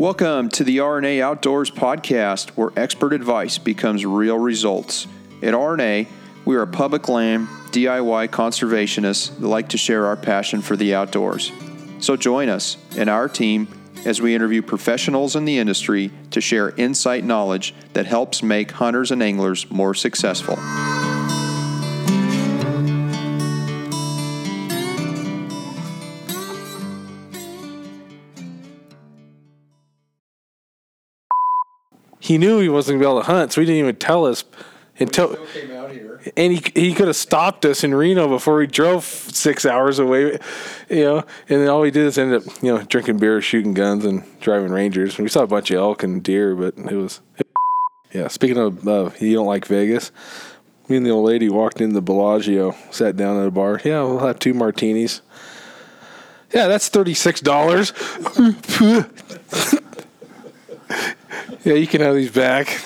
Welcome 0.00 0.48
to 0.52 0.64
the 0.64 0.78
RNA 0.78 1.20
Outdoors 1.20 1.70
podcast, 1.70 2.52
where 2.52 2.70
expert 2.74 3.12
advice 3.12 3.58
becomes 3.58 4.06
real 4.06 4.38
results. 4.38 5.06
At 5.42 5.52
RNA, 5.52 6.06
we 6.46 6.56
are 6.56 6.64
public 6.64 7.10
land 7.10 7.48
DIY 7.70 8.28
conservationists 8.28 9.38
that 9.38 9.46
like 9.46 9.68
to 9.68 9.76
share 9.76 10.06
our 10.06 10.16
passion 10.16 10.62
for 10.62 10.74
the 10.74 10.94
outdoors. 10.94 11.52
So 11.98 12.16
join 12.16 12.48
us 12.48 12.78
and 12.96 13.10
our 13.10 13.28
team 13.28 13.68
as 14.06 14.22
we 14.22 14.34
interview 14.34 14.62
professionals 14.62 15.36
in 15.36 15.44
the 15.44 15.58
industry 15.58 16.10
to 16.30 16.40
share 16.40 16.70
insight 16.78 17.22
knowledge 17.22 17.74
that 17.92 18.06
helps 18.06 18.42
make 18.42 18.70
hunters 18.70 19.10
and 19.10 19.22
anglers 19.22 19.70
more 19.70 19.92
successful. 19.92 20.56
He 32.30 32.38
knew 32.38 32.60
he 32.60 32.68
wasn't 32.68 32.94
gonna 32.94 33.08
be 33.08 33.10
able 33.10 33.22
to 33.22 33.26
hunt, 33.26 33.52
so 33.52 33.60
he 33.60 33.66
didn't 33.66 33.80
even 33.80 33.96
tell 33.96 34.24
us 34.24 34.44
until. 35.00 35.34
came 35.46 35.72
out 35.72 35.90
here. 35.90 36.20
And 36.36 36.52
he 36.52 36.80
he 36.80 36.94
could 36.94 37.08
have 37.08 37.16
stopped 37.16 37.64
us 37.64 37.82
in 37.82 37.92
Reno 37.92 38.28
before 38.28 38.56
we 38.56 38.68
drove 38.68 39.02
six 39.02 39.66
hours 39.66 39.98
away, 39.98 40.38
you 40.88 41.02
know. 41.02 41.18
And 41.48 41.60
then 41.60 41.68
all 41.68 41.80
we 41.80 41.90
did 41.90 42.06
is 42.06 42.18
end 42.18 42.32
up, 42.32 42.44
you 42.62 42.72
know, 42.72 42.84
drinking 42.84 43.18
beer, 43.18 43.40
shooting 43.40 43.74
guns, 43.74 44.04
and 44.04 44.22
driving 44.38 44.70
Rangers. 44.70 45.18
We 45.18 45.26
saw 45.26 45.42
a 45.42 45.48
bunch 45.48 45.72
of 45.72 45.78
elk 45.78 46.04
and 46.04 46.22
deer, 46.22 46.54
but 46.54 46.78
it 46.78 46.94
was, 46.94 47.20
yeah. 48.12 48.28
Speaking 48.28 48.58
of, 48.58 48.86
uh, 48.86 49.10
you 49.18 49.34
don't 49.34 49.46
like 49.46 49.66
Vegas. 49.66 50.12
Me 50.88 50.98
and 50.98 51.04
the 51.04 51.10
old 51.10 51.26
lady 51.26 51.48
walked 51.48 51.80
in 51.80 51.94
the 51.94 52.02
Bellagio, 52.02 52.76
sat 52.92 53.16
down 53.16 53.40
at 53.40 53.46
a 53.48 53.50
bar. 53.50 53.80
Yeah, 53.84 54.04
we'll 54.04 54.20
have 54.20 54.38
two 54.38 54.54
martinis. 54.54 55.20
Yeah, 56.54 56.68
that's 56.68 56.88
thirty 56.88 57.14
six 57.14 57.40
dollars. 57.40 57.92
yeah, 61.64 61.74
you 61.74 61.86
can 61.86 62.00
have 62.00 62.14
these 62.14 62.30
back. 62.30 62.82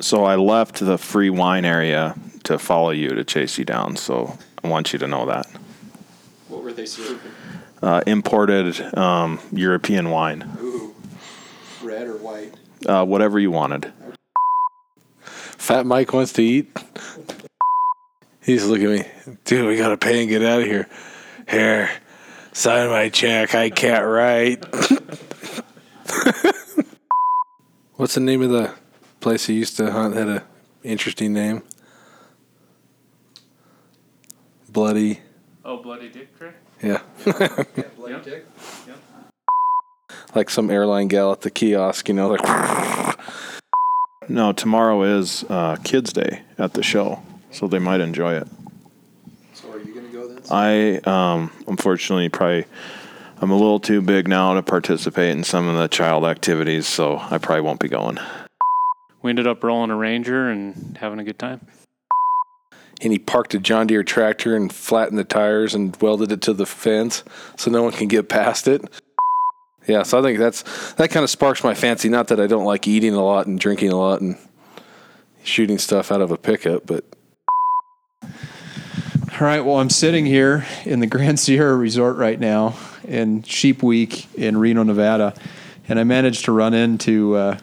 So 0.00 0.24
I 0.24 0.36
left 0.36 0.80
the 0.80 0.96
free 0.98 1.30
wine 1.30 1.64
area 1.64 2.14
to 2.44 2.58
follow 2.58 2.90
you 2.90 3.10
to 3.10 3.24
chase 3.24 3.58
you 3.58 3.64
down. 3.64 3.96
So 3.96 4.38
I 4.64 4.68
want 4.68 4.92
you 4.92 4.98
to 5.00 5.06
know 5.06 5.26
that. 5.26 5.46
What 6.48 6.62
were 6.62 6.72
they 6.72 6.86
serving? 6.86 7.18
Uh, 7.82 8.02
imported 8.06 8.80
um, 8.96 9.38
European 9.52 10.10
wine, 10.10 10.44
Ooh, 10.60 10.94
red 11.82 12.06
or 12.08 12.16
white? 12.18 12.54
uh, 12.86 13.04
whatever 13.04 13.38
you 13.38 13.50
wanted. 13.50 13.90
Fat 15.22 15.86
Mike 15.86 16.12
wants 16.12 16.32
to 16.34 16.42
eat. 16.42 16.76
He's 18.42 18.66
looking 18.66 18.98
at 18.98 19.26
me, 19.26 19.36
dude. 19.44 19.66
We 19.66 19.76
gotta 19.76 19.96
pay 19.96 20.20
and 20.20 20.28
get 20.28 20.42
out 20.42 20.60
of 20.60 20.66
here. 20.66 20.88
Here, 21.48 21.90
sign 22.52 22.90
my 22.90 23.08
check. 23.08 23.54
I 23.54 23.70
can't 23.70 24.04
write. 24.04 24.64
What's 28.00 28.14
the 28.14 28.20
name 28.20 28.40
of 28.40 28.48
the 28.48 28.72
place 29.20 29.44
he 29.44 29.52
used 29.52 29.76
to 29.76 29.92
hunt? 29.92 30.16
Had 30.16 30.26
a 30.26 30.42
interesting 30.82 31.34
name. 31.34 31.62
Bloody. 34.70 35.20
Oh, 35.66 35.82
Bloody 35.82 36.08
Dick 36.08 36.34
Creek? 36.38 36.54
Yeah, 36.82 37.02
Bloody 37.24 38.24
dick. 38.24 38.46
Yep. 38.86 38.96
like 40.34 40.48
some 40.48 40.70
airline 40.70 41.08
gal 41.08 41.30
at 41.30 41.42
the 41.42 41.50
kiosk. 41.50 42.08
You 42.08 42.14
know, 42.14 42.28
like. 42.28 43.18
No, 44.30 44.52
tomorrow 44.52 45.02
is 45.02 45.44
uh, 45.50 45.76
Kids 45.84 46.12
Day 46.14 46.42
at 46.56 46.72
the 46.72 46.82
show, 46.82 47.22
so 47.50 47.66
they 47.66 47.80
might 47.80 48.00
enjoy 48.00 48.34
it. 48.34 48.48
So 49.52 49.72
are 49.72 49.78
you 49.78 49.92
going 49.92 50.06
to 50.06 50.12
go 50.12 50.28
then? 50.28 50.42
I 50.50 51.00
um, 51.00 51.50
unfortunately 51.66 52.30
probably 52.30 52.64
I'm 53.42 53.50
a 53.50 53.56
little 53.56 53.80
too 53.80 54.02
big 54.02 54.28
now 54.28 54.52
to 54.54 54.62
participate 54.62 55.30
in 55.30 55.44
some 55.44 55.66
of 55.66 55.78
the 55.78 55.88
child 55.88 56.24
activities, 56.26 56.86
so 56.86 57.16
I 57.18 57.38
probably 57.38 57.62
won't 57.62 57.80
be 57.80 57.88
going. 57.88 58.18
We 59.22 59.30
ended 59.30 59.46
up 59.46 59.64
rolling 59.64 59.90
a 59.90 59.96
Ranger 59.96 60.48
and 60.50 60.96
having 60.98 61.18
a 61.18 61.24
good 61.24 61.38
time. 61.38 61.66
and 63.00 63.12
he 63.12 63.18
parked 63.18 63.54
a 63.54 63.58
John 63.58 63.86
Deere 63.86 64.02
tractor 64.02 64.54
and 64.54 64.72
flattened 64.72 65.18
the 65.18 65.24
tires 65.24 65.74
and 65.74 65.96
welded 66.02 66.32
it 66.32 66.42
to 66.42 66.52
the 66.52 66.66
fence 66.66 67.24
so 67.56 67.70
no 67.70 67.82
one 67.82 67.92
can 67.92 68.08
get 68.08 68.28
past 68.28 68.68
it. 68.68 68.82
Yeah, 69.86 70.02
so 70.02 70.18
I 70.18 70.22
think 70.22 70.38
that's 70.38 70.92
that 70.94 71.10
kind 71.10 71.24
of 71.24 71.30
sparks 71.30 71.64
my 71.64 71.74
fancy. 71.74 72.08
Not 72.10 72.28
that 72.28 72.38
I 72.40 72.46
don't 72.46 72.66
like 72.66 72.86
eating 72.86 73.14
a 73.14 73.24
lot 73.24 73.46
and 73.46 73.58
drinking 73.58 73.90
a 73.90 73.96
lot 73.96 74.20
and 74.20 74.36
shooting 75.42 75.78
stuff 75.78 76.12
out 76.12 76.20
of 76.20 76.30
a 76.30 76.36
pickup, 76.36 76.86
but 76.86 77.04
All 79.40 79.46
right, 79.46 79.64
well, 79.64 79.76
I'm 79.76 79.88
sitting 79.88 80.26
here 80.26 80.66
in 80.84 81.00
the 81.00 81.06
Grand 81.06 81.40
Sierra 81.40 81.74
Resort 81.74 82.18
right 82.18 82.38
now 82.38 82.76
in 83.08 83.42
Sheep 83.42 83.82
Week 83.82 84.28
in 84.34 84.58
Reno, 84.58 84.82
Nevada, 84.82 85.32
and 85.88 85.98
I 85.98 86.04
managed 86.04 86.44
to 86.44 86.52
run 86.52 86.74
into 86.74 87.36
uh, 87.36 87.58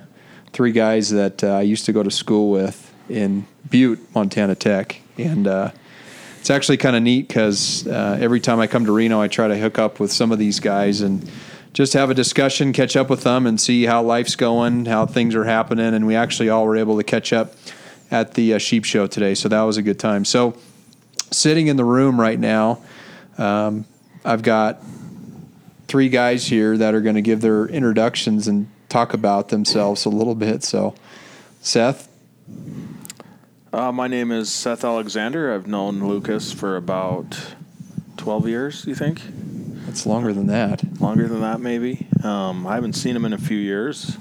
three 0.54 0.72
guys 0.72 1.12
that 1.12 1.44
uh, 1.44 1.50
I 1.50 1.62
used 1.62 1.86
to 1.86 1.94
go 1.94 2.02
to 2.02 2.10
school 2.10 2.50
with 2.50 2.92
in 3.10 3.46
Butte, 3.70 4.00
Montana 4.16 4.56
Tech. 4.56 5.00
And 5.20 5.46
uh, 5.46 5.70
it's 6.40 6.50
actually 6.50 6.78
kind 6.78 6.96
of 6.96 7.04
neat 7.04 7.28
because 7.28 7.86
uh, 7.86 8.18
every 8.20 8.40
time 8.40 8.60
I 8.60 8.66
come 8.66 8.86
to 8.86 8.92
Reno, 8.92 9.22
I 9.22 9.28
try 9.28 9.48
to 9.48 9.56
hook 9.56 9.78
up 9.78 10.00
with 10.00 10.12
some 10.12 10.32
of 10.32 10.40
these 10.40 10.60
guys 10.60 11.02
and 11.02 11.30
just 11.74 11.94
have 11.94 12.10
a 12.10 12.16
discussion, 12.16 12.74
catch 12.74 12.96
up 12.96 13.08
with 13.08 13.22
them, 13.22 13.46
and 13.46 13.62
see 13.62 13.86
how 13.86 14.02
life's 14.02 14.36
going, 14.36 14.86
how 14.86 15.06
things 15.06 15.36
are 15.36 15.44
happening. 15.44 15.94
And 15.94 16.08
we 16.08 16.16
actually 16.16 16.50
all 16.50 16.66
were 16.66 16.76
able 16.76 16.98
to 16.98 17.04
catch 17.04 17.32
up 17.32 17.54
at 18.10 18.34
the 18.34 18.56
uh, 18.56 18.58
sheep 18.58 18.84
show 18.84 19.06
today, 19.06 19.36
so 19.36 19.48
that 19.48 19.62
was 19.62 19.78
a 19.78 19.84
good 19.84 20.00
time. 20.00 20.26
So, 20.26 20.58
sitting 21.32 21.68
in 21.68 21.78
the 21.78 21.86
room 21.86 22.20
right 22.20 22.40
now, 22.40 22.80
um, 23.38 23.86
I've 24.26 24.42
got 24.44 24.82
three 25.88 26.10
guys 26.10 26.46
here 26.48 26.78
that 26.78 26.94
are 26.94 27.02
going 27.02 27.16
to 27.16 27.22
give 27.22 27.42
their 27.42 27.66
introductions 27.66 28.48
and 28.48 28.68
talk 28.90 29.14
about 29.14 29.50
themselves 29.50 30.06
a 30.06 30.10
little 30.10 30.36
bit. 30.36 30.64
So, 30.64 30.96
Seth, 31.62 32.10
Uh, 33.74 33.92
my 33.92 34.08
name 34.08 34.32
is 34.32 34.52
Seth 34.52 34.84
Alexander. 34.84 35.54
I've 35.54 35.68
known 35.68 36.08
Lucas 36.08 36.52
for 36.52 36.78
about 36.78 37.56
12 38.18 38.48
years, 38.48 38.86
you 38.88 38.96
think? 38.96 39.22
it's 39.88 40.06
longer 40.06 40.34
than 40.34 40.48
that. 40.48 40.84
Longer 41.02 41.28
than 41.28 41.42
that, 41.42 41.60
maybe. 41.62 42.08
Um, 42.24 42.68
I 42.68 42.76
haven't 42.76 42.94
seen 42.94 43.16
him 43.16 43.24
in 43.26 43.34
a 43.34 43.38
few 43.38 43.58
years. 43.58 44.18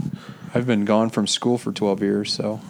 I've 0.54 0.66
been 0.66 0.84
gone 0.84 1.10
from 1.10 1.26
school 1.26 1.58
for 1.58 1.72
12 1.72 2.02
years, 2.02 2.32
so 2.32 2.60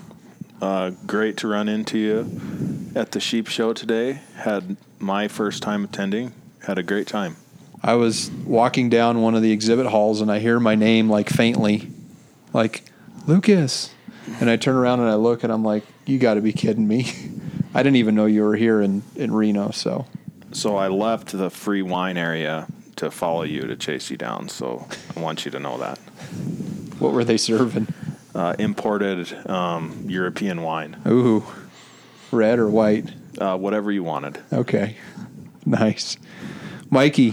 Uh, 0.61 0.91
great 1.07 1.37
to 1.39 1.49
run 1.49 1.69
into 1.69 1.99
you 1.99 2.91
at 2.95 3.13
the 3.13 3.21
sheep 3.21 3.47
show 3.47 3.73
today. 3.73 4.21
Had 4.37 4.77
my 4.99 5.29
first 5.29 5.63
time 5.63 5.85
attending. 5.85 6.33
Had 6.67 6.79
a 6.79 6.83
great 6.83 7.07
time. 7.07 7.37
I 7.83 7.95
was 7.95 8.31
walking 8.45 8.89
down 8.89 9.21
one 9.21 9.35
of 9.35 9.43
the 9.43 9.53
exhibit 9.53 9.87
halls 9.87 10.21
and 10.21 10.33
I 10.33 10.39
hear 10.39 10.59
my 10.59 10.75
name 10.75 11.11
like 11.11 11.29
faintly, 11.29 11.91
like 12.53 12.85
Lucas. 13.27 13.93
And 14.41 14.51
I 14.51 14.57
turn 14.57 14.75
around 14.75 15.01
and 15.01 15.09
I 15.09 15.15
look 15.15 15.45
and 15.45 15.53
I'm 15.53 15.63
like, 15.63 15.85
you 16.07 16.19
got 16.19 16.35
to 16.35 16.41
be 16.41 16.53
kidding 16.53 16.89
me. 16.89 17.13
I 17.75 17.83
didn't 17.83 17.97
even 17.97 18.15
know 18.15 18.27
you 18.27 18.43
were 18.43 18.57
here 18.57 18.81
in, 18.81 19.03
in 19.15 19.33
Reno. 19.33 19.71
So, 19.71 20.07
So 20.53 20.77
I 20.77 20.89
left 20.89 21.37
the 21.37 21.51
free 21.51 21.83
wine 21.83 22.17
area 22.17 22.67
to 22.97 23.11
follow 23.11 23.43
you 23.43 23.63
to 23.63 23.77
chase 23.77 24.11
you 24.11 24.17
down. 24.17 24.49
So 24.49 24.89
I 25.15 25.21
want 25.21 25.45
you 25.45 25.51
to 25.51 25.61
know 25.61 25.77
that. 25.79 25.99
what 26.99 27.13
were 27.13 27.25
they 27.25 27.37
serving? 27.37 27.89
Uh, 28.37 28.55
imported 28.59 29.33
um, 29.49 30.05
European 30.07 30.61
wine, 30.61 30.95
Ooh, 31.07 31.43
red 32.31 32.59
or 32.59 32.69
white? 32.69 33.11
uh, 33.39 33.57
whatever 33.57 33.91
you 33.91 34.03
wanted. 34.05 34.39
Okay, 34.53 34.97
nice. 35.65 36.19
Mikey, 36.91 37.33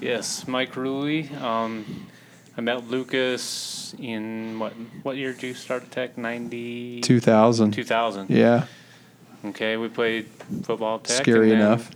Yes, 0.00 0.48
Mike 0.48 0.72
Ruley. 0.74 1.30
Um, 1.40 2.08
I 2.56 2.62
met 2.62 2.88
Lucas 2.90 3.94
in 3.96 4.58
what 4.58 4.72
what 5.04 5.16
year 5.16 5.32
did 5.34 5.44
you 5.44 5.54
start 5.54 5.84
at 5.84 5.92
Tech? 5.92 6.18
90, 6.18 7.00
2000. 7.02 7.70
2000. 7.70 8.28
Yeah, 8.28 8.66
Okay, 9.44 9.76
we 9.76 9.86
played 9.88 10.26
football 10.64 10.96
at 10.96 11.04
Tech. 11.04 11.18
scary 11.22 11.52
and 11.52 11.60
then, 11.60 11.68
enough. 11.68 11.90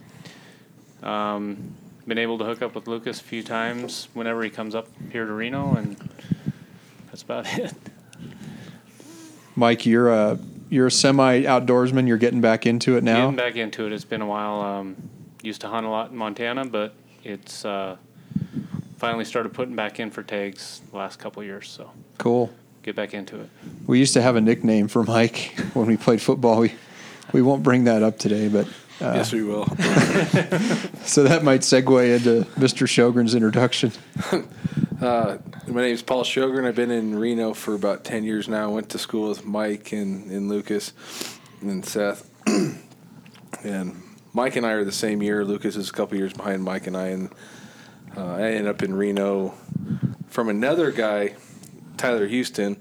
Um, 1.03 1.75
been 2.07 2.19
able 2.19 2.39
to 2.39 2.45
hook 2.45 2.63
up 2.63 2.77
with 2.77 2.87
Lucas 2.87 3.21
a 3.21 3.25
few 3.25 3.43
times 3.43 4.07
whenever 4.15 4.45
he 4.45 4.51
comes 4.51 4.77
up 4.77 4.87
here 5.11 5.27
to 5.27 5.33
Reno, 5.33 5.75
and 5.75 5.97
that's 7.09 7.23
about 7.23 7.47
it. 7.59 7.75
Mike, 9.57 9.87
you're 9.87 10.13
a 10.13 10.39
you're 10.69 10.87
a 10.87 10.91
semi 10.91 11.43
outdoorsman. 11.43 12.07
You're 12.07 12.19
getting 12.19 12.41
back 12.41 12.67
into 12.67 12.97
it 12.97 13.03
now. 13.03 13.31
Getting 13.31 13.37
back 13.37 13.57
into 13.57 13.87
it. 13.87 13.93
It's 13.93 14.05
been 14.05 14.21
a 14.23 14.27
while. 14.27 14.61
Um, 14.61 14.97
used 15.43 15.63
to 15.63 15.69
hunt 15.69 15.87
a 15.87 15.89
lot 15.89 16.11
in 16.11 16.17
Montana, 16.17 16.67
but 16.67 16.95
it's 17.25 17.65
uh, 17.65 17.97
finally 18.99 19.25
started 19.25 19.55
putting 19.55 19.75
back 19.75 19.99
in 19.99 20.11
for 20.11 20.23
tags 20.23 20.83
the 20.91 20.97
last 20.97 21.19
couple 21.19 21.41
of 21.41 21.47
years. 21.47 21.69
So 21.69 21.91
Cool. 22.19 22.53
get 22.83 22.95
back 22.97 23.15
into 23.15 23.41
it. 23.41 23.49
We 23.87 23.99
used 23.99 24.15
to 24.15 24.23
have 24.23 24.37
a 24.37 24.41
nickname 24.41 24.89
for 24.89 25.03
Mike 25.03 25.55
when 25.75 25.87
we 25.87 25.97
played 25.97 26.21
football. 26.21 26.61
We 26.61 26.75
we 27.33 27.43
won't 27.43 27.63
bring 27.63 27.85
that 27.85 28.03
up 28.03 28.19
today, 28.19 28.49
but 28.49 28.67
uh, 29.01 29.15
yes, 29.15 29.33
we 29.33 29.43
will. 29.43 29.67
so 31.05 31.25
that 31.25 31.41
might 31.43 31.61
segue 31.63 32.17
into 32.17 32.49
Mr. 32.53 32.87
Sjogren's 32.87 33.35
introduction. 33.35 33.93
Uh, 35.01 35.39
my 35.67 35.83
name 35.83 35.93
is 35.93 36.03
Paul 36.03 36.25
Sjogren. 36.25 36.67
I've 36.67 36.75
been 36.75 36.91
in 36.91 37.19
Reno 37.19 37.53
for 37.53 37.75
about 37.75 38.03
10 38.05 38.25
years 38.25 38.49
now. 38.49 38.71
I 38.71 38.73
went 38.73 38.89
to 38.91 38.99
school 38.99 39.29
with 39.29 39.45
Mike 39.45 39.93
and, 39.93 40.31
and 40.31 40.49
Lucas 40.49 40.93
and 41.61 41.85
Seth. 41.85 42.31
and 43.63 44.03
Mike 44.33 44.57
and 44.57 44.65
I 44.65 44.73
are 44.73 44.85
the 44.85 44.93
same 44.93 45.23
year. 45.23 45.45
Lucas 45.45 45.77
is 45.77 45.91
a 45.91 45.93
couple 45.93 46.17
years 46.17 46.33
behind 46.33 46.65
Mike 46.65 46.87
and 46.87 46.97
I. 46.97 47.09
And 47.09 47.31
Uh, 48.17 48.37
I 48.37 48.43
ended 48.53 48.67
up 48.67 48.83
in 48.83 48.95
Reno 48.95 49.53
from 50.29 50.49
another 50.49 50.91
guy, 50.91 51.35
Tyler 51.99 52.27
Houston, 52.27 52.81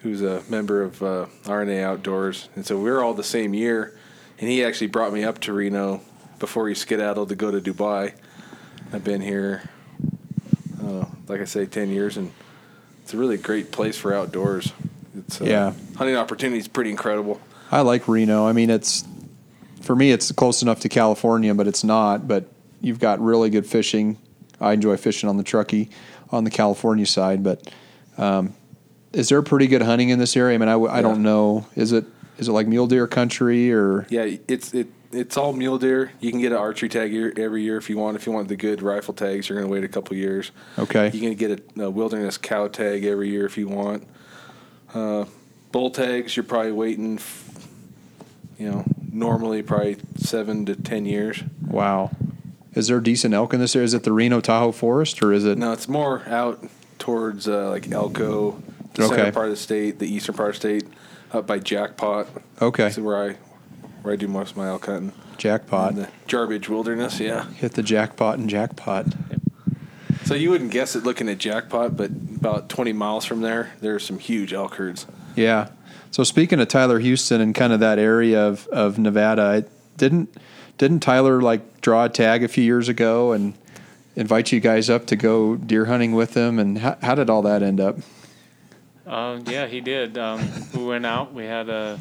who's 0.00 0.20
a 0.20 0.42
member 0.50 0.82
of 0.82 1.02
uh, 1.02 1.26
RNA 1.44 1.82
Outdoors, 1.82 2.50
and 2.54 2.66
so 2.66 2.76
we 2.76 2.90
were 2.90 3.02
all 3.02 3.14
the 3.14 3.24
same 3.24 3.54
year. 3.54 3.96
And 4.38 4.50
he 4.50 4.62
actually 4.62 4.88
brought 4.88 5.12
me 5.12 5.24
up 5.24 5.40
to 5.40 5.54
Reno 5.54 6.02
before 6.38 6.68
he 6.68 6.74
skedaddled 6.74 7.30
to 7.30 7.34
go 7.34 7.50
to 7.50 7.60
Dubai. 7.60 8.12
I've 8.92 9.04
been 9.04 9.22
here, 9.22 9.70
like 11.28 11.40
I 11.40 11.44
say, 11.44 11.66
ten 11.66 11.88
years, 11.90 12.16
and 12.16 12.32
it's 13.02 13.14
a 13.14 13.16
really 13.16 13.36
great 13.36 13.72
place 13.72 13.96
for 13.96 14.14
outdoors. 14.14 14.72
It's 15.16 15.40
uh, 15.40 15.44
Yeah. 15.44 15.72
hunting 15.96 16.16
opportunity 16.16 16.58
is 16.58 16.68
pretty 16.68 16.90
incredible. 16.90 17.40
I 17.70 17.80
like 17.80 18.06
Reno. 18.08 18.46
I 18.46 18.52
mean, 18.52 18.70
it's 18.70 19.04
for 19.80 19.96
me, 19.96 20.12
it's 20.12 20.30
close 20.32 20.62
enough 20.62 20.80
to 20.80 20.88
California, 20.88 21.54
but 21.54 21.66
it's 21.66 21.82
not. 21.84 22.28
But 22.28 22.46
you've 22.80 22.98
got 23.00 23.20
really 23.20 23.50
good 23.50 23.66
fishing. 23.66 24.18
I 24.60 24.72
enjoy 24.74 24.96
fishing 24.96 25.28
on 25.28 25.36
the 25.36 25.42
Truckee 25.42 25.88
on 26.30 26.44
the 26.44 26.50
California 26.50 27.06
side. 27.06 27.42
But 27.42 27.68
um, 28.18 28.54
is 29.12 29.28
there 29.28 29.42
pretty 29.42 29.66
good 29.66 29.82
hunting 29.82 30.10
in 30.10 30.18
this 30.18 30.36
area? 30.36 30.54
I 30.54 30.58
mean, 30.58 30.68
I 30.68 30.76
Yeah. 30.96 31.02
don't 31.02 31.22
know. 31.22 31.66
Is 31.76 31.92
it 31.92 32.04
is 32.38 32.48
it 32.48 32.52
like 32.52 32.66
mule 32.66 32.86
deer 32.86 33.06
country 33.06 33.72
or 33.72 34.06
Yeah, 34.10 34.26
it's 34.48 34.72
it 34.72 34.88
it's 35.12 35.36
all 35.36 35.52
mule 35.52 35.78
deer. 35.78 36.12
You 36.20 36.30
can 36.30 36.40
get 36.40 36.52
an 36.52 36.58
archery 36.58 36.88
tag 36.88 37.12
year, 37.12 37.32
every 37.36 37.62
year 37.62 37.76
if 37.76 37.88
you 37.90 37.98
want. 37.98 38.16
If 38.16 38.26
you 38.26 38.32
want 38.32 38.48
the 38.48 38.56
good 38.56 38.82
rifle 38.82 39.14
tags, 39.14 39.48
you're 39.48 39.58
going 39.58 39.68
to 39.68 39.72
wait 39.72 39.84
a 39.84 39.88
couple 39.88 40.16
years. 40.16 40.50
okay? 40.78 41.10
You 41.12 41.20
can 41.20 41.34
get 41.34 41.50
a, 41.76 41.84
a 41.84 41.90
wilderness 41.90 42.38
cow 42.38 42.68
tag 42.68 43.04
every 43.04 43.28
year 43.30 43.44
if 43.46 43.56
you 43.58 43.68
want. 43.68 44.06
Uh, 44.94 45.24
bull 45.70 45.90
tags, 45.90 46.36
you're 46.36 46.44
probably 46.44 46.72
waiting. 46.72 47.16
f- 47.16 47.48
You 48.58 48.70
know, 48.70 48.84
normally 49.12 49.62
probably 49.62 49.96
seven 50.16 50.66
to 50.66 50.76
ten 50.76 51.04
years. 51.06 51.42
Wow. 51.66 52.10
Is 52.74 52.88
there 52.88 53.00
decent 53.00 53.34
elk 53.34 53.52
in 53.52 53.60
this 53.60 53.74
area? 53.76 53.84
Is 53.84 53.92
it 53.94 54.02
the 54.04 54.12
Reno 54.12 54.40
Tahoe 54.40 54.72
Forest 54.72 55.22
or 55.22 55.32
is 55.32 55.44
it? 55.44 55.58
No, 55.58 55.72
it's 55.72 55.88
more 55.88 56.22
out 56.28 56.64
towards 56.98 57.46
uh, 57.48 57.68
like 57.70 57.90
Elko, 57.90 58.62
the 58.94 59.04
Okay. 59.04 59.14
center 59.16 59.32
part 59.32 59.46
of 59.46 59.50
the 59.52 59.56
state, 59.56 59.98
the 59.98 60.06
eastern 60.06 60.34
part 60.34 60.50
of 60.50 60.54
the 60.54 60.60
state, 60.80 60.84
up 61.32 61.46
by 61.46 61.58
Jackpot. 61.58 62.28
Okay, 62.62 62.84
That's 62.84 62.98
where 62.98 63.16
I 63.16 63.26
where 63.32 63.32
I 63.32 63.36
do 64.16 64.28
most 64.28 64.52
of 64.52 64.56
my 64.56 64.68
elk 64.68 64.86
hunting. 64.86 65.12
jackpot. 65.38 65.92
In 65.92 65.96
the 65.96 66.08
Jarbidge 66.26 66.68
Wilderness, 66.68 67.20
yeah. 67.20 67.46
Hit 67.52 67.72
the 67.72 67.82
jackpot 67.82 68.38
and 68.38 68.48
jackpot. 68.48 69.06
So 70.24 70.34
you 70.34 70.50
wouldn't 70.50 70.70
guess 70.70 70.94
it 70.94 71.02
looking 71.04 71.28
at 71.28 71.38
Jackpot, 71.38 71.96
but 71.96 72.10
about 72.10 72.68
20 72.68 72.92
miles 72.92 73.24
from 73.24 73.40
there, 73.40 73.72
there's 73.80 74.04
some 74.04 74.18
huge 74.18 74.52
elk 74.52 74.76
herds. 74.76 75.06
Yeah. 75.34 75.68
So 76.10 76.24
speaking 76.24 76.60
of 76.60 76.68
Tyler 76.68 77.00
Houston 77.00 77.40
and 77.40 77.54
kind 77.54 77.72
of 77.72 77.80
that 77.80 77.98
area 77.98 78.40
of, 78.40 78.66
of 78.68 78.98
Nevada, 78.98 79.42
I 79.42 79.64
didn't 79.96 80.34
didn't 80.78 81.00
Tyler 81.00 81.40
like 81.40 81.80
draw 81.80 82.04
a 82.04 82.08
tag 82.08 82.42
a 82.42 82.48
few 82.48 82.64
years 82.64 82.88
ago 82.88 83.32
and 83.32 83.54
invite 84.16 84.52
you 84.52 84.60
guys 84.60 84.90
up 84.90 85.06
to 85.06 85.16
go 85.16 85.56
deer 85.56 85.86
hunting 85.86 86.12
with 86.12 86.34
him? 86.36 86.58
And 86.58 86.78
how, 86.78 86.96
how 87.02 87.14
did 87.14 87.30
all 87.30 87.42
that 87.42 87.62
end 87.62 87.80
up? 87.80 87.98
Uh, 89.06 89.40
yeah, 89.46 89.66
he 89.66 89.80
did. 89.80 90.16
Um, 90.16 90.48
we 90.74 90.84
went 90.84 91.04
out. 91.06 91.32
We 91.32 91.44
had 91.44 91.68
a 91.68 91.98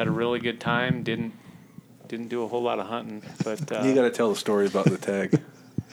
had 0.00 0.08
a 0.08 0.10
really 0.10 0.40
good 0.40 0.58
time. 0.58 1.02
Didn't 1.02 1.34
didn't 2.08 2.28
do 2.28 2.42
a 2.42 2.48
whole 2.48 2.62
lot 2.62 2.78
of 2.78 2.86
hunting, 2.86 3.22
but 3.44 3.70
uh, 3.70 3.82
you 3.82 3.94
got 3.94 4.02
to 4.02 4.10
tell 4.10 4.30
the 4.30 4.36
story 4.36 4.66
about 4.66 4.86
the 4.86 4.96
tag. 4.96 5.38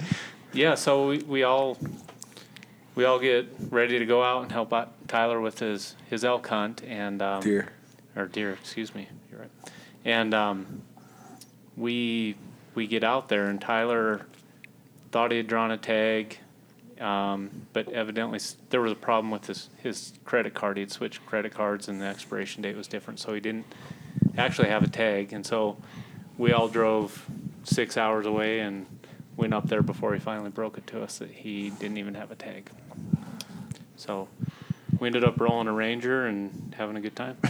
yeah. 0.53 0.75
So 0.75 1.09
we, 1.09 1.17
we 1.19 1.43
all 1.43 1.77
we 2.95 3.03
all 3.03 3.19
get 3.19 3.49
ready 3.69 3.99
to 3.99 4.05
go 4.05 4.23
out 4.23 4.43
and 4.43 4.51
help 4.51 4.71
out 4.71 4.93
Tyler 5.09 5.41
with 5.41 5.59
his 5.59 5.95
his 6.09 6.23
elk 6.23 6.47
hunt 6.47 6.83
and 6.85 7.21
um, 7.21 7.43
Deer. 7.43 7.67
or 8.15 8.27
deer. 8.27 8.53
Excuse 8.53 8.95
me. 8.95 9.09
You're 9.29 9.41
right. 9.41 9.51
And 10.05 10.33
um, 10.33 10.83
we 11.75 12.37
we 12.75 12.87
get 12.87 13.03
out 13.03 13.27
there, 13.27 13.47
and 13.47 13.59
Tyler 13.59 14.25
thought 15.11 15.31
he 15.31 15.37
had 15.37 15.47
drawn 15.47 15.71
a 15.71 15.77
tag, 15.77 16.37
um, 17.01 17.67
but 17.73 17.89
evidently 17.89 18.39
there 18.69 18.79
was 18.79 18.93
a 18.93 18.95
problem 18.95 19.31
with 19.31 19.47
his 19.47 19.69
his 19.83 20.13
credit 20.23 20.53
card. 20.53 20.77
He 20.77 20.81
had 20.81 20.93
switched 20.93 21.25
credit 21.25 21.53
cards, 21.53 21.89
and 21.89 21.99
the 21.99 22.05
expiration 22.05 22.61
date 22.61 22.77
was 22.77 22.87
different, 22.87 23.19
so 23.19 23.33
he 23.33 23.41
didn't 23.41 23.65
actually 24.37 24.69
have 24.69 24.83
a 24.83 24.89
tag. 24.89 25.33
And 25.33 25.45
so 25.45 25.77
we 26.37 26.51
all 26.51 26.67
drove 26.67 27.25
six 27.63 27.97
hours 27.97 28.25
away 28.25 28.59
and 28.59 28.85
went 29.35 29.53
up 29.53 29.67
there 29.67 29.81
before 29.81 30.13
he 30.13 30.19
finally 30.19 30.49
broke 30.49 30.77
it 30.77 30.87
to 30.87 31.01
us 31.01 31.19
that 31.19 31.29
he 31.29 31.69
didn't 31.71 31.97
even 31.97 32.15
have 32.15 32.31
a 32.31 32.35
tag. 32.35 32.69
So 33.95 34.27
we 34.99 35.07
ended 35.07 35.23
up 35.23 35.39
rolling 35.39 35.67
a 35.67 35.73
Ranger 35.73 36.25
and 36.27 36.73
having 36.77 36.95
a 36.95 37.01
good 37.01 37.15
time. 37.15 37.37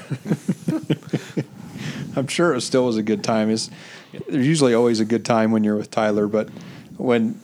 I'm 2.16 2.28
sure 2.28 2.54
it 2.56 2.62
still 2.62 2.86
was 2.86 2.98
a 2.98 3.04
good 3.04 3.24
time. 3.24 3.50
Is 3.50 3.70
there's 4.28 4.48
usually 4.48 4.74
always 4.74 5.00
a 5.00 5.06
good 5.06 5.24
time 5.24 5.52
when 5.52 5.64
you're 5.64 5.76
with 5.76 5.92
Tyler, 5.92 6.28
but 6.28 6.50
when 6.98 7.40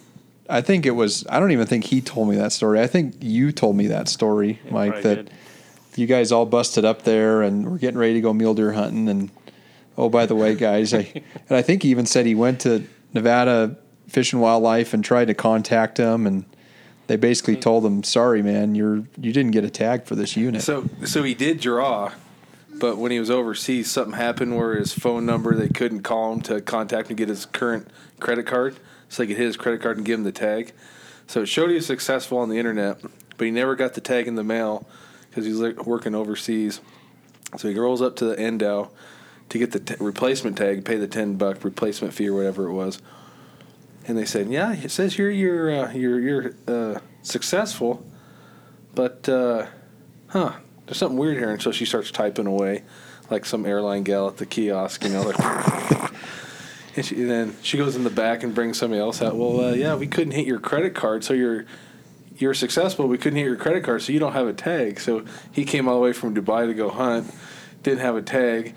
I 0.50 0.62
think 0.62 0.86
it 0.86 0.92
was, 0.92 1.26
I 1.30 1.40
don't 1.40 1.52
even 1.52 1.68
think 1.68 1.86
he 1.86 2.02
told 2.02 2.28
me 2.28 2.36
that 2.38 2.52
story. 2.52 2.82
I 2.82 2.88
think 2.88 3.16
you 3.20 3.52
told 3.52 3.76
me 3.76 3.88
that 3.88 4.08
story, 4.08 4.60
Mike. 4.70 5.02
That 5.04 5.16
did. 5.16 5.32
You 5.96 6.08
guys 6.08 6.32
all 6.32 6.46
busted 6.46 6.86
up 6.86 7.04
there 7.04 7.42
and 7.42 7.70
we're 7.70 7.78
getting 7.78 7.98
ready 7.98 8.14
to 8.16 8.22
go 8.22 8.34
mule 8.34 8.54
deer 8.54 8.74
hunting. 8.74 9.10
And 9.10 9.32
oh, 9.98 10.10
by 10.10 10.26
the 10.26 10.36
way, 10.36 10.56
guys, 10.56 10.94
I 10.94 11.00
and 11.50 11.58
I 11.58 11.62
think 11.62 11.84
he 11.84 11.90
even 11.90 12.06
said 12.06 12.26
he 12.26 12.36
went 12.36 12.62
to 12.62 12.88
Nevada 13.14 13.78
Fish 14.08 14.34
and 14.34 14.42
Wildlife 14.42 14.94
and 14.94 15.04
tried 15.04 15.26
to 15.26 15.34
contact 15.34 15.98
them, 15.98 16.28
and 16.28 16.46
they 17.08 17.16
basically 17.16 17.56
hmm. 17.56 17.62
told 17.62 17.86
him, 17.86 18.04
"Sorry, 18.04 18.42
man, 18.42 18.76
you're 18.76 19.04
you 19.20 19.34
didn't 19.34 19.52
get 19.52 19.64
a 19.64 19.70
tag 19.70 20.06
for 20.06 20.16
this 20.16 20.36
unit." 20.36 20.62
So, 20.62 20.90
so 21.06 21.24
he 21.24 21.34
did 21.34 21.60
draw, 21.60 22.12
but 22.76 22.98
when 22.98 23.12
he 23.12 23.20
was 23.20 23.30
overseas, 23.30 23.90
something 23.90 24.14
happened 24.14 24.56
where 24.58 24.76
his 24.76 24.94
phone 24.94 25.26
number 25.26 25.56
they 25.56 25.70
couldn't 25.70 26.04
call 26.04 26.34
him 26.34 26.42
to 26.42 26.62
contact 26.62 27.10
him 27.10 27.18
to 27.18 27.22
get 27.22 27.30
his 27.30 27.46
current 27.46 27.88
credit 28.20 28.46
card, 28.46 28.76
so 29.10 29.24
they 29.24 29.28
could 29.28 29.38
hit 29.38 29.46
his 29.46 29.58
credit 29.58 29.82
card 29.82 29.98
and 29.98 30.06
give 30.06 30.20
him 30.20 30.24
the 30.24 30.32
tag. 30.32 30.74
So 31.28 31.42
it 31.42 31.46
showed 31.48 31.70
he 31.70 31.76
was 31.76 31.86
successful 31.86 32.38
on 32.40 32.50
the 32.50 32.58
internet, 32.58 33.00
but 33.38 33.46
he 33.46 33.52
never 33.52 33.76
got 33.76 33.94
the 33.94 34.02
tag 34.02 34.28
in 34.28 34.36
the 34.36 34.44
mail 34.44 34.86
because 35.34 35.48
he's 35.48 35.60
like, 35.60 35.88
working 35.88 36.14
overseas. 36.14 36.80
So 37.58 37.68
he 37.68 37.74
rolls 37.74 38.04
up 38.04 38.16
to 38.18 38.26
the 38.26 38.36
NDOW 38.36 38.90
to 39.50 39.58
get 39.58 39.72
the 39.72 39.80
t- 39.80 39.96
replacement 40.00 40.58
tag, 40.58 40.86
pay 40.86 40.98
the 40.98 41.08
ten 41.08 41.36
buck 41.36 41.64
replacement 41.64 42.14
fee 42.14 42.28
or 42.28 42.36
whatever 42.36 42.68
it 42.68 42.74
was. 42.74 43.02
And 44.08 44.16
they 44.18 44.26
said, 44.26 44.50
"Yeah, 44.50 44.74
it 44.74 44.92
says 44.92 45.16
here 45.16 45.32
you're 45.32 45.72
uh, 45.72 45.92
you're 45.94 46.20
you're 46.20 46.54
uh, 46.68 47.00
successful, 47.24 48.06
but 48.94 49.28
uh, 49.28 49.68
huh, 50.28 50.54
there's 50.86 50.98
something 50.98 51.18
weird 51.18 51.38
here." 51.38 51.50
And 51.50 51.62
so 51.62 51.72
she 51.72 51.86
starts 51.86 52.12
typing 52.12 52.46
away, 52.46 52.84
like 53.32 53.46
some 53.46 53.66
airline 53.66 54.04
gal 54.04 54.28
at 54.28 54.38
the 54.38 54.46
kiosk, 54.46 55.04
you 55.04 55.10
know, 55.10 55.24
like. 55.24 55.40
and, 56.96 57.06
she, 57.06 57.22
and 57.22 57.30
then 57.30 57.56
she 57.64 57.78
goes 57.78 57.96
in 57.96 58.04
the 58.04 58.10
back 58.12 58.44
and 58.44 58.54
brings 58.54 58.78
somebody 58.78 59.02
else 59.02 59.22
out. 59.22 59.36
Well, 59.36 59.62
uh, 59.62 59.74
yeah, 59.74 59.96
we 59.96 60.06
couldn't 60.06 60.34
hit 60.34 60.46
your 60.46 60.60
credit 60.60 60.94
card, 60.94 61.24
so 61.24 61.34
you're 62.44 62.54
you're 62.54 62.54
successful. 62.54 63.08
We 63.08 63.18
couldn't 63.18 63.38
hit 63.38 63.46
your 63.46 63.56
credit 63.56 63.84
card, 63.84 64.02
so 64.04 64.12
you 64.14 64.20
don't 64.20 64.34
have 64.34 64.48
a 64.48 64.54
tag. 64.54 65.00
So 65.00 65.26
he 65.52 65.66
came 65.66 65.88
all 65.88 65.96
the 65.96 66.02
way 66.02 66.14
from 66.14 66.36
Dubai 66.36 66.68
to 66.68 66.74
go 66.74 66.90
hunt, 66.90 67.34
didn't 67.82 68.02
have 68.02 68.16
a 68.16 68.22
tag, 68.22 68.76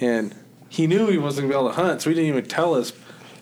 and 0.00 0.34
he 0.68 0.86
knew 0.88 1.06
he 1.06 1.18
wasn't 1.18 1.48
gonna 1.48 1.54
be 1.54 1.66
able 1.66 1.68
to 1.76 1.82
hunt, 1.82 2.02
so 2.02 2.10
he 2.10 2.16
didn't 2.16 2.30
even 2.30 2.46
tell 2.46 2.74
us. 2.74 2.92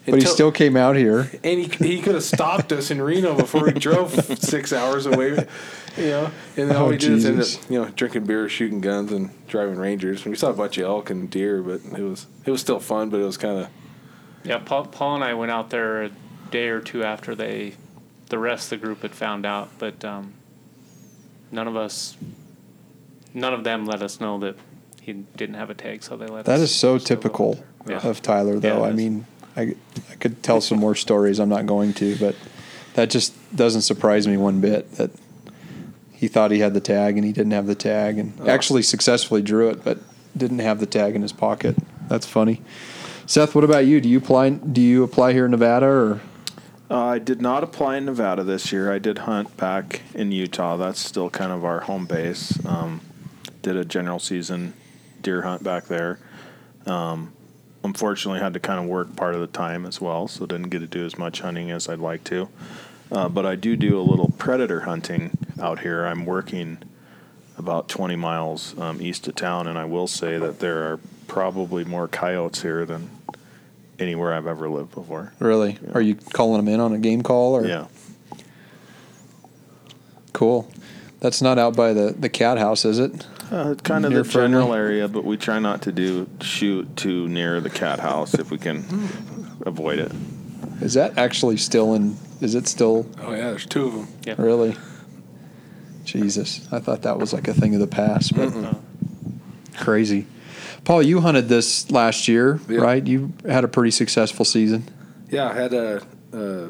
but 0.05 0.17
he 0.21 0.27
still 0.27 0.53
came 0.53 0.77
out 0.77 0.97
here. 0.97 1.31
and 1.43 1.61
he, 1.61 1.69
he 1.87 2.03
could 2.03 2.15
have 2.15 2.25
stopped 2.25 2.73
us 2.73 2.91
in 2.91 3.01
Reno 3.01 3.35
before 3.35 3.65
we 3.65 3.73
drove 3.73 4.13
six 4.39 4.73
hours 4.73 5.07
away, 5.07 5.47
you 5.97 6.05
know. 6.05 6.31
And 6.57 6.69
then 6.69 6.77
oh, 6.77 6.81
all 6.81 6.87
Oh, 6.87 6.91
we 6.91 6.99
did 6.99 7.13
is 7.13 7.25
end 7.25 7.41
up, 7.41 7.71
you 7.71 7.81
know, 7.81 7.89
drinking 7.91 8.25
beer, 8.27 8.49
shooting 8.49 8.81
guns, 8.83 9.13
and 9.13 9.31
driving 9.47 9.77
Rangers. 9.79 10.23
And 10.25 10.33
we 10.33 10.37
saw 10.37 10.51
a 10.51 10.55
bunch 10.55 10.77
of 10.79 10.85
elk 10.85 11.09
and 11.09 11.31
deer, 11.31 11.63
but 11.63 11.81
it 11.99 12.03
was 12.03 12.27
it 12.45 12.51
was 12.51 12.61
still 12.61 12.81
fun, 12.81 13.09
but 13.09 13.21
it 13.21 13.25
was 13.25 13.39
kind 13.39 13.61
of 13.61 13.69
Yeah, 14.45 14.59
Paul, 14.59 14.87
Paul 14.87 15.15
and 15.15 15.25
I 15.25 15.35
went 15.35 15.53
out 15.53 15.71
there 15.71 16.03
a 16.03 16.11
day 16.51 16.69
or 16.69 16.81
two 16.81 17.03
after 17.05 17.35
they, 17.35 17.75
the 18.33 18.39
rest 18.39 18.73
of 18.73 18.81
the 18.81 18.87
group 18.87 19.03
had 19.03 19.13
found 19.15 19.45
out, 19.45 19.69
but 19.79 20.03
um, 20.07 20.33
none 21.53 21.69
of 21.69 21.77
us, 21.77 22.17
none 23.35 23.53
of 23.53 23.63
them 23.63 23.85
let 23.85 24.03
us 24.03 24.21
know 24.23 24.39
that 24.39 24.57
he 25.03 25.13
didn't 25.13 25.57
have 25.57 25.69
a 25.69 25.75
tag, 25.75 26.03
so 26.03 26.17
they 26.17 26.27
let 26.27 26.47
That 26.47 26.55
us. 26.55 26.63
is 26.71 26.75
so 26.75 26.97
typical. 26.97 27.63
Yeah. 27.87 27.99
of 27.99 28.23
Tyler, 28.23 28.59
though. 28.59 28.79
Yeah, 28.79 28.87
I 28.87 28.91
is. 28.91 28.97
mean, 28.97 29.27
I, 29.55 29.75
I 30.11 30.15
could 30.19 30.43
tell 30.43 30.63
some 30.63 30.79
more 30.79 30.95
stories. 30.95 31.39
I'm 31.41 31.51
not 31.51 31.67
going 31.67 31.93
to, 31.95 32.17
but 32.17 32.35
that 32.95 33.11
just 33.11 33.35
doesn't 33.55 33.83
surprise 33.83 34.27
me 34.27 34.39
one 34.39 34.63
bit 34.63 34.91
that 34.93 35.11
he 36.13 36.27
thought 36.27 36.53
he 36.53 36.61
had 36.61 36.73
the 36.73 36.81
tag 36.81 37.19
and 37.19 37.27
he 37.27 37.33
didn't 37.33 37.53
have 37.53 37.67
the 37.67 37.75
tag 37.75 38.17
and 38.19 38.33
Oh. 38.41 38.49
actually 38.49 38.83
successfully 38.83 39.43
drew 39.43 39.69
it, 39.69 39.85
but 39.85 39.99
didn't 40.35 40.61
have 40.61 40.81
the 40.81 40.87
tag 40.87 41.15
in 41.15 41.21
his 41.21 41.33
pocket. 41.33 41.77
That's 42.09 42.25
funny. 42.25 42.63
Seth, 43.27 43.55
what 43.55 43.65
about 43.65 43.85
you? 43.85 44.01
Do 44.01 44.09
you 44.09 44.17
apply? 44.19 44.49
Do 44.51 44.81
you 44.81 45.03
apply 45.03 45.33
here 45.35 45.45
in 45.45 45.51
Nevada 45.51 45.85
or? 45.87 46.21
Uh, 46.93 47.07
I 47.07 47.19
did 47.19 47.41
not 47.41 47.65
apply 47.65 47.97
in 47.97 48.05
Nevada 48.05 48.45
this 48.45 48.71
year. 48.71 48.93
I 48.93 48.99
did 48.99 49.17
hunt 49.21 49.57
back 49.57 50.03
in 50.15 50.31
Utah. 50.31 50.77
That's 50.77 51.01
still 51.01 51.31
kind 51.31 51.51
of 51.51 51.65
our 51.65 51.81
home 51.81 52.05
base. 52.05 52.63
Um, 52.67 53.01
did 53.63 53.77
a 53.77 53.85
general 53.87 54.19
season 54.19 54.75
deer 55.23 55.41
hunt 55.41 55.63
back 55.63 55.87
there. 55.87 56.19
Um, 56.85 57.33
unfortunately, 57.83 58.41
had 58.41 58.53
to 58.53 58.61
kind 58.61 58.79
of 58.79 58.85
work 58.85 59.17
part 59.17 59.35
of 59.35 59.41
the 59.41 59.47
time 59.47 59.87
as 59.87 60.03
well, 60.03 60.29
so 60.29 60.45
didn't 60.45 60.69
get 60.69 60.81
to 60.81 60.87
do 60.87 61.07
as 61.07 61.17
much 61.17 61.41
hunting 61.41 61.71
as 61.71 61.89
I'd 61.89 61.99
like 61.99 62.25
to. 62.25 62.51
Uh, 63.11 63.27
but 63.31 63.47
I 63.47 63.55
do 63.55 63.75
do 63.75 63.99
a 63.99 64.03
little 64.03 64.31
predator 64.37 64.81
hunting 64.81 65.31
out 65.59 65.79
here. 65.81 66.05
I'm 66.05 66.27
working 66.27 66.77
about 67.57 67.89
20 67.89 68.17
miles 68.17 68.79
um, 68.79 69.01
east 69.01 69.27
of 69.29 69.35
town, 69.35 69.67
and 69.67 69.79
I 69.79 69.87
will 69.87 70.09
say 70.09 70.37
that 70.37 70.59
there 70.59 70.93
are 70.93 71.01
probably 71.27 71.87
more 71.87 72.07
coyotes 72.07 72.61
here 72.61 72.85
than 72.85 73.09
anywhere 73.99 74.33
I've 74.33 74.47
ever 74.47 74.69
lived 74.69 74.95
before. 74.95 75.33
Really? 75.39 75.79
Are 75.95 76.01
you 76.01 76.15
calling 76.15 76.65
them 76.65 76.73
in 76.73 76.81
on 76.81 76.93
a 76.93 76.99
game 76.99 77.23
call 77.23 77.55
or? 77.57 77.67
Yeah. 77.67 77.87
Cool. 80.33 80.71
That's 81.21 81.41
not 81.43 81.59
out 81.59 81.77
by 81.77 81.93
the, 81.93 82.15
the 82.19 82.29
cat 82.29 82.59
house, 82.59 82.85
is 82.85 82.99
it? 82.99 83.27
Uh, 83.51 83.75
kind 83.75 84.05
of 84.05 84.13
Near 84.13 84.23
the 84.23 84.29
general 84.29 84.73
area, 84.75 85.07
but 85.09 85.25
we 85.25 85.37
try 85.37 85.59
not 85.59 85.83
to 85.83 85.93
do 85.93 86.27
shoot 86.41 86.97
too 86.97 87.29
near 87.29 87.61
the 87.61 87.71
cat 87.71 88.01
house 88.01 88.35
if 88.35 88.51
we 88.51 88.59
can 88.59 88.79
avoid 89.67 89.99
it. 89.99 90.11
Is 90.81 90.95
that 90.95 91.19
actually 91.19 91.59
still 91.59 91.95
in? 91.95 92.17
Is 92.41 92.55
it 92.55 92.67
still 92.67 93.07
Oh 93.21 93.33
yeah, 93.33 93.51
there's 93.51 93.67
two 93.67 93.87
of 93.87 93.93
them. 93.93 94.09
Yeah. 94.25 94.35
really? 94.39 94.75
Jesus, 96.05 96.67
I 96.73 96.81
thought 96.81 97.03
that 97.03 97.19
was 97.19 97.33
like 97.33 97.47
a 97.47 97.55
thing 97.55 97.75
of 97.75 97.81
the 97.81 97.87
past, 97.87 98.35
but 98.35 98.53
Uh, 98.53 98.75
crazy. 99.79 100.27
Paul, 100.85 101.03
you 101.03 101.21
hunted 101.21 101.49
this 101.49 101.91
last 101.91 102.27
year, 102.29 102.59
Yeah. 102.69 102.81
right? 102.81 103.07
You 103.07 103.33
had 103.49 103.65
a 103.65 103.69
pretty 103.69 103.93
successful 103.93 104.45
season. 104.45 104.85
Yeah, 105.31 105.49
I 105.49 105.55
had 105.55 105.73
a 105.73 106.03
uh, 106.35 106.69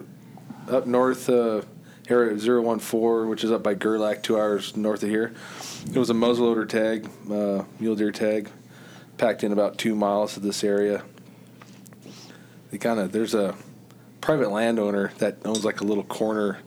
up 0.71 0.87
north 0.87 1.29
uh, 1.31 1.63
area 2.09 2.37
014, 2.39 3.29
which 3.29 3.43
is 3.43 3.51
up 3.51 3.63
by 3.63 3.75
Gerlach, 3.75 4.23
two 4.23 4.39
hours 4.39 4.77
north 4.77 5.03
of 5.03 5.09
here. 5.09 5.33
It 5.87 5.97
was 5.99 6.11
a 6.11 6.15
muzzleloader 6.15 6.69
tag, 6.69 7.09
uh, 7.31 7.65
mule 7.81 7.97
deer 7.97 8.13
tag, 8.13 8.49
packed 9.17 9.45
in 9.45 9.53
about 9.53 9.79
two 9.79 9.95
miles 9.95 10.37
of 10.37 10.43
this 10.43 10.63
area. 10.63 11.03
They 12.71 12.79
kind 12.79 13.01
of 13.01 13.13
there's 13.13 13.35
a 13.35 13.55
private 14.21 14.51
landowner 14.51 15.13
that 15.19 15.39
owns 15.45 15.65
like 15.65 15.81
a 15.81 15.85
little 15.85 16.05
corner, 16.05 16.59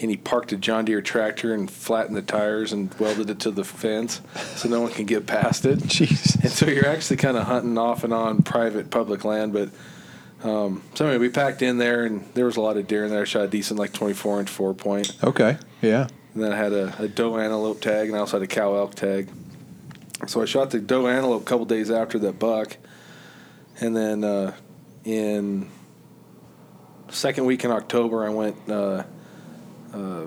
and 0.00 0.10
he 0.10 0.16
parked 0.16 0.52
a 0.52 0.56
John 0.56 0.84
Deere 0.84 1.02
tractor 1.02 1.52
and 1.52 1.68
flattened 1.70 2.16
the 2.16 2.22
tires 2.22 2.72
and 2.72 2.92
welded 3.00 3.30
it 3.30 3.40
to 3.40 3.50
the 3.50 3.64
fence 3.64 4.20
so 4.54 4.68
no 4.68 4.80
one 4.80 4.92
can 4.92 5.06
get 5.06 5.26
past 5.26 5.64
it. 5.66 5.78
Jesus. 5.86 6.36
And 6.36 6.50
so 6.50 6.66
you're 6.66 6.86
actually 6.86 7.16
kind 7.16 7.36
of 7.36 7.44
hunting 7.44 7.76
off 7.78 8.04
and 8.04 8.12
on 8.12 8.42
private 8.42 8.90
public 8.90 9.24
land, 9.24 9.52
but 9.52 9.70
um, 10.48 10.82
so 10.94 11.04
anyway, 11.06 11.18
we 11.18 11.28
packed 11.30 11.62
in 11.62 11.78
there 11.78 12.04
and 12.04 12.24
there 12.34 12.44
was 12.44 12.56
a 12.56 12.60
lot 12.60 12.76
of 12.76 12.86
deer 12.86 13.04
in 13.04 13.10
there. 13.10 13.22
I 13.22 13.24
shot 13.24 13.42
a 13.42 13.48
decent 13.48 13.80
like 13.80 13.92
24 13.92 14.40
inch 14.40 14.48
four 14.50 14.72
point, 14.72 15.16
Okay. 15.24 15.58
Yeah. 15.82 16.06
and 16.34 16.42
then 16.44 16.52
I 16.52 16.56
had 16.56 16.72
a, 16.72 16.94
a 17.00 17.08
doe 17.08 17.36
antelope 17.38 17.80
tag, 17.80 18.06
and 18.08 18.16
I 18.16 18.20
also 18.20 18.38
had 18.38 18.44
a 18.44 18.46
cow 18.52 18.74
elk 18.76 18.94
tag. 18.94 19.28
So 20.28 20.40
I 20.40 20.44
shot 20.44 20.70
the 20.70 20.78
doe 20.78 21.08
antelope 21.08 21.42
a 21.42 21.44
couple 21.44 21.64
days 21.64 21.90
after 21.90 22.20
that 22.20 22.38
buck, 22.38 22.76
and 23.80 23.96
then 23.96 24.22
uh, 24.22 24.54
in 25.04 25.68
second 27.10 27.44
week 27.46 27.64
in 27.64 27.70
October, 27.72 28.24
I 28.24 28.28
went 28.30 28.56
uh, 28.70 29.02
uh, 29.92 30.26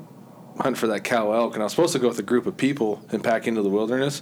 hunt 0.60 0.78
for 0.78 0.88
that 0.88 1.04
cow 1.04 1.32
elk, 1.32 1.54
and 1.54 1.64
I 1.64 1.66
was 1.66 1.74
supposed 1.74 1.94
to 1.94 2.00
go 2.00 2.08
with 2.08 2.20
a 2.20 2.24
group 2.24 2.46
of 2.46 2.58
people 2.58 3.02
and 3.12 3.24
pack 3.24 3.48
into 3.48 3.62
the 3.62 3.70
wilderness, 3.70 4.22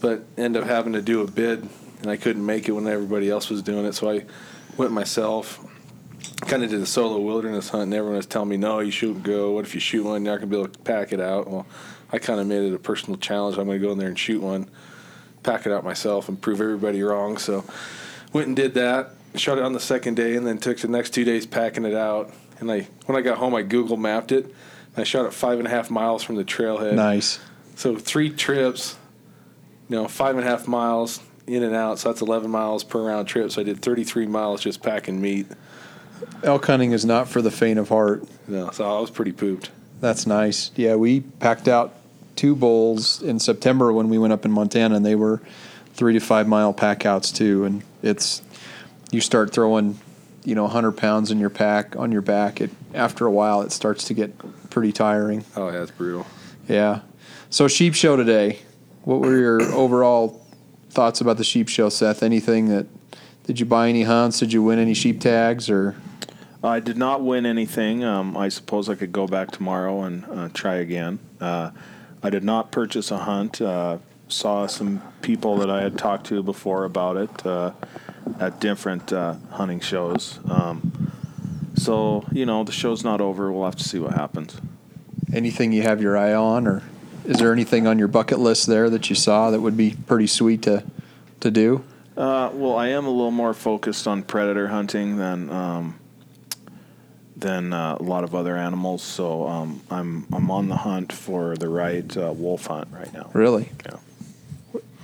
but 0.00 0.24
end 0.36 0.56
up 0.56 0.64
having 0.64 0.92
to 0.94 1.02
do 1.02 1.20
a 1.22 1.30
bid, 1.30 1.68
and 2.00 2.10
I 2.10 2.16
couldn't 2.16 2.44
make 2.44 2.68
it 2.68 2.72
when 2.72 2.86
everybody 2.86 3.30
else 3.30 3.50
was 3.50 3.62
doing 3.62 3.84
it, 3.84 3.94
so 3.94 4.10
I 4.10 4.24
went 4.76 4.92
myself. 4.92 5.64
Kind 6.42 6.64
of 6.64 6.70
did 6.70 6.80
a 6.80 6.86
solo 6.86 7.20
wilderness 7.20 7.68
hunt, 7.68 7.84
and 7.84 7.94
everyone 7.94 8.16
was 8.16 8.26
telling 8.26 8.48
me, 8.48 8.56
"No, 8.56 8.80
you 8.80 8.90
shouldn't 8.90 9.22
go. 9.22 9.52
What 9.52 9.64
if 9.64 9.74
you 9.74 9.80
shoot 9.80 10.04
one? 10.04 10.24
You're 10.24 10.32
not 10.32 10.40
gonna 10.40 10.50
be 10.50 10.56
able 10.56 10.68
to 10.68 10.78
pack 10.80 11.12
it 11.12 11.20
out." 11.20 11.48
Well, 11.48 11.66
I 12.12 12.18
kind 12.18 12.40
of 12.40 12.46
made 12.46 12.62
it 12.62 12.74
a 12.74 12.78
personal 12.78 13.16
challenge. 13.16 13.58
I'm 13.58 13.66
gonna 13.66 13.78
go 13.78 13.92
in 13.92 13.98
there 13.98 14.08
and 14.08 14.18
shoot 14.18 14.42
one, 14.42 14.68
pack 15.42 15.66
it 15.66 15.72
out 15.72 15.84
myself, 15.84 16.28
and 16.28 16.40
prove 16.40 16.60
everybody 16.60 17.02
wrong. 17.02 17.38
So, 17.38 17.64
went 18.32 18.48
and 18.48 18.56
did 18.56 18.74
that. 18.74 19.14
Shot 19.34 19.58
it 19.58 19.64
on 19.64 19.72
the 19.72 19.80
second 19.80 20.16
day, 20.16 20.36
and 20.36 20.46
then 20.46 20.58
took 20.58 20.78
the 20.78 20.88
next 20.88 21.10
two 21.10 21.24
days 21.24 21.46
packing 21.46 21.84
it 21.84 21.94
out. 21.94 22.32
And 22.62 22.70
I, 22.70 22.86
when 23.06 23.18
I 23.18 23.22
got 23.22 23.38
home, 23.38 23.54
I 23.54 23.62
Google 23.62 23.96
mapped 23.96 24.32
it. 24.32 24.44
And 24.44 24.54
I 24.96 25.04
shot 25.04 25.26
it 25.26 25.34
five 25.34 25.58
and 25.58 25.66
a 25.66 25.70
half 25.70 25.90
miles 25.90 26.22
from 26.22 26.36
the 26.36 26.44
trailhead. 26.44 26.94
Nice. 26.94 27.40
So 27.76 27.96
three 27.96 28.30
trips, 28.30 28.96
you 29.88 29.96
know, 29.96 30.06
five 30.08 30.36
and 30.36 30.46
a 30.46 30.48
half 30.48 30.68
miles 30.68 31.20
in 31.46 31.62
and 31.62 31.74
out. 31.74 31.98
So 31.98 32.10
that's 32.10 32.22
11 32.22 32.50
miles 32.50 32.84
per 32.84 33.02
round 33.02 33.26
trip. 33.28 33.50
So 33.50 33.60
I 33.60 33.64
did 33.64 33.82
33 33.82 34.26
miles 34.26 34.60
just 34.60 34.82
packing 34.82 35.20
meat. 35.20 35.46
Elk 36.44 36.64
hunting 36.66 36.92
is 36.92 37.04
not 37.04 37.28
for 37.28 37.42
the 37.42 37.50
faint 37.50 37.78
of 37.78 37.88
heart. 37.88 38.24
Know, 38.46 38.70
so 38.70 38.84
I 38.84 39.00
was 39.00 39.10
pretty 39.10 39.32
pooped. 39.32 39.70
That's 40.00 40.26
nice. 40.26 40.70
Yeah, 40.76 40.96
we 40.96 41.20
packed 41.20 41.68
out 41.68 41.94
two 42.36 42.54
bulls 42.54 43.22
in 43.22 43.38
September 43.38 43.92
when 43.92 44.08
we 44.08 44.18
went 44.18 44.32
up 44.32 44.44
in 44.44 44.52
Montana, 44.52 44.96
and 44.96 45.04
they 45.04 45.14
were 45.14 45.40
three 45.94 46.12
to 46.12 46.20
five 46.20 46.48
mile 46.48 46.72
pack 46.72 47.06
outs 47.06 47.30
too. 47.30 47.64
And 47.64 47.82
it's 48.02 48.42
you 49.10 49.20
start 49.20 49.52
throwing, 49.52 49.98
you 50.44 50.54
know, 50.54 50.64
100 50.64 50.92
pounds 50.92 51.30
in 51.30 51.38
your 51.38 51.50
pack 51.50 51.96
on 51.96 52.12
your 52.12 52.22
back. 52.22 52.60
It 52.60 52.70
after 52.94 53.26
a 53.26 53.30
while, 53.30 53.62
it 53.62 53.72
starts 53.72 54.04
to 54.04 54.14
get 54.14 54.36
pretty 54.70 54.92
tiring. 54.92 55.44
Oh, 55.56 55.68
yeah, 55.68 55.82
it's 55.82 55.90
brutal. 55.90 56.26
Yeah. 56.68 57.00
So 57.50 57.68
sheep 57.68 57.94
show 57.94 58.16
today. 58.16 58.60
What 59.04 59.20
were 59.20 59.36
your 59.36 59.62
overall 59.72 60.44
thoughts 60.90 61.20
about 61.20 61.36
the 61.36 61.44
sheep 61.44 61.68
show, 61.68 61.88
Seth? 61.88 62.22
Anything 62.22 62.68
that 62.68 62.86
did 63.44 63.60
you 63.60 63.66
buy 63.66 63.88
any 63.88 64.02
hunts? 64.02 64.38
Did 64.38 64.52
you 64.52 64.62
win 64.62 64.78
any 64.78 64.94
sheep 64.94 65.20
tags 65.20 65.68
or? 65.68 65.96
I 66.64 66.78
did 66.78 66.96
not 66.96 67.22
win 67.22 67.44
anything. 67.44 68.04
Um, 68.04 68.36
I 68.36 68.48
suppose 68.48 68.88
I 68.88 68.94
could 68.94 69.10
go 69.10 69.26
back 69.26 69.50
tomorrow 69.50 70.02
and 70.02 70.24
uh, 70.26 70.48
try 70.54 70.76
again. 70.76 71.18
Uh, 71.40 71.72
I 72.22 72.30
did 72.30 72.44
not 72.44 72.70
purchase 72.70 73.10
a 73.10 73.18
hunt. 73.18 73.60
Uh, 73.60 73.98
saw 74.28 74.66
some 74.66 75.02
people 75.22 75.56
that 75.58 75.68
I 75.68 75.82
had 75.82 75.98
talked 75.98 76.26
to 76.26 76.42
before 76.42 76.84
about 76.84 77.16
it 77.16 77.46
uh, 77.46 77.72
at 78.40 78.60
different 78.60 79.12
uh, 79.12 79.34
hunting 79.50 79.80
shows. 79.80 80.38
Um, 80.50 81.12
so 81.74 82.26
you 82.32 82.46
know 82.46 82.64
the 82.64 82.72
show's 82.72 83.02
not 83.04 83.20
over. 83.20 83.50
We'll 83.52 83.64
have 83.64 83.76
to 83.76 83.84
see 83.84 83.98
what 83.98 84.12
happens. 84.14 84.56
anything 85.32 85.72
you 85.72 85.82
have 85.82 86.00
your 86.02 86.16
eye 86.16 86.34
on, 86.34 86.66
or 86.66 86.82
is 87.24 87.38
there 87.38 87.52
anything 87.52 87.86
on 87.86 87.98
your 87.98 88.08
bucket 88.08 88.38
list 88.38 88.66
there 88.66 88.90
that 88.90 89.08
you 89.08 89.16
saw 89.16 89.50
that 89.50 89.60
would 89.60 89.76
be 89.76 89.96
pretty 90.06 90.26
sweet 90.26 90.62
to 90.62 90.84
to 91.40 91.50
do? 91.50 91.82
Uh, 92.16 92.50
well, 92.52 92.76
I 92.76 92.88
am 92.88 93.06
a 93.06 93.10
little 93.10 93.30
more 93.30 93.54
focused 93.54 94.06
on 94.06 94.22
predator 94.22 94.68
hunting 94.68 95.16
than 95.16 95.48
um, 95.50 95.98
than 97.36 97.72
uh, 97.72 97.96
a 97.98 98.02
lot 98.02 98.22
of 98.22 98.34
other 98.34 98.56
animals. 98.56 99.02
So 99.02 99.48
um, 99.48 99.80
I'm 99.90 100.26
I'm 100.32 100.50
on 100.50 100.68
the 100.68 100.76
hunt 100.76 101.12
for 101.12 101.56
the 101.56 101.68
right 101.68 102.14
uh, 102.16 102.32
wolf 102.32 102.66
hunt 102.66 102.88
right 102.92 103.12
now. 103.12 103.30
Really, 103.32 103.70
Yeah. 103.86 103.96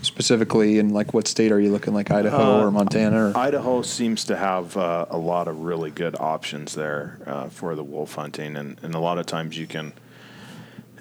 Specifically 0.03 0.79
in 0.79 0.91
like 0.91 1.13
what 1.15 1.27
state 1.29 1.53
are 1.53 1.61
you 1.61 1.71
looking? 1.71 1.95
Like 1.95 2.11
Idaho 2.11 2.61
Uh, 2.61 2.65
or 2.65 2.71
Montana? 2.71 3.31
Or? 3.31 3.37
Idaho 3.37 3.83
seems 3.83 4.25
to 4.27 4.37
have 4.37 4.77
uh, 4.77 5.07
a 5.11 5.19
lot 5.19 5.49
of 5.49 5.61
really 5.61 5.91
good 5.91 6.17
options 6.19 6.75
there 6.75 7.19
uh, 7.27 7.49
for 7.49 7.75
the 7.75 7.85
wolf 7.85 8.15
hunting, 8.15 8.57
and, 8.57 8.79
and 8.83 8.95
a 8.95 9.01
lot 9.01 9.19
of 9.19 9.27
times 9.27 9.59
you 9.59 9.67
can. 9.67 9.93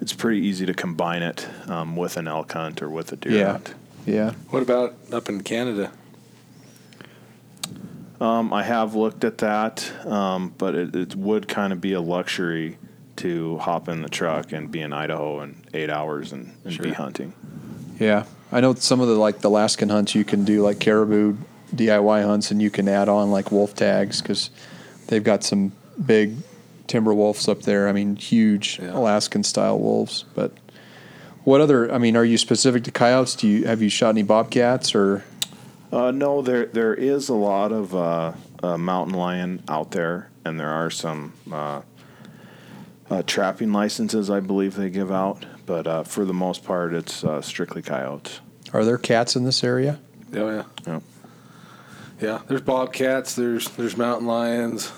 It's 0.00 0.12
pretty 0.12 0.40
easy 0.46 0.64
to 0.66 0.74
combine 0.74 1.22
it 1.22 1.48
um, 1.68 1.96
with 1.96 2.16
an 2.16 2.28
elk 2.28 2.52
hunt 2.52 2.80
or 2.82 2.88
with 2.88 3.10
a 3.12 3.16
deer 3.16 3.32
Yeah. 3.32 3.52
hunt. 3.52 3.74
yeah, 4.06 4.32
What 4.50 4.62
about 4.62 4.94
up 5.12 5.28
in 5.28 5.42
Canada? 5.42 5.90
Um, 8.20 8.52
I 8.52 8.62
have 8.64 8.94
looked 8.94 9.22
at 9.24 9.38
that, 9.38 9.90
um, 10.06 10.52
but 10.58 10.74
it, 10.74 10.94
it 10.96 11.14
would 11.14 11.46
kind 11.48 11.72
of 11.72 11.80
be 11.80 11.92
a 11.92 12.00
luxury 12.00 12.78
to 13.16 13.58
hop 13.58 13.88
in 13.88 14.02
the 14.02 14.08
truck 14.08 14.52
and 14.52 14.70
be 14.70 14.80
in 14.80 14.92
Idaho 14.92 15.40
in 15.40 15.56
eight 15.74 15.90
hours 15.90 16.32
and, 16.32 16.52
and 16.64 16.78
be 16.78 16.90
hunting. 16.92 17.32
yeah. 17.98 18.24
I 18.50 18.60
know 18.60 18.74
some 18.74 19.00
of 19.00 19.08
the 19.08 19.14
like 19.14 19.40
the 19.40 19.48
Alaskan 19.48 19.88
hunts 19.88 20.14
you 20.14 20.24
can 20.24 20.44
do 20.44 20.62
like 20.62 20.80
caribou 20.80 21.36
DIY 21.74 22.24
hunts, 22.24 22.50
and 22.50 22.62
you 22.62 22.70
can 22.70 22.88
add 22.88 23.08
on 23.08 23.30
like 23.30 23.52
wolf 23.52 23.74
tags 23.74 24.22
because 24.22 24.50
they've 25.08 25.24
got 25.24 25.44
some 25.44 25.72
big 26.04 26.36
timber 26.86 27.12
wolves 27.12 27.48
up 27.48 27.62
there. 27.62 27.88
I 27.88 27.92
mean, 27.92 28.16
huge 28.16 28.78
Yeah. 28.80 28.96
Alaskan 28.96 29.44
style 29.44 29.78
wolves. 29.78 30.24
But 30.34 30.52
what 31.44 31.60
other? 31.60 31.92
I 31.92 31.98
mean, 31.98 32.16
are 32.16 32.24
you 32.24 32.38
specific 32.38 32.84
to 32.84 32.90
coyotes? 32.90 33.34
Do 33.36 33.46
you 33.46 33.66
have 33.66 33.82
you 33.82 33.90
shot 33.90 34.10
any 34.10 34.22
bobcats 34.22 34.94
or? 34.94 35.24
Uh, 35.92 36.10
no, 36.10 36.42
there 36.42 36.66
there 36.66 36.94
is 36.94 37.28
a 37.28 37.34
lot 37.34 37.72
of 37.72 37.94
uh, 37.94 38.32
uh, 38.62 38.78
mountain 38.78 39.14
lion 39.14 39.62
out 39.68 39.90
there, 39.92 40.30
and 40.44 40.58
there 40.58 40.70
are 40.70 40.90
some 40.90 41.32
uh, 43.10 43.14
uh, 43.14 43.22
trapping 43.26 43.72
licenses 43.72 44.30
I 44.30 44.40
believe 44.40 44.74
they 44.74 44.90
give 44.90 45.10
out. 45.10 45.44
But 45.66 45.86
uh, 45.86 46.02
for 46.04 46.24
the 46.24 46.34
most 46.34 46.64
part, 46.64 46.94
it's 46.94 47.24
uh, 47.24 47.42
strictly 47.42 47.82
coyotes. 47.82 48.40
Are 48.72 48.84
there 48.84 48.98
cats 48.98 49.36
in 49.36 49.44
this 49.44 49.62
area? 49.62 49.98
Oh, 50.34 50.48
yeah. 50.50 50.62
Yep. 50.86 51.02
Yeah, 52.20 52.40
there's 52.48 52.62
bobcats, 52.62 53.34
there's 53.36 53.68
there's 53.70 53.96
mountain 53.96 54.26
lions. 54.26 54.92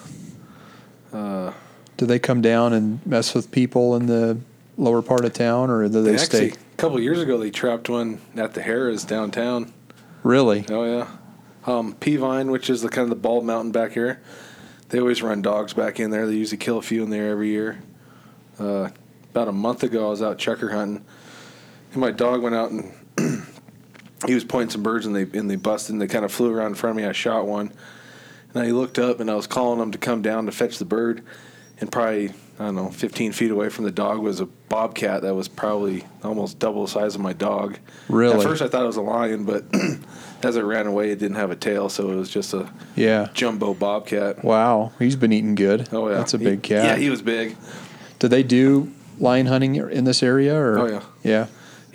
Do 1.12 2.06
they 2.06 2.18
come 2.18 2.40
down 2.40 2.72
and 2.72 3.04
mess 3.06 3.34
with 3.34 3.50
people 3.50 3.94
in 3.94 4.06
the 4.06 4.38
lower 4.78 5.02
part 5.02 5.26
of 5.26 5.34
town, 5.34 5.68
or 5.68 5.86
do 5.86 6.02
they, 6.02 6.12
They 6.12 6.16
stay? 6.16 6.46
actually, 6.46 6.62
a 6.72 6.76
couple 6.78 6.96
of 6.96 7.02
years 7.02 7.20
ago, 7.20 7.36
they 7.36 7.50
trapped 7.50 7.90
one 7.90 8.22
at 8.36 8.54
the 8.54 8.62
Harrah's 8.62 9.04
downtown. 9.04 9.70
Really? 10.22 10.64
Oh 10.70 10.84
yeah, 10.84 11.08
um, 11.66 11.94
Peavine, 11.96 12.50
which 12.50 12.70
is 12.70 12.80
the 12.80 12.88
kind 12.88 13.02
of 13.02 13.10
the 13.10 13.16
bald 13.16 13.44
mountain 13.44 13.70
back 13.70 13.92
here. 13.92 14.22
They 14.88 14.98
always 14.98 15.20
run 15.22 15.42
dogs 15.42 15.74
back 15.74 16.00
in 16.00 16.10
there. 16.10 16.26
They 16.26 16.36
usually 16.36 16.56
kill 16.56 16.78
a 16.78 16.82
few 16.82 17.02
in 17.02 17.10
there 17.10 17.28
every 17.30 17.48
year. 17.48 17.82
Uh, 18.60 18.90
about 19.30 19.48
a 19.48 19.52
month 19.52 19.82
ago, 19.82 20.06
I 20.06 20.10
was 20.10 20.22
out 20.22 20.38
chukar 20.38 20.70
hunting, 20.72 21.04
and 21.92 22.00
my 22.00 22.10
dog 22.10 22.42
went 22.42 22.54
out 22.54 22.70
and 22.70 22.92
he 24.26 24.34
was 24.34 24.44
pointing 24.44 24.70
some 24.70 24.82
birds, 24.82 25.06
and 25.06 25.14
they 25.16 25.22
and 25.38 25.50
they 25.50 25.56
busted, 25.56 25.92
and 25.94 26.02
they 26.02 26.06
kind 26.08 26.24
of 26.24 26.32
flew 26.32 26.52
around 26.54 26.68
in 26.68 26.74
front 26.74 26.92
of 26.98 27.02
me. 27.02 27.08
I 27.08 27.12
shot 27.12 27.46
one, 27.46 27.72
and 28.52 28.62
I 28.62 28.70
looked 28.72 28.98
up, 28.98 29.18
and 29.20 29.30
I 29.30 29.34
was 29.34 29.46
calling 29.46 29.78
them 29.78 29.92
to 29.92 29.98
come 29.98 30.20
down 30.20 30.46
to 30.46 30.52
fetch 30.52 30.78
the 30.78 30.84
bird, 30.84 31.22
and 31.80 31.90
probably 31.90 32.30
I 32.58 32.64
don't 32.64 32.74
know, 32.74 32.90
15 32.90 33.32
feet 33.32 33.50
away 33.50 33.70
from 33.70 33.86
the 33.86 33.90
dog 33.90 34.18
was 34.18 34.40
a 34.40 34.44
bobcat 34.46 35.22
that 35.22 35.34
was 35.34 35.48
probably 35.48 36.04
almost 36.22 36.58
double 36.58 36.82
the 36.84 36.90
size 36.90 37.14
of 37.14 37.22
my 37.22 37.32
dog. 37.32 37.78
Really? 38.10 38.36
At 38.36 38.42
first, 38.42 38.60
I 38.60 38.68
thought 38.68 38.82
it 38.82 38.86
was 38.86 38.96
a 38.98 39.00
lion, 39.02 39.46
but 39.46 39.64
as 40.42 40.56
it 40.56 40.62
ran 40.62 40.86
away, 40.86 41.10
it 41.10 41.18
didn't 41.18 41.36
have 41.38 41.50
a 41.50 41.56
tail, 41.56 41.88
so 41.88 42.10
it 42.10 42.16
was 42.16 42.28
just 42.28 42.52
a 42.52 42.70
Yeah. 42.96 43.28
jumbo 43.32 43.72
bobcat. 43.72 44.44
Wow, 44.44 44.92
he's 44.98 45.16
been 45.16 45.32
eating 45.32 45.54
good. 45.54 45.88
Oh 45.92 46.08
yeah, 46.10 46.16
that's 46.18 46.34
a 46.34 46.38
He- 46.38 46.44
big 46.44 46.62
cat. 46.62 46.84
Yeah, 46.84 46.96
he 46.96 47.08
was 47.08 47.22
big. 47.22 47.56
Do 48.20 48.28
they 48.28 48.42
do 48.44 48.92
lion 49.18 49.46
hunting 49.46 49.74
in 49.74 50.04
this 50.04 50.22
area? 50.22 50.54
Or 50.54 50.78
Oh, 50.78 50.86
yeah. 50.86 51.02
yeah. 51.24 51.46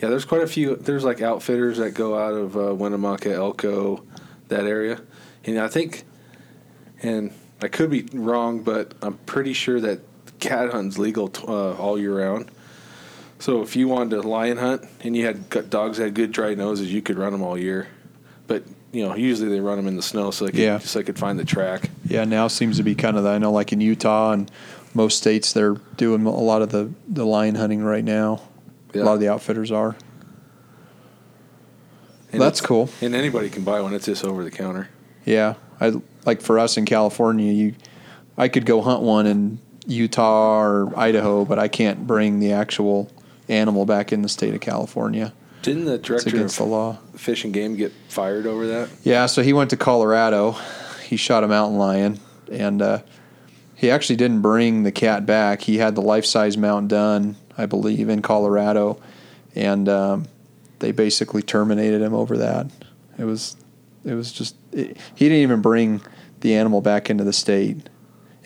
Yeah, 0.02 0.10
there's 0.10 0.26
quite 0.26 0.42
a 0.42 0.46
few. 0.46 0.76
There's 0.76 1.04
like 1.04 1.22
outfitters 1.22 1.78
that 1.78 1.92
go 1.92 2.18
out 2.18 2.34
of 2.34 2.56
uh, 2.56 2.74
Winnemucca, 2.74 3.32
Elko, 3.32 4.04
that 4.48 4.64
area, 4.66 5.00
and 5.46 5.58
I 5.58 5.68
think, 5.68 6.04
and 7.02 7.32
I 7.62 7.68
could 7.68 7.90
be 7.90 8.02
wrong, 8.12 8.60
but 8.62 8.92
I'm 9.00 9.14
pretty 9.24 9.54
sure 9.54 9.80
that 9.80 10.00
cat 10.38 10.70
hunting's 10.70 10.98
legal 10.98 11.28
t- 11.28 11.42
uh, 11.48 11.72
all 11.76 11.98
year 11.98 12.18
round. 12.18 12.50
So 13.38 13.62
if 13.62 13.74
you 13.74 13.88
wanted 13.88 14.10
to 14.22 14.28
lion 14.28 14.58
hunt 14.58 14.82
and 15.00 15.16
you 15.16 15.24
had 15.24 15.48
got 15.48 15.70
dogs 15.70 15.96
that 15.98 16.04
had 16.04 16.14
good 16.14 16.30
dry 16.32 16.54
noses, 16.54 16.92
you 16.92 17.00
could 17.00 17.16
run 17.18 17.32
them 17.32 17.42
all 17.42 17.56
year. 17.56 17.88
But 18.46 18.64
you 18.92 19.06
know, 19.06 19.14
usually 19.16 19.48
they 19.50 19.60
run 19.60 19.76
them 19.78 19.86
in 19.86 19.96
the 19.96 20.02
snow 20.02 20.30
so 20.30 20.44
they 20.44 20.52
could, 20.52 20.60
Yeah. 20.60 20.78
so 20.78 20.98
they 20.98 21.04
could 21.04 21.18
find 21.18 21.38
the 21.38 21.44
track. 21.44 21.90
Yeah, 22.06 22.24
now 22.24 22.48
seems 22.48 22.76
to 22.76 22.82
be 22.82 22.94
kind 22.94 23.16
of 23.16 23.24
the, 23.24 23.30
I 23.30 23.38
know 23.38 23.50
like 23.52 23.72
in 23.72 23.80
Utah 23.80 24.32
and 24.32 24.50
most 24.96 25.18
states 25.18 25.52
they're 25.52 25.74
doing 25.96 26.24
a 26.26 26.30
lot 26.30 26.62
of 26.62 26.70
the, 26.70 26.90
the 27.06 27.24
lion 27.24 27.54
hunting 27.54 27.84
right 27.84 28.02
now. 28.02 28.42
Yeah. 28.94 29.02
A 29.02 29.04
lot 29.04 29.14
of 29.14 29.20
the 29.20 29.28
outfitters 29.28 29.70
are. 29.70 29.94
And 32.32 32.40
That's 32.40 32.60
cool. 32.60 32.88
And 33.00 33.14
anybody 33.14 33.50
can 33.50 33.62
buy 33.62 33.80
one. 33.80 33.94
It's 33.94 34.06
just 34.06 34.24
over 34.24 34.42
the 34.42 34.50
counter. 34.50 34.88
Yeah, 35.24 35.54
I 35.80 36.00
like 36.24 36.40
for 36.40 36.58
us 36.58 36.76
in 36.76 36.84
California, 36.84 37.52
you 37.52 37.74
I 38.38 38.48
could 38.48 38.66
go 38.66 38.80
hunt 38.80 39.02
one 39.02 39.26
in 39.26 39.58
Utah 39.86 40.60
or 40.60 40.98
Idaho, 40.98 41.44
but 41.44 41.58
I 41.58 41.68
can't 41.68 42.06
bring 42.06 42.40
the 42.40 42.52
actual 42.52 43.10
animal 43.48 43.86
back 43.86 44.12
in 44.12 44.22
the 44.22 44.28
state 44.28 44.54
of 44.54 44.60
California. 44.60 45.32
Didn't 45.62 45.86
the 45.86 45.94
It's 45.94 46.06
director 46.06 46.30
against 46.30 46.58
the 46.58 46.64
law. 46.64 46.98
Fish 47.16 47.44
and 47.44 47.52
Game 47.52 47.76
get 47.76 47.92
fired 48.08 48.46
over 48.46 48.66
that? 48.66 48.88
Yeah, 49.02 49.26
so 49.26 49.42
he 49.42 49.52
went 49.52 49.70
to 49.70 49.76
Colorado. 49.76 50.56
He 51.04 51.16
shot 51.16 51.44
a 51.44 51.48
mountain 51.48 51.78
lion, 51.78 52.20
and 52.50 52.82
uh, 52.82 52.98
he 53.76 53.90
actually 53.90 54.16
didn't 54.16 54.40
bring 54.40 54.82
the 54.82 54.90
cat 54.90 55.26
back. 55.26 55.60
He 55.62 55.76
had 55.76 55.94
the 55.94 56.00
life 56.00 56.24
size 56.24 56.56
mount 56.56 56.88
done, 56.88 57.36
I 57.56 57.66
believe, 57.66 58.08
in 58.08 58.22
Colorado, 58.22 58.98
and 59.54 59.88
um, 59.88 60.26
they 60.78 60.92
basically 60.92 61.42
terminated 61.42 62.00
him 62.00 62.14
over 62.14 62.38
that. 62.38 62.66
It 63.18 63.24
was, 63.24 63.54
it 64.04 64.14
was 64.14 64.32
just 64.32 64.56
it, 64.72 64.96
he 65.14 65.26
didn't 65.26 65.42
even 65.42 65.60
bring 65.60 66.00
the 66.40 66.54
animal 66.54 66.80
back 66.80 67.10
into 67.10 67.22
the 67.22 67.34
state, 67.34 67.90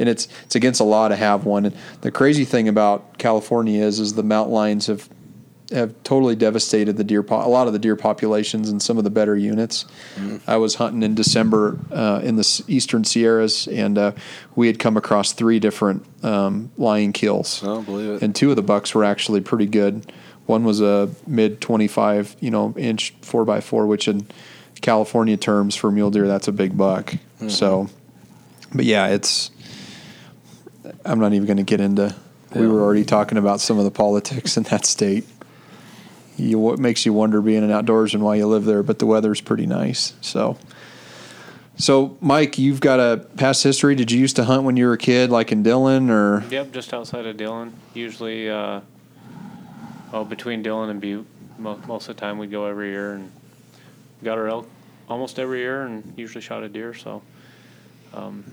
and 0.01 0.09
it's 0.09 0.27
it's 0.43 0.57
against 0.57 0.79
the 0.79 0.85
law 0.85 1.07
to 1.07 1.17
have 1.17 1.45
one. 1.45 1.65
And 1.65 1.77
the 2.01 2.11
crazy 2.11 2.45
thing 2.45 2.69
about 2.69 3.19
California 3.19 3.85
is, 3.85 4.01
is 4.01 4.15
the 4.15 4.25
mountain 4.25 4.53
lions 4.53 4.89
have 4.89 5.09
have 5.71 5.95
totally 6.03 6.35
devastated 6.35 6.97
the 6.97 7.05
deer 7.05 7.23
po- 7.23 7.47
a 7.47 7.49
lot 7.49 7.67
of 7.67 7.73
the 7.73 7.79
deer 7.79 7.95
populations 7.97 8.69
in 8.71 8.81
some 8.81 8.99
of 8.99 9.05
the 9.05 9.11
better 9.11 9.37
units. 9.37 9.85
I 10.47 10.57
was 10.57 10.75
hunting 10.77 11.03
in 11.03 11.15
December 11.15 11.79
uh, 11.93 12.21
in 12.25 12.37
the 12.37 12.41
s- 12.41 12.63
eastern 12.69 13.05
Sierras, 13.05 13.69
and 13.69 13.97
uh, 13.97 14.13
we 14.57 14.67
had 14.67 14.79
come 14.79 14.97
across 14.97 15.33
three 15.33 15.59
different 15.61 16.05
um, 16.25 16.71
lion 16.77 17.13
kills, 17.13 17.63
I 17.63 17.67
don't 17.67 17.85
believe 17.87 18.11
it. 18.11 18.23
and 18.23 18.35
two 18.35 18.51
of 18.51 18.57
the 18.57 18.63
bucks 18.63 18.95
were 18.95 19.05
actually 19.05 19.41
pretty 19.41 19.67
good. 19.67 20.13
One 20.47 20.65
was 20.65 20.81
a 20.81 21.09
mid 21.27 21.61
twenty 21.61 21.87
five, 21.87 22.35
you 22.41 22.51
know, 22.51 22.75
inch 22.77 23.15
four 23.23 23.45
by 23.45 23.61
four, 23.61 23.87
which 23.87 24.09
in 24.09 24.27
California 24.81 25.37
terms 25.37 25.77
for 25.77 25.91
mule 25.93 26.11
deer, 26.11 26.27
that's 26.27 26.49
a 26.49 26.53
big 26.53 26.77
buck. 26.77 27.15
So, 27.49 27.89
but 28.75 28.85
yeah, 28.85 29.07
it's. 29.09 29.51
I'm 31.05 31.21
not 31.21 31.33
even 31.33 31.47
going 31.47 31.57
to 31.59 31.63
get 31.63 31.81
into. 31.81 32.15
We 32.55 32.67
were 32.67 32.81
already 32.83 33.05
talking 33.05 33.39
about 33.39 33.61
some 33.61 33.79
of 33.79 33.85
the 33.85 33.91
politics 33.93 34.57
in 34.57 34.65
that 34.65 34.85
state. 34.85 35.25
You, 36.41 36.59
what 36.59 36.79
makes 36.79 37.07
you 37.07 37.13
wonder 37.13 37.41
being 37.41 37.63
an 37.63 37.71
outdoorsman 37.71 38.21
why 38.21 38.37
you 38.37 38.47
live 38.47 38.65
there, 38.65 38.83
but 38.83 38.99
the 38.99 39.07
weather's 39.07 39.41
pretty 39.41 39.67
nice. 39.67 40.15
So, 40.21 40.59
so 41.77 42.17
Mike, 42.21 42.59
you've 42.59 42.81
got 42.81 43.01
a 43.01 43.27
past 43.37 43.63
history. 43.63 43.95
Did 43.95 44.11
you 44.11 44.19
used 44.19 44.37
to 44.37 44.45
hunt 44.45 44.65
when 44.65 44.77
you 44.77 44.87
were 44.87 44.95
a 44.95 44.99
kid, 44.99 45.31
like 45.31 45.53
in 45.53 45.63
Dillon, 45.63 46.11
or 46.11 46.45
Yep, 46.51 46.73
just 46.73 46.93
outside 46.93 47.27
of 47.27 47.37
Dillon. 47.37 47.73
Usually, 47.95 48.51
uh, 48.51 48.81
oh, 50.13 50.25
between 50.25 50.63
Dillon 50.63 50.91
and 50.91 51.01
Butte. 51.01 51.27
Mo- 51.59 51.81
most 51.87 52.09
of 52.09 52.17
the 52.17 52.21
time, 52.21 52.39
we'd 52.39 52.51
go 52.51 52.67
every 52.67 52.91
year 52.91 53.15
and 53.15 53.31
got 54.25 54.39
our 54.39 54.49
elk 54.49 54.69
almost 55.09 55.39
every 55.39 55.59
year, 55.59 55.83
and 55.83 56.15
usually 56.17 56.41
shot 56.41 56.63
a 56.63 56.69
deer. 56.69 56.95
So, 56.95 57.23
um, 58.15 58.45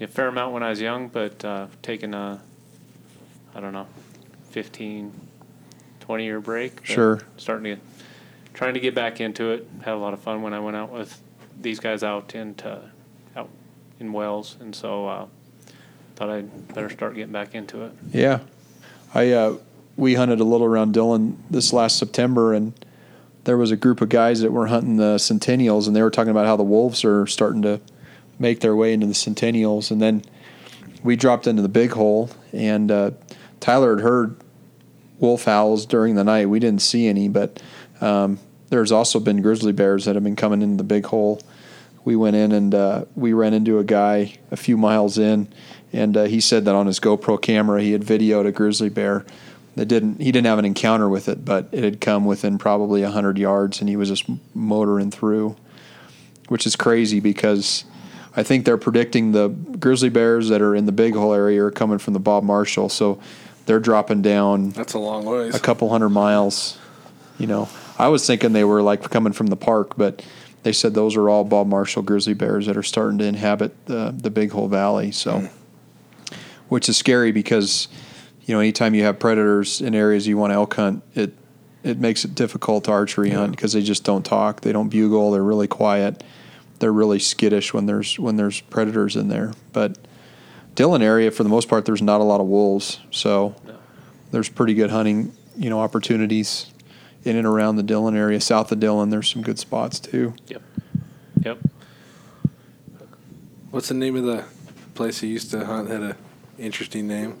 a 0.00 0.06
fair 0.06 0.28
amount 0.28 0.52
when 0.52 0.62
I 0.62 0.70
was 0.70 0.80
young, 0.80 1.08
but 1.08 1.44
uh, 1.44 1.66
taking 1.80 2.14
a, 2.14 2.40
I 3.54 3.60
don't 3.60 3.72
know, 3.72 3.86
15, 4.50 5.12
20 6.02 6.24
year 6.24 6.40
break. 6.40 6.84
Sure. 6.84 7.20
Starting 7.36 7.76
to, 7.76 7.82
trying 8.54 8.74
to 8.74 8.80
get 8.80 8.94
back 8.94 9.20
into 9.20 9.50
it. 9.50 9.66
Had 9.82 9.94
a 9.94 9.96
lot 9.96 10.12
of 10.12 10.20
fun 10.20 10.42
when 10.42 10.52
I 10.52 10.60
went 10.60 10.76
out 10.76 10.90
with 10.90 11.20
these 11.60 11.80
guys 11.80 12.02
out 12.02 12.34
into, 12.34 12.80
out 13.34 13.48
in 13.98 14.12
Wells, 14.12 14.56
and 14.60 14.74
so. 14.74 15.06
Uh, 15.06 15.26
thought 16.16 16.30
I'd 16.30 16.74
better 16.74 16.90
start 16.90 17.14
getting 17.14 17.32
back 17.32 17.54
into 17.54 17.82
it. 17.82 17.92
Yeah, 18.12 18.40
I 19.14 19.32
uh, 19.32 19.56
we 19.96 20.14
hunted 20.14 20.40
a 20.40 20.44
little 20.44 20.66
around 20.66 20.92
Dillon 20.94 21.42
this 21.50 21.72
last 21.72 21.98
September, 21.98 22.52
and 22.52 22.72
there 23.44 23.56
was 23.56 23.70
a 23.70 23.76
group 23.76 24.00
of 24.00 24.08
guys 24.08 24.40
that 24.40 24.52
were 24.52 24.68
hunting 24.68 24.96
the 24.96 25.16
Centennials, 25.18 25.86
and 25.86 25.96
they 25.96 26.02
were 26.02 26.10
talking 26.10 26.30
about 26.30 26.46
how 26.46 26.56
the 26.56 26.62
wolves 26.62 27.04
are 27.04 27.26
starting 27.26 27.62
to 27.62 27.80
make 28.38 28.60
their 28.60 28.76
way 28.76 28.92
into 28.92 29.06
the 29.06 29.14
Centennials, 29.14 29.90
and 29.90 30.00
then 30.00 30.22
we 31.02 31.16
dropped 31.16 31.46
into 31.46 31.62
the 31.62 31.68
Big 31.68 31.90
Hole, 31.90 32.30
and 32.52 32.90
uh, 32.90 33.10
Tyler 33.60 33.96
had 33.96 34.04
heard 34.04 34.36
wolf 35.22 35.48
owls 35.48 35.86
during 35.86 36.16
the 36.16 36.24
night. 36.24 36.50
We 36.50 36.58
didn't 36.58 36.82
see 36.82 37.06
any, 37.06 37.28
but 37.28 37.62
um, 38.02 38.40
there's 38.68 38.92
also 38.92 39.20
been 39.20 39.40
grizzly 39.40 39.72
bears 39.72 40.04
that 40.04 40.16
have 40.16 40.24
been 40.24 40.36
coming 40.36 40.60
into 40.60 40.76
the 40.76 40.84
Big 40.84 41.06
Hole. 41.06 41.40
We 42.04 42.16
went 42.16 42.34
in 42.36 42.50
and 42.50 42.74
uh, 42.74 43.04
we 43.14 43.32
ran 43.32 43.54
into 43.54 43.78
a 43.78 43.84
guy 43.84 44.34
a 44.50 44.56
few 44.56 44.76
miles 44.76 45.16
in, 45.16 45.48
and 45.92 46.16
uh, 46.16 46.24
he 46.24 46.40
said 46.40 46.64
that 46.64 46.74
on 46.74 46.86
his 46.86 46.98
GoPro 46.98 47.40
camera 47.40 47.80
he 47.80 47.92
had 47.92 48.02
videoed 48.02 48.46
a 48.46 48.52
grizzly 48.52 48.88
bear. 48.88 49.24
That 49.76 49.86
didn't 49.86 50.20
he 50.20 50.32
didn't 50.32 50.46
have 50.46 50.58
an 50.58 50.64
encounter 50.64 51.08
with 51.08 51.28
it, 51.28 51.44
but 51.44 51.68
it 51.72 51.84
had 51.84 52.00
come 52.00 52.26
within 52.26 52.58
probably 52.58 53.02
hundred 53.02 53.38
yards, 53.38 53.80
and 53.80 53.88
he 53.88 53.96
was 53.96 54.08
just 54.08 54.24
motoring 54.52 55.10
through, 55.10 55.56
which 56.48 56.66
is 56.66 56.76
crazy 56.76 57.20
because 57.20 57.84
I 58.34 58.42
think 58.42 58.64
they're 58.64 58.76
predicting 58.76 59.32
the 59.32 59.48
grizzly 59.48 60.08
bears 60.08 60.48
that 60.48 60.60
are 60.60 60.74
in 60.74 60.86
the 60.86 60.92
Big 60.92 61.14
Hole 61.14 61.32
area 61.32 61.64
are 61.64 61.70
coming 61.70 61.98
from 61.98 62.12
the 62.12 62.20
Bob 62.20 62.42
Marshall, 62.42 62.88
so 62.88 63.20
they're 63.66 63.80
dropping 63.80 64.22
down 64.22 64.70
That's 64.70 64.94
a 64.94 64.98
long 64.98 65.24
ways. 65.24 65.54
a 65.54 65.60
couple 65.60 65.88
hundred 65.90 66.10
miles. 66.10 66.78
You 67.38 67.46
know, 67.46 67.68
I 67.98 68.08
was 68.08 68.26
thinking 68.26 68.52
they 68.52 68.64
were 68.64 68.82
like 68.82 69.02
coming 69.10 69.32
from 69.32 69.48
the 69.48 69.56
park, 69.56 69.96
but 69.96 70.24
they 70.62 70.72
said 70.72 70.94
those 70.94 71.16
are 71.16 71.28
all 71.28 71.44
Bob 71.44 71.66
Marshall 71.66 72.02
grizzly 72.02 72.34
bears 72.34 72.66
that 72.66 72.76
are 72.76 72.82
starting 72.82 73.18
to 73.18 73.24
inhabit 73.24 73.86
the 73.86 74.14
the 74.16 74.30
Big 74.30 74.52
Hole 74.52 74.68
Valley. 74.68 75.10
So, 75.12 75.40
hmm. 75.40 76.34
which 76.68 76.88
is 76.88 76.96
scary 76.96 77.32
because 77.32 77.88
you 78.44 78.54
know 78.54 78.60
anytime 78.60 78.94
you 78.94 79.04
have 79.04 79.18
predators 79.18 79.80
in 79.80 79.94
areas 79.94 80.26
you 80.26 80.36
want 80.36 80.50
to 80.50 80.54
elk 80.54 80.74
hunt, 80.74 81.02
it 81.14 81.34
it 81.82 81.98
makes 81.98 82.24
it 82.24 82.34
difficult 82.34 82.84
to 82.84 82.92
archery 82.92 83.30
hunt 83.30 83.52
because 83.52 83.72
they 83.72 83.82
just 83.82 84.04
don't 84.04 84.24
talk, 84.24 84.60
they 84.60 84.72
don't 84.72 84.88
bugle, 84.88 85.32
they're 85.32 85.42
really 85.42 85.66
quiet, 85.66 86.22
they're 86.78 86.92
really 86.92 87.18
skittish 87.18 87.74
when 87.74 87.86
there's 87.86 88.18
when 88.18 88.36
there's 88.36 88.60
predators 88.60 89.16
in 89.16 89.28
there. 89.28 89.52
But 89.72 89.98
Dillon 90.74 91.02
area, 91.02 91.30
for 91.30 91.42
the 91.42 91.48
most 91.48 91.68
part, 91.68 91.84
there's 91.84 92.02
not 92.02 92.20
a 92.20 92.24
lot 92.24 92.40
of 92.40 92.46
wolves, 92.46 92.98
so 93.10 93.54
No. 93.66 93.74
there's 94.30 94.48
pretty 94.48 94.74
good 94.74 94.90
hunting, 94.90 95.32
you 95.56 95.68
know, 95.70 95.80
opportunities 95.80 96.66
in 97.24 97.36
and 97.36 97.46
around 97.46 97.76
the 97.76 97.82
Dillon 97.82 98.16
area. 98.16 98.40
South 98.40 98.72
of 98.72 98.80
Dillon, 98.80 99.10
there's 99.10 99.28
some 99.28 99.42
good 99.42 99.58
spots 99.58 100.00
too. 100.00 100.34
Yep. 100.48 100.62
Yep. 101.44 101.58
What's 103.70 103.88
the 103.88 103.94
name 103.94 104.16
of 104.16 104.24
the 104.24 104.44
place 104.94 105.22
you 105.22 105.28
used 105.28 105.50
to 105.50 105.64
hunt? 105.64 105.88
Had 105.90 106.02
a 106.02 106.16
interesting 106.58 107.06
name. 107.06 107.38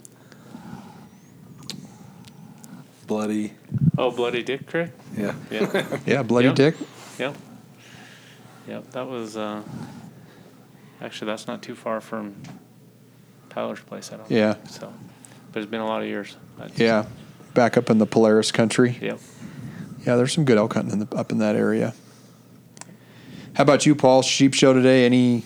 Bloody. 3.06 3.52
Oh, 3.98 4.10
Bloody 4.10 4.42
Dick 4.42 4.66
Creek? 4.66 4.90
Yeah. 5.16 5.34
Yeah. 5.50 5.98
Yeah, 6.06 6.22
Bloody 6.22 6.46
Yep. 6.48 6.56
Dick. 6.56 6.74
yep. 7.18 7.36
Yep. 8.68 8.90
That 8.92 9.06
was, 9.08 9.36
uh, 9.36 9.62
actually, 11.00 11.26
that's 11.26 11.46
not 11.46 11.62
too 11.62 11.74
far 11.74 12.00
from 12.00 12.36
Tyler's 13.52 13.80
place, 13.80 14.10
I 14.12 14.16
don't 14.16 14.30
Yeah. 14.30 14.54
think. 14.54 14.68
So, 14.70 14.92
but 15.52 15.62
it's 15.62 15.70
been 15.70 15.80
a 15.80 15.86
lot 15.86 16.00
of 16.02 16.08
years. 16.08 16.36
I 16.58 16.68
just- 16.68 16.78
Yeah, 16.80 17.04
back 17.54 17.76
up 17.76 17.90
in 17.90 17.98
the 17.98 18.06
Polaris 18.06 18.50
country. 18.50 18.98
Yep. 19.00 19.20
Yeah, 20.06 20.16
there's 20.16 20.32
some 20.32 20.44
good 20.44 20.56
elk 20.58 20.74
hunting 20.74 20.92
in 20.94 20.98
the, 21.06 21.16
up 21.16 21.30
in 21.30 21.38
that 21.38 21.54
area. 21.54 21.94
How 23.54 23.62
about 23.62 23.84
you, 23.84 23.94
Paul? 23.94 24.22
Sheep 24.22 24.54
show 24.54 24.72
today? 24.72 25.04
Any 25.04 25.44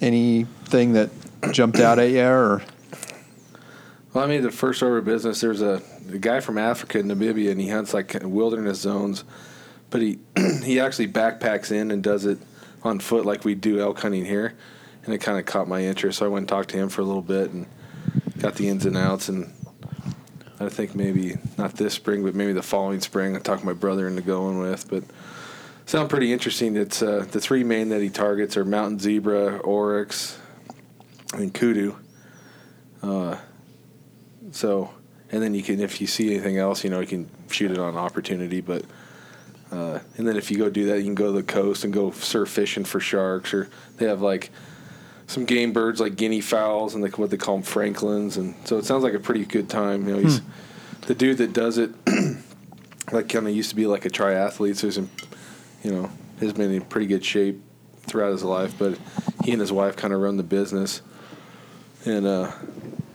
anything 0.00 0.92
that 0.94 1.10
jumped 1.52 1.78
out 1.78 1.98
at 1.98 2.10
you, 2.10 2.22
or 2.24 2.62
Well, 4.14 4.24
I 4.24 4.26
mean, 4.28 4.42
the 4.42 4.50
first 4.52 4.82
order 4.82 4.98
of 4.98 5.04
business. 5.04 5.40
There's 5.40 5.60
a, 5.62 5.82
a 6.12 6.18
guy 6.18 6.40
from 6.40 6.58
Africa, 6.58 6.98
Namibia, 7.02 7.50
and 7.50 7.60
he 7.60 7.68
hunts 7.68 7.92
like 7.94 8.16
wilderness 8.22 8.80
zones, 8.80 9.24
but 9.90 10.00
he 10.00 10.18
he 10.64 10.78
actually 10.78 11.08
backpacks 11.08 11.72
in 11.72 11.90
and 11.90 12.02
does 12.02 12.24
it 12.24 12.38
on 12.84 13.00
foot 13.00 13.26
like 13.26 13.44
we 13.44 13.54
do 13.56 13.80
elk 13.80 14.00
hunting 14.00 14.24
here, 14.24 14.54
and 15.04 15.14
it 15.14 15.18
kind 15.18 15.38
of 15.38 15.46
caught 15.46 15.68
my 15.68 15.82
interest. 15.82 16.18
So 16.18 16.26
I 16.26 16.28
went 16.28 16.42
and 16.42 16.48
talked 16.48 16.70
to 16.70 16.76
him 16.76 16.88
for 16.88 17.00
a 17.00 17.04
little 17.04 17.22
bit 17.22 17.50
and 17.50 17.66
got 18.38 18.54
the 18.54 18.68
ins 18.68 18.86
and 18.86 18.96
outs, 18.96 19.28
and 19.28 19.52
I 20.60 20.68
think 20.68 20.94
maybe 20.94 21.36
not 21.58 21.74
this 21.74 21.94
spring, 21.94 22.22
but 22.22 22.34
maybe 22.34 22.52
the 22.52 22.62
following 22.62 23.00
spring. 23.00 23.36
I 23.36 23.40
talked 23.40 23.64
my 23.64 23.72
brother 23.72 24.06
into 24.06 24.22
going 24.22 24.58
with, 24.58 24.88
but 24.88 25.04
sound 25.86 26.10
pretty 26.10 26.32
interesting. 26.32 26.76
It's 26.76 27.02
uh, 27.02 27.26
the 27.30 27.40
three 27.40 27.64
main 27.64 27.88
that 27.88 28.00
he 28.00 28.10
targets 28.10 28.56
are 28.56 28.64
mountain 28.64 28.98
zebra, 28.98 29.58
oryx, 29.58 30.38
and 31.34 31.52
kudu. 31.52 31.96
Uh, 33.02 33.36
so, 34.52 34.90
and 35.30 35.42
then 35.42 35.54
you 35.54 35.62
can, 35.62 35.80
if 35.80 36.00
you 36.00 36.06
see 36.06 36.32
anything 36.32 36.58
else, 36.58 36.84
you 36.84 36.90
know, 36.90 37.00
you 37.00 37.06
can 37.06 37.28
shoot 37.50 37.70
it 37.70 37.78
on 37.78 37.96
opportunity. 37.96 38.60
But, 38.60 38.84
uh, 39.70 39.98
and 40.16 40.28
then 40.28 40.36
if 40.36 40.50
you 40.50 40.58
go 40.58 40.70
do 40.70 40.86
that, 40.86 40.98
you 40.98 41.04
can 41.04 41.14
go 41.14 41.26
to 41.26 41.32
the 41.32 41.42
coast 41.42 41.84
and 41.84 41.92
go 41.92 42.10
surf 42.12 42.48
fishing 42.48 42.84
for 42.84 43.00
sharks, 43.00 43.52
or 43.52 43.68
they 43.96 44.06
have 44.06 44.20
like 44.20 44.50
some 45.26 45.44
game 45.44 45.72
birds 45.72 46.00
like 46.00 46.16
guinea 46.16 46.40
fowls 46.40 46.94
and 46.94 47.02
like 47.02 47.18
what 47.18 47.30
they 47.30 47.36
call 47.36 47.56
them 47.56 47.64
francolins, 47.64 48.36
and 48.36 48.54
so 48.66 48.78
it 48.78 48.84
sounds 48.84 49.02
like 49.02 49.14
a 49.14 49.20
pretty 49.20 49.44
good 49.44 49.68
time. 49.68 50.08
You 50.08 50.16
know, 50.16 50.22
he's 50.22 50.40
the 51.02 51.14
dude 51.14 51.38
that 51.38 51.52
does 51.52 51.78
it. 51.78 51.90
like 53.12 53.28
kind 53.28 53.46
of 53.46 53.54
used 53.54 53.70
to 53.70 53.76
be 53.76 53.86
like 53.86 54.04
a 54.04 54.10
triathlete, 54.10 54.76
so 54.76 54.86
he's 54.86 54.98
in, 54.98 55.10
you 55.82 55.90
know, 55.90 56.10
has 56.40 56.52
been 56.52 56.70
in 56.70 56.82
pretty 56.82 57.06
good 57.06 57.24
shape 57.24 57.60
throughout 58.02 58.30
his 58.30 58.44
life. 58.44 58.74
But 58.78 58.98
he 59.44 59.52
and 59.52 59.60
his 59.60 59.72
wife 59.72 59.96
kind 59.96 60.12
of 60.14 60.20
run 60.20 60.36
the 60.36 60.42
business, 60.42 61.02
and 62.04 62.26
uh, 62.26 62.52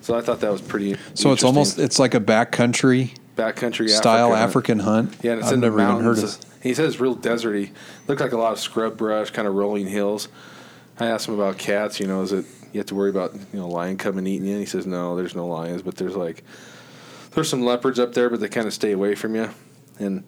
so 0.01 0.17
I 0.17 0.21
thought 0.21 0.41
that 0.41 0.51
was 0.51 0.61
pretty. 0.61 0.97
So 1.13 1.31
it's 1.31 1.43
almost 1.43 1.79
it's 1.79 1.99
like 1.99 2.13
a 2.13 2.19
backcountry 2.19 3.15
backcountry 3.37 3.89
style 3.89 4.33
Africa. 4.33 4.43
African 4.43 4.79
hunt. 4.79 5.15
Yeah, 5.21 5.31
and 5.31 5.39
it's 5.39 5.49
I've 5.49 5.55
in 5.55 5.61
the 5.61 5.67
never 5.67 5.81
even 5.81 6.03
heard 6.03 6.17
of. 6.17 6.37
He 6.61 6.73
says 6.73 6.93
it's 6.93 6.99
real 6.99 7.15
deserty. 7.15 7.71
Looked 8.07 8.19
like 8.19 8.33
a 8.33 8.37
lot 8.37 8.51
of 8.51 8.59
scrub 8.59 8.97
brush, 8.97 9.29
kind 9.29 9.47
of 9.47 9.53
rolling 9.53 9.87
hills. 9.87 10.27
I 10.99 11.07
asked 11.07 11.27
him 11.27 11.33
about 11.33 11.57
cats. 11.57 11.99
You 11.99 12.07
know, 12.07 12.21
is 12.21 12.31
it 12.31 12.45
you 12.73 12.79
have 12.79 12.87
to 12.87 12.95
worry 12.95 13.09
about 13.09 13.33
you 13.33 13.59
know 13.59 13.67
lion 13.67 13.97
coming 13.97 14.27
eating 14.27 14.47
you? 14.47 14.53
And 14.53 14.61
he 14.61 14.65
says 14.65 14.85
no, 14.85 15.15
there's 15.15 15.35
no 15.35 15.47
lions, 15.47 15.81
but 15.81 15.95
there's 15.95 16.15
like 16.15 16.43
there's 17.31 17.49
some 17.49 17.63
leopards 17.63 17.99
up 17.99 18.13
there, 18.13 18.29
but 18.29 18.39
they 18.39 18.49
kind 18.49 18.67
of 18.67 18.73
stay 18.73 18.91
away 18.91 19.15
from 19.15 19.35
you. 19.35 19.49
And 19.99 20.23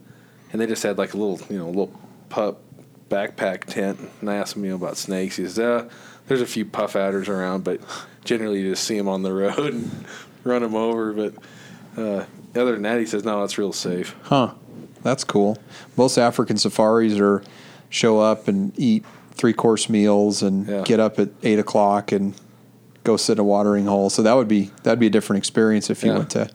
and 0.52 0.62
they 0.62 0.68
just 0.68 0.84
had 0.84 0.98
like 0.98 1.14
a 1.14 1.18
little 1.18 1.40
you 1.50 1.58
know 1.58 1.68
little 1.68 2.00
pup 2.30 2.62
backpack 3.10 3.66
tent. 3.66 4.00
And 4.22 4.30
I 4.30 4.36
asked 4.36 4.56
him 4.56 4.64
you 4.64 4.72
know 4.72 4.76
about 4.76 4.98
snakes. 4.98 5.38
He 5.38 5.44
says 5.44 5.60
uh, 5.60 5.90
there's 6.28 6.42
a 6.42 6.48
few 6.48 6.66
puff 6.66 6.96
adders 6.96 7.30
around, 7.30 7.64
but 7.64 7.82
generally 8.24 8.62
you 8.62 8.72
just 8.72 8.84
see 8.84 8.98
them 8.98 9.08
on 9.08 9.24
the 9.24 9.34
road 9.34 9.74
and 9.74 10.06
run 10.44 10.62
them 10.62 10.76
over. 10.76 11.14
But 11.14 11.34
uh, 11.98 12.26
other 12.56 12.74
than 12.74 12.84
that, 12.84 13.00
he 13.00 13.06
says 13.06 13.24
no, 13.24 13.44
it's 13.44 13.58
real 13.58 13.74
safe. 13.74 14.16
Huh. 14.24 14.54
That's 15.02 15.24
cool. 15.24 15.58
Most 15.96 16.18
African 16.18 16.58
safaris 16.58 17.18
are 17.20 17.42
show 17.90 18.20
up 18.20 18.48
and 18.48 18.78
eat 18.78 19.06
three 19.40 19.54
course 19.54 19.90
meals 19.90 20.44
and 20.44 20.68
Yeah. 20.68 20.82
get 20.84 21.00
up 21.00 21.18
at 21.18 21.30
eight 21.44 21.58
o'clock 21.60 22.12
and 22.12 22.34
go 23.06 23.16
sit 23.18 23.34
in 23.34 23.40
a 23.40 23.44
watering 23.44 23.86
hole. 23.86 24.10
So 24.10 24.22
that 24.22 24.34
would 24.34 24.50
be 24.50 24.70
that'd 24.84 25.00
be 25.00 25.08
a 25.08 25.10
different 25.10 25.38
experience 25.38 25.90
if 25.90 26.04
you 26.04 26.12
Yeah. 26.12 26.18
went 26.18 26.30
to 26.32 26.50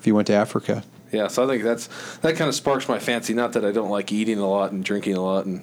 if 0.00 0.06
you 0.06 0.14
went 0.14 0.26
to 0.28 0.32
Africa. 0.34 0.82
Yeah, 1.12 1.28
so 1.28 1.44
I 1.44 1.46
think 1.46 1.62
that's 1.62 1.88
that 2.22 2.36
kind 2.36 2.48
of 2.48 2.54
sparks 2.54 2.88
my 2.88 2.98
fancy. 2.98 3.34
Not 3.34 3.52
that 3.52 3.64
I 3.66 3.70
don't 3.70 3.90
like 3.90 4.10
eating 4.10 4.38
a 4.38 4.48
lot 4.48 4.72
and 4.72 4.82
drinking 4.82 5.14
a 5.14 5.20
lot 5.22 5.44
and 5.44 5.60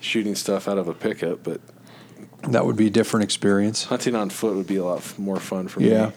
shooting 0.00 0.34
stuff 0.34 0.68
out 0.68 0.76
of 0.76 0.86
a 0.86 0.92
pickup, 0.92 1.42
but 1.42 1.60
That 2.50 2.66
would 2.66 2.76
be 2.76 2.88
a 2.88 2.90
different 2.90 3.24
experience. 3.24 3.84
hunting 3.84 4.14
on 4.14 4.28
foot 4.28 4.54
would 4.54 4.66
be 4.66 4.76
a 4.76 4.84
lot 4.84 4.98
f- 4.98 5.18
more 5.18 5.40
fun 5.40 5.66
for 5.68 5.80
me. 5.80 5.88
Yeah. 5.90 6.06
me. 6.08 6.12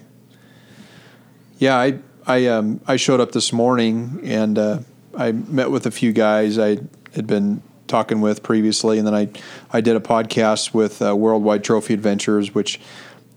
Yeah, 1.60 1.78
I 1.78 2.00
I 2.28 2.48
um 2.48 2.82
I 2.86 2.98
showed 2.98 3.22
up 3.22 3.32
this 3.32 3.54
morning 3.54 4.20
and 4.26 4.60
uh, 4.60 4.80
I 5.18 5.32
met 5.32 5.72
with 5.72 5.86
a 5.86 5.92
few 5.92 6.12
guys 6.12 6.60
I 6.60 6.80
had 7.16 7.26
been 7.28 7.62
talking 7.88 8.22
with 8.22 8.44
previously, 8.44 8.98
and 8.98 9.08
then 9.08 9.16
I 9.16 9.30
I 9.72 9.82
did 9.82 9.96
a 9.96 10.00
podcast 10.00 10.74
with 10.74 11.02
uh, 11.02 11.16
Worldwide 11.16 11.64
Trophy 11.64 11.94
Adventures, 11.94 12.54
which 12.54 12.80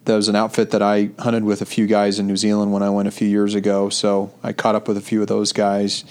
that 0.04 0.14
was 0.14 0.28
an 0.28 0.36
outfit 0.36 0.70
that 0.70 0.82
I 0.82 1.10
hunted 1.18 1.44
with 1.44 1.62
a 1.62 1.66
few 1.66 1.86
guys 1.86 2.18
in 2.18 2.26
New 2.26 2.36
Zealand 2.36 2.72
when 2.72 2.82
I 2.82 2.90
went 2.90 3.08
a 3.08 3.10
few 3.10 3.28
years 3.28 3.54
ago. 3.54 3.88
So 3.90 4.32
I 4.42 4.52
caught 4.52 4.74
up 4.74 4.88
with 4.88 4.96
a 4.96 5.02
few 5.02 5.22
of 5.22 5.28
those 5.28 5.52
guys, 5.52 6.04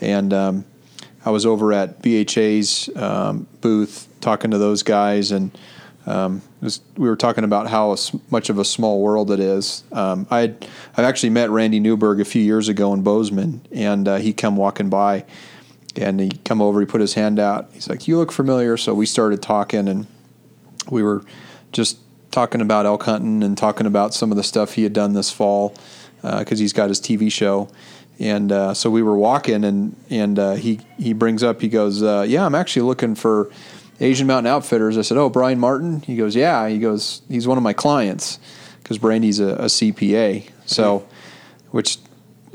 and 0.00 0.32
um, 0.32 0.64
I 1.24 1.30
was 1.30 1.46
over 1.46 1.72
at 1.72 2.02
BHA's 2.02 2.90
um, 2.96 3.46
booth 3.60 4.08
talking 4.20 4.50
to 4.50 4.58
those 4.58 4.82
guys 4.82 5.32
and. 5.32 5.56
Um, 6.08 6.42
was, 6.60 6.80
we 6.96 7.08
were 7.08 7.16
talking 7.16 7.44
about 7.44 7.68
how 7.68 7.96
much 8.30 8.50
of 8.50 8.58
a 8.58 8.64
small 8.64 9.00
world 9.00 9.30
it 9.30 9.40
is. 9.40 9.84
Um, 9.92 10.26
I 10.30 10.54
I've 10.96 11.04
actually 11.04 11.30
met 11.30 11.50
Randy 11.50 11.80
Newberg 11.80 12.20
a 12.20 12.24
few 12.24 12.42
years 12.42 12.68
ago 12.68 12.92
in 12.92 13.02
Bozeman, 13.02 13.66
and 13.72 14.06
uh, 14.06 14.16
he 14.16 14.32
come 14.32 14.56
walking 14.56 14.90
by, 14.90 15.24
and 15.98 16.20
he 16.20 16.30
come 16.44 16.60
over. 16.60 16.80
He 16.80 16.86
put 16.86 17.00
his 17.00 17.14
hand 17.14 17.38
out. 17.38 17.68
He's 17.72 17.88
like, 17.88 18.08
"You 18.08 18.18
look 18.18 18.32
familiar." 18.32 18.76
So 18.76 18.94
we 18.94 19.06
started 19.06 19.42
talking, 19.42 19.88
and 19.88 20.06
we 20.90 21.02
were 21.02 21.22
just 21.72 21.98
talking 22.30 22.60
about 22.60 22.86
elk 22.86 23.04
hunting 23.04 23.42
and 23.42 23.56
talking 23.56 23.86
about 23.86 24.12
some 24.12 24.30
of 24.30 24.36
the 24.36 24.42
stuff 24.42 24.74
he 24.74 24.82
had 24.82 24.92
done 24.92 25.14
this 25.14 25.30
fall 25.30 25.74
because 26.22 26.58
he's 26.58 26.72
got 26.72 26.88
his 26.88 27.00
TV 27.00 27.30
show. 27.30 27.68
And 28.18 28.50
uh, 28.50 28.74
so 28.74 28.90
we 28.90 29.02
were 29.02 29.16
walking, 29.16 29.64
and 29.64 29.94
and 30.08 30.38
uh, 30.38 30.54
he 30.54 30.80
he 30.98 31.12
brings 31.12 31.42
up. 31.42 31.60
He 31.60 31.68
goes, 31.68 32.02
uh, 32.02 32.24
"Yeah, 32.26 32.46
I'm 32.46 32.54
actually 32.54 32.82
looking 32.82 33.14
for 33.14 33.50
Asian 34.00 34.26
Mountain 34.26 34.50
Outfitters." 34.50 34.96
I 34.96 35.02
said, 35.02 35.18
"Oh, 35.18 35.28
Brian 35.28 35.58
Martin." 35.58 36.00
He 36.00 36.16
goes, 36.16 36.34
"Yeah." 36.34 36.66
He 36.68 36.78
goes, 36.78 37.20
"He's 37.28 37.46
one 37.46 37.58
of 37.58 37.62
my 37.62 37.74
clients 37.74 38.38
because 38.82 39.02
Randy's 39.02 39.38
a, 39.38 39.48
a 39.56 39.64
CPA." 39.66 40.48
So, 40.64 41.06
which 41.72 41.98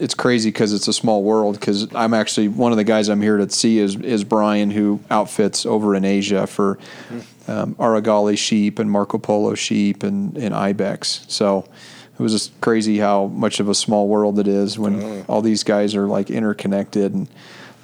it's 0.02 0.16
crazy 0.16 0.50
because 0.50 0.74
it's 0.74 0.88
a 0.88 0.94
small 0.94 1.24
world. 1.24 1.60
Because 1.60 1.94
I'm 1.94 2.14
actually 2.14 2.48
one 2.48 2.72
of 2.72 2.78
the 2.78 2.84
guys 2.84 3.08
I'm 3.08 3.22
here 3.22 3.38
to 3.38 3.50
see 3.50 3.78
is 3.78 3.96
is 3.96 4.24
Brian, 4.24 4.72
who 4.72 5.00
outfits 5.12 5.66
over 5.66 5.96
in 5.96 6.04
Asia 6.04 6.48
for 6.48 6.80
um, 7.48 7.76
Argali 7.76 8.38
sheep 8.38 8.80
and 8.80 8.90
Marco 8.90 9.20
Polo 9.20 9.54
sheep 9.54 10.04
and, 10.04 10.36
and 10.38 10.56
ibex. 10.56 11.24
So 11.28 11.66
it 12.18 12.22
was 12.22 12.32
just 12.34 12.60
crazy 12.62 12.98
how 12.98 13.28
much 13.28 13.60
of 13.60 13.70
a 13.70 13.76
small 13.76 14.08
world 14.08 14.40
it 14.40 14.48
is 14.48 14.78
when 14.78 15.24
all 15.28 15.42
these 15.42 15.64
guys 15.64 15.96
are 15.96 16.08
like 16.08 16.32
interconnected. 16.32 17.14
And 17.14 17.28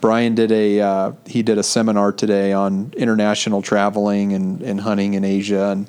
Brian 0.01 0.33
did 0.33 0.51
a 0.51 0.81
uh, 0.81 1.11
he 1.27 1.43
did 1.43 1.59
a 1.59 1.63
seminar 1.63 2.11
today 2.11 2.51
on 2.51 2.93
international 2.97 3.61
traveling 3.61 4.33
and, 4.33 4.63
and 4.63 4.81
hunting 4.81 5.13
in 5.13 5.23
Asia 5.23 5.69
and 5.69 5.87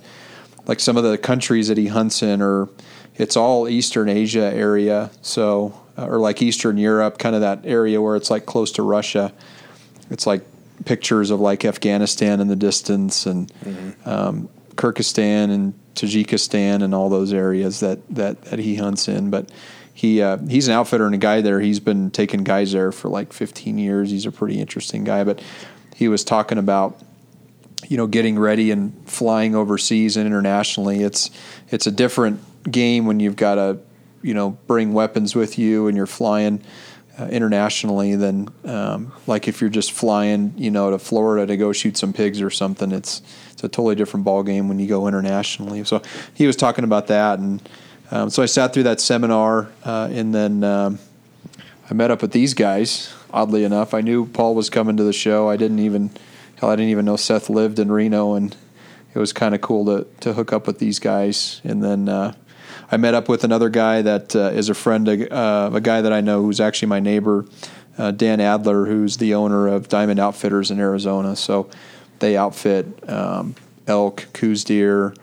like 0.67 0.79
some 0.79 0.99
of 0.99 1.05
the 1.05 1.17
countries 1.17 1.69
that 1.69 1.79
he 1.79 1.87
hunts 1.87 2.23
in 2.23 2.43
are 2.43 2.69
it's 3.17 3.37
all 3.37 3.69
Eastern 3.69 4.09
Asia 4.09 4.53
area. 4.55 5.11
So 5.23 5.75
uh, 5.99 6.07
or 6.07 6.19
like 6.19 6.41
Eastern 6.41 6.79
Europe, 6.79 7.19
kind 7.19 7.35
of 7.35 7.41
that 7.41 7.61
area 7.65 8.01
where 8.01 8.15
it's 8.15 8.31
like 8.31 8.47
close 8.47 8.71
to 8.73 8.83
Russia. 8.83 9.33
It's 10.11 10.27
like 10.27 10.43
pictures 10.85 11.31
of 11.31 11.41
like 11.41 11.65
Afghanistan 11.65 12.41
in 12.41 12.47
the 12.49 12.57
distance 12.57 13.27
and 13.27 13.53
um, 14.05 14.49
Kyrgyzstan 14.77 15.51
and 15.51 15.75
Tajikistan 15.95 16.83
and 16.83 16.95
all 16.95 17.09
those 17.09 17.33
areas 17.33 17.81
that 17.81 17.99
that, 18.15 18.41
that 18.43 18.61
he 18.61 18.77
hunts 18.77 19.09
in. 19.09 19.31
But 19.31 19.51
he 19.93 20.23
uh, 20.23 20.39
he's 20.49 20.69
an 20.69 20.75
outfitter 20.75 21.07
and 21.07 21.15
a 21.15 21.19
guy 21.19 21.41
there. 21.41 21.61
He's 21.61 21.81
been 21.81 22.13
taking 22.13 22.45
guys 22.45 22.73
there 22.73 22.93
for 22.93 23.09
like 23.09 23.33
15 23.33 23.79
years. 23.79 24.11
He's 24.11 24.27
a 24.27 24.31
pretty 24.31 24.61
interesting 24.61 25.03
guy. 25.03 25.25
But 25.25 25.43
he 25.97 26.07
was 26.07 26.23
talking 26.23 26.59
about 26.59 27.03
you 27.89 27.97
know 27.97 28.07
getting 28.07 28.39
ready 28.39 28.71
and 28.71 28.95
flying 29.09 29.57
overseas 29.57 30.17
and 30.17 30.27
internationally. 30.27 31.03
It's 31.03 31.31
it's 31.71 31.89
a 31.89 31.91
different 31.91 32.41
game 32.71 33.07
when 33.07 33.19
you've 33.19 33.37
got 33.37 33.57
to 33.57 33.79
you 34.23 34.35
know 34.35 34.51
bring 34.67 34.93
weapons 34.93 35.35
with 35.35 35.59
you 35.59 35.87
and 35.87 35.97
you're 35.97 36.07
flying 36.07 36.63
uh, 37.19 37.27
internationally 37.27 38.15
than 38.15 38.49
um, 38.65 39.13
like 39.27 39.49
if 39.49 39.61
you're 39.61 39.71
just 39.71 39.93
flying 39.93 40.55
you 40.57 40.71
know 40.71 40.91
to 40.91 40.99
Florida 40.99 41.47
to 41.47 41.57
go 41.57 41.73
shoot 41.73 41.97
some 41.97 42.13
pigs 42.13 42.41
or 42.41 42.51
something. 42.51 42.93
It's 42.93 43.23
it's 43.53 43.65
a 43.65 43.69
totally 43.69 43.97
different 43.97 44.25
ball 44.25 44.43
game 44.43 44.69
when 44.69 44.79
you 44.79 44.87
go 44.87 45.09
internationally. 45.09 45.83
So 45.85 46.01
he 46.35 46.47
was 46.47 46.55
talking 46.55 46.85
about 46.85 47.09
that, 47.09 47.41
and 47.41 47.69
um, 48.11 48.31
so 48.31 48.43
I 48.43 48.47
sat 48.47 48.73
through 48.73 48.85
that 48.85 49.01
seminar, 49.01 49.69
uh, 49.85 50.09
and 50.13 50.35
then 50.35 50.63
um, 50.63 50.99
I 51.91 51.95
met 51.95 52.11
up 52.11 52.23
with 52.23 52.33
these 52.33 52.55
guys. 52.55 53.13
Oddly 53.33 53.65
enough, 53.65 53.95
I 53.95 54.01
knew 54.01 54.27
Paul 54.27 54.55
was 54.55 54.71
coming 54.71 54.97
to 54.97 55.03
the 55.03 55.13
show. 55.13 55.49
I 55.49 55.57
didn't 55.57 55.81
even 55.81 56.11
hell, 56.57 56.71
I 56.71 56.77
didn't 56.77 56.91
even 56.91 57.05
know 57.05 57.17
Seth 57.17 57.51
lived 57.51 57.79
in 57.79 57.91
Reno, 57.91 58.35
and 58.35 58.55
it 59.13 59.19
was 59.19 59.33
kind 59.33 59.55
of 59.55 59.61
cool 59.61 59.85
to 59.87 60.07
to 60.21 60.35
hook 60.35 60.53
up 60.53 60.67
with 60.67 60.79
these 60.79 60.99
guys. 60.99 61.61
And 61.65 61.83
then 61.83 62.09
uh, 62.09 62.35
I 62.90 62.96
met 62.96 63.12
up 63.14 63.29
with 63.29 63.44
another 63.44 63.68
guy 63.68 64.01
that 64.01 64.35
uh, 64.35 64.51
is 64.55 64.70
a 64.70 64.74
friend 64.74 65.09
of 65.09 65.20
uh, 65.31 65.70
a 65.77 65.81
guy 65.81 66.01
that 66.01 66.12
I 66.12 66.22
know 66.22 66.42
who's 66.42 66.59
actually 66.59 66.88
my 66.88 67.01
neighbor, 67.01 67.44
uh, 67.98 68.12
Dan 68.12 68.40
Adler, 68.40 68.87
who's 68.87 69.18
the 69.18 69.35
owner 69.35 69.68
of 69.68 69.88
Diamond 69.88 70.18
Outfitters 70.18 70.70
in 70.70 70.81
Arizona. 70.81 71.37
So 71.37 71.68
they 72.20 72.37
outfit 72.37 72.87
um, 73.09 73.57
elk, 73.87 74.27
Coues 74.33 74.64
deer, 74.64 75.14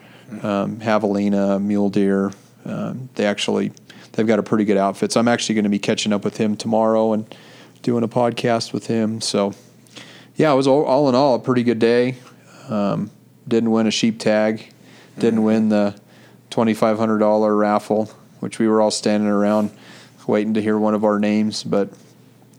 um, 0.44 0.78
javelina, 0.78 1.60
mule 1.60 1.90
deer. 1.90 2.32
Um, 2.66 3.10
they 3.16 3.26
actually 3.26 3.72
they've 4.12 4.28
got 4.28 4.38
a 4.38 4.44
pretty 4.44 4.66
good 4.66 4.78
outfit. 4.78 5.12
So 5.12 5.20
I'm 5.20 5.28
actually 5.28 5.56
going 5.56 5.64
to 5.64 5.70
be 5.70 5.80
catching 5.80 6.14
up 6.14 6.24
with 6.24 6.38
him 6.38 6.56
tomorrow 6.56 7.14
and 7.14 7.34
doing 7.82 8.04
a 8.04 8.08
podcast 8.08 8.74
with 8.74 8.88
him. 8.88 9.22
So 9.22 9.54
yeah, 10.36 10.52
it 10.52 10.56
was 10.56 10.68
all, 10.68 10.84
all 10.86 11.10
in 11.10 11.16
all 11.16 11.34
a 11.34 11.40
pretty 11.40 11.64
good 11.64 11.80
day. 11.80 12.18
Um, 12.70 13.10
didn't 13.48 13.72
win 13.72 13.88
a 13.88 13.92
sheep 13.92 14.20
tag, 14.20 14.72
didn't 15.18 15.44
win 15.44 15.70
the 15.70 16.00
twenty 16.56 16.74
five 16.74 16.98
hundred 16.98 17.18
dollar 17.18 17.54
raffle, 17.54 18.06
which 18.40 18.60
we 18.60 18.68
were 18.70 18.80
all 18.80 18.90
standing 18.90 19.28
around 19.28 19.72
waiting 20.26 20.54
to 20.54 20.62
hear 20.62 20.78
one 20.78 20.94
of 20.94 21.04
our 21.04 21.20
names. 21.20 21.66
But 21.66 21.90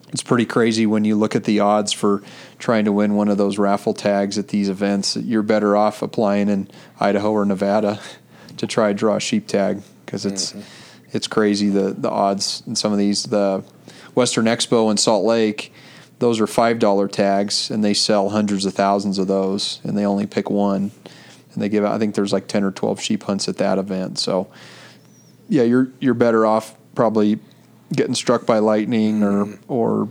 it's 0.09 0.23
pretty 0.23 0.45
crazy 0.45 0.85
when 0.85 1.07
you 1.07 1.17
look 1.17 1.35
at 1.35 1.45
the 1.45 1.61
odds 1.61 1.95
for 1.95 2.23
trying 2.59 2.85
to 2.85 2.93
win 2.93 3.15
one 3.15 3.29
of 3.29 3.39
those 3.39 3.57
raffle 3.57 3.95
tags 3.95 4.37
at 4.37 4.49
these 4.49 4.69
events. 4.69 5.17
You're 5.17 5.43
better 5.43 5.79
off 5.79 6.03
applying 6.03 6.51
in 6.51 6.69
Idaho 7.01 7.33
or 7.33 7.47
Nevada 7.47 7.99
to 8.59 8.67
try 8.67 8.89
to 8.89 8.95
draw 8.95 9.17
a 9.17 9.21
sheep 9.21 9.47
tag 9.47 9.81
because 10.05 10.27
it's 10.27 10.53
mm-hmm. 10.53 10.61
it's 11.17 11.27
crazy 11.27 11.71
the 11.71 11.95
the 11.97 12.11
odds 12.11 12.63
in 12.67 12.77
some 12.77 12.93
of 12.93 12.99
these. 12.99 13.23
The 13.23 13.65
Western 14.13 14.45
Expo 14.45 14.91
in 14.91 14.99
Salt 14.99 15.25
Lake, 15.25 15.73
those 16.19 16.39
are 16.39 16.47
five 16.47 16.79
dollar 16.79 17.09
tags, 17.09 17.71
and 17.71 17.83
they 17.83 17.95
sell 17.95 18.29
hundreds 18.29 18.67
of 18.67 18.75
thousands 18.75 19.17
of 19.17 19.27
those, 19.27 19.81
and 19.85 19.97
they 19.97 20.05
only 20.05 20.27
pick 20.27 20.51
one, 20.51 20.91
and 21.57 21.63
they 21.63 21.69
give 21.69 21.85
out. 21.85 21.93
I 21.93 21.99
think 21.99 22.15
there's 22.15 22.33
like 22.33 22.47
ten 22.47 22.63
or 22.63 22.71
twelve 22.71 23.01
sheep 23.01 23.25
hunts 23.25 23.49
at 23.49 23.57
that 23.57 23.79
event. 23.79 24.19
So, 24.19 24.49
yeah, 25.49 25.63
you're 25.65 25.89
you're 25.99 26.15
better 26.15 26.47
off 26.47 26.77
probably 26.95 27.41
getting 27.93 28.15
struck 28.15 28.47
by 28.47 28.59
lightning 28.59 29.23
or 29.23 29.47
mm-hmm. 29.47 29.73
or 29.73 30.09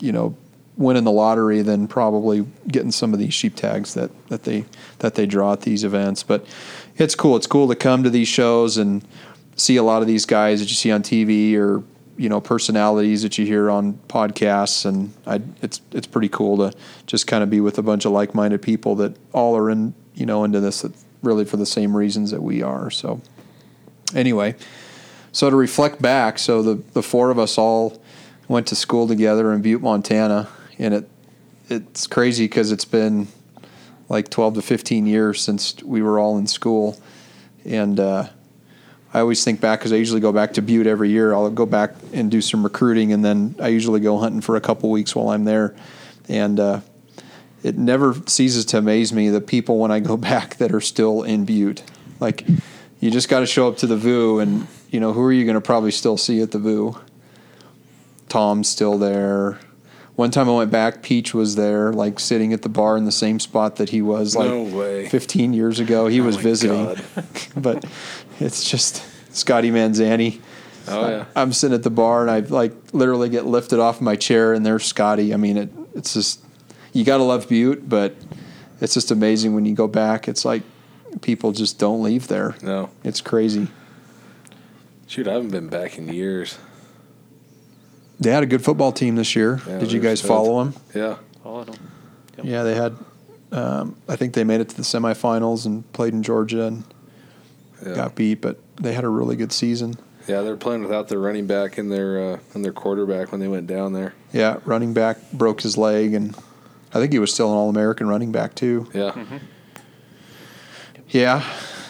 you 0.00 0.10
know 0.10 0.36
winning 0.78 1.04
the 1.04 1.12
lottery 1.12 1.60
than 1.60 1.88
probably 1.88 2.46
getting 2.68 2.92
some 2.92 3.12
of 3.12 3.18
these 3.18 3.34
sheep 3.34 3.56
tags 3.56 3.94
that, 3.94 4.10
that 4.28 4.44
they 4.44 4.64
that 5.00 5.16
they 5.16 5.26
draw 5.26 5.52
at 5.52 5.62
these 5.62 5.84
events. 5.84 6.22
But 6.22 6.46
it's 6.96 7.14
cool. 7.14 7.36
It's 7.36 7.46
cool 7.46 7.68
to 7.68 7.74
come 7.74 8.02
to 8.04 8.10
these 8.10 8.28
shows 8.28 8.78
and 8.78 9.06
see 9.56 9.76
a 9.76 9.82
lot 9.82 10.02
of 10.02 10.08
these 10.08 10.24
guys 10.24 10.60
that 10.60 10.68
you 10.70 10.76
see 10.76 10.90
on 10.90 11.02
TV 11.02 11.56
or 11.56 11.82
you 12.16 12.28
know 12.28 12.40
personalities 12.40 13.22
that 13.22 13.38
you 13.38 13.44
hear 13.44 13.70
on 13.70 13.94
podcasts, 14.08 14.86
and 14.86 15.12
I, 15.26 15.40
it's 15.62 15.80
it's 15.92 16.06
pretty 16.06 16.28
cool 16.28 16.56
to 16.58 16.76
just 17.06 17.26
kind 17.26 17.42
of 17.42 17.50
be 17.50 17.60
with 17.60 17.78
a 17.78 17.82
bunch 17.82 18.04
of 18.04 18.12
like 18.12 18.34
minded 18.34 18.62
people 18.62 18.94
that 18.96 19.16
all 19.32 19.56
are 19.56 19.70
in 19.70 19.94
you 20.18 20.26
know 20.26 20.44
into 20.44 20.60
this 20.60 20.84
really 21.22 21.44
for 21.44 21.56
the 21.56 21.66
same 21.66 21.96
reasons 21.96 22.32
that 22.32 22.42
we 22.42 22.62
are. 22.62 22.90
So 22.90 23.20
anyway, 24.14 24.56
so 25.32 25.48
to 25.48 25.56
reflect 25.56 26.02
back, 26.02 26.38
so 26.38 26.62
the 26.62 26.82
the 26.92 27.02
four 27.02 27.30
of 27.30 27.38
us 27.38 27.56
all 27.56 28.02
went 28.48 28.66
to 28.68 28.76
school 28.76 29.06
together 29.06 29.52
in 29.52 29.62
Butte, 29.62 29.82
Montana, 29.82 30.48
and 30.78 30.94
it 30.94 31.08
it's 31.68 32.06
crazy 32.06 32.44
because 32.44 32.72
it's 32.72 32.84
been 32.84 33.28
like 34.08 34.30
12 34.30 34.54
to 34.54 34.62
15 34.62 35.06
years 35.06 35.40
since 35.40 35.82
we 35.82 36.00
were 36.02 36.18
all 36.18 36.38
in 36.38 36.46
school, 36.46 36.98
and 37.64 38.00
uh, 38.00 38.26
I 39.12 39.20
always 39.20 39.44
think 39.44 39.60
back 39.60 39.80
because 39.80 39.92
I 39.92 39.96
usually 39.96 40.20
go 40.20 40.32
back 40.32 40.54
to 40.54 40.62
Butte 40.62 40.86
every 40.86 41.10
year. 41.10 41.32
I'll 41.34 41.50
go 41.50 41.66
back 41.66 41.94
and 42.12 42.30
do 42.30 42.40
some 42.40 42.64
recruiting, 42.64 43.12
and 43.12 43.24
then 43.24 43.54
I 43.60 43.68
usually 43.68 44.00
go 44.00 44.18
hunting 44.18 44.40
for 44.40 44.56
a 44.56 44.60
couple 44.60 44.90
weeks 44.90 45.14
while 45.14 45.30
I'm 45.30 45.44
there, 45.44 45.76
and 46.28 46.58
uh, 46.58 46.80
it 47.62 47.76
never 47.76 48.14
ceases 48.26 48.64
to 48.66 48.78
amaze 48.78 49.12
me 49.12 49.28
the 49.28 49.40
people 49.40 49.78
when 49.78 49.90
I 49.90 50.00
go 50.00 50.16
back 50.16 50.56
that 50.56 50.72
are 50.72 50.80
still 50.80 51.22
in 51.22 51.44
Butte. 51.44 51.82
Like, 52.20 52.46
you 53.00 53.10
just 53.10 53.28
got 53.28 53.40
to 53.40 53.46
show 53.46 53.68
up 53.68 53.76
to 53.78 53.86
the 53.86 53.96
VU, 53.96 54.38
and 54.38 54.66
you 54.90 55.00
know 55.00 55.12
who 55.12 55.22
are 55.22 55.32
you 55.32 55.44
going 55.44 55.54
to 55.54 55.60
probably 55.60 55.90
still 55.90 56.16
see 56.16 56.40
at 56.40 56.50
the 56.50 56.58
VU? 56.58 56.96
Tom's 58.28 58.68
still 58.68 58.98
there. 58.98 59.58
One 60.16 60.32
time 60.32 60.48
I 60.48 60.52
went 60.52 60.72
back, 60.72 61.02
Peach 61.02 61.32
was 61.32 61.54
there, 61.54 61.92
like 61.92 62.18
sitting 62.18 62.52
at 62.52 62.62
the 62.62 62.68
bar 62.68 62.96
in 62.96 63.04
the 63.04 63.12
same 63.12 63.38
spot 63.38 63.76
that 63.76 63.90
he 63.90 64.02
was 64.02 64.34
like 64.34 64.50
No 64.50 64.62
way. 64.64 65.08
15 65.08 65.52
years 65.52 65.78
ago. 65.78 66.08
He 66.08 66.20
oh 66.20 66.24
was 66.24 66.34
visiting, 66.34 66.96
but 67.56 67.84
it's 68.40 68.68
just 68.68 69.04
Scotty 69.34 69.70
Manzani. 69.70 70.40
Oh 70.88 71.08
yeah. 71.08 71.24
I'm 71.36 71.52
sitting 71.52 71.74
at 71.74 71.84
the 71.84 71.90
bar 71.90 72.22
and 72.22 72.30
I 72.32 72.40
like 72.40 72.72
literally 72.92 73.28
get 73.28 73.46
lifted 73.46 73.78
off 73.78 74.00
my 74.00 74.16
chair 74.16 74.54
and 74.54 74.66
there's 74.66 74.84
Scotty. 74.84 75.32
I 75.32 75.36
mean, 75.36 75.56
it, 75.56 75.70
it's 75.94 76.14
just 76.14 76.42
you 76.98 77.04
got 77.04 77.18
to 77.18 77.22
love 77.22 77.48
Butte, 77.48 77.88
but 77.88 78.14
it's 78.80 78.94
just 78.94 79.10
amazing 79.10 79.54
when 79.54 79.64
you 79.64 79.74
go 79.74 79.86
back. 79.86 80.26
It's 80.28 80.44
like 80.44 80.62
people 81.20 81.52
just 81.52 81.78
don't 81.78 82.02
leave 82.02 82.26
there. 82.28 82.56
No. 82.62 82.90
It's 83.04 83.20
crazy. 83.20 83.68
Shoot, 85.06 85.28
I 85.28 85.32
haven't 85.34 85.50
been 85.50 85.68
back 85.68 85.96
in 85.96 86.08
years. 86.12 86.58
They 88.20 88.30
had 88.30 88.42
a 88.42 88.46
good 88.46 88.64
football 88.64 88.90
team 88.92 89.14
this 89.14 89.36
year. 89.36 89.60
Yeah, 89.66 89.78
Did 89.78 89.92
you 89.92 90.00
guys 90.00 90.20
good. 90.20 90.28
follow 90.28 90.64
them? 90.64 90.74
Yeah. 90.94 91.16
Followed 91.42 91.68
them. 91.68 91.90
Yep. 92.38 92.46
Yeah, 92.46 92.62
they 92.64 92.74
had. 92.74 92.96
Um, 93.52 93.96
I 94.08 94.16
think 94.16 94.34
they 94.34 94.44
made 94.44 94.60
it 94.60 94.68
to 94.70 94.76
the 94.76 94.82
semifinals 94.82 95.64
and 95.66 95.90
played 95.92 96.12
in 96.12 96.22
Georgia 96.22 96.64
and 96.66 96.84
Yeah. 97.86 97.94
got 97.94 98.14
beat, 98.16 98.40
but 98.40 98.58
they 98.76 98.92
had 98.92 99.04
a 99.04 99.08
really 99.08 99.36
good 99.36 99.52
season. 99.52 99.94
Yeah, 100.26 100.42
they're 100.42 100.56
playing 100.56 100.82
without 100.82 101.08
their 101.08 101.20
running 101.20 101.46
back 101.46 101.78
and 101.78 101.90
their 101.90 102.34
uh, 102.34 102.38
and 102.52 102.62
their 102.64 102.72
quarterback 102.72 103.30
when 103.32 103.40
they 103.40 103.48
went 103.48 103.66
down 103.68 103.94
there. 103.94 104.12
Yeah, 104.32 104.58
running 104.66 104.92
back 104.92 105.16
broke 105.32 105.62
his 105.62 105.78
leg, 105.78 106.12
and 106.12 106.34
I 106.94 107.00
think 107.00 107.12
he 107.12 107.18
was 107.18 107.32
still 107.32 107.50
an 107.50 107.56
All 107.56 107.68
American 107.68 108.08
running 108.08 108.32
back 108.32 108.54
too. 108.54 108.88
Yeah. 108.94 109.14
Yeah, 111.08 111.42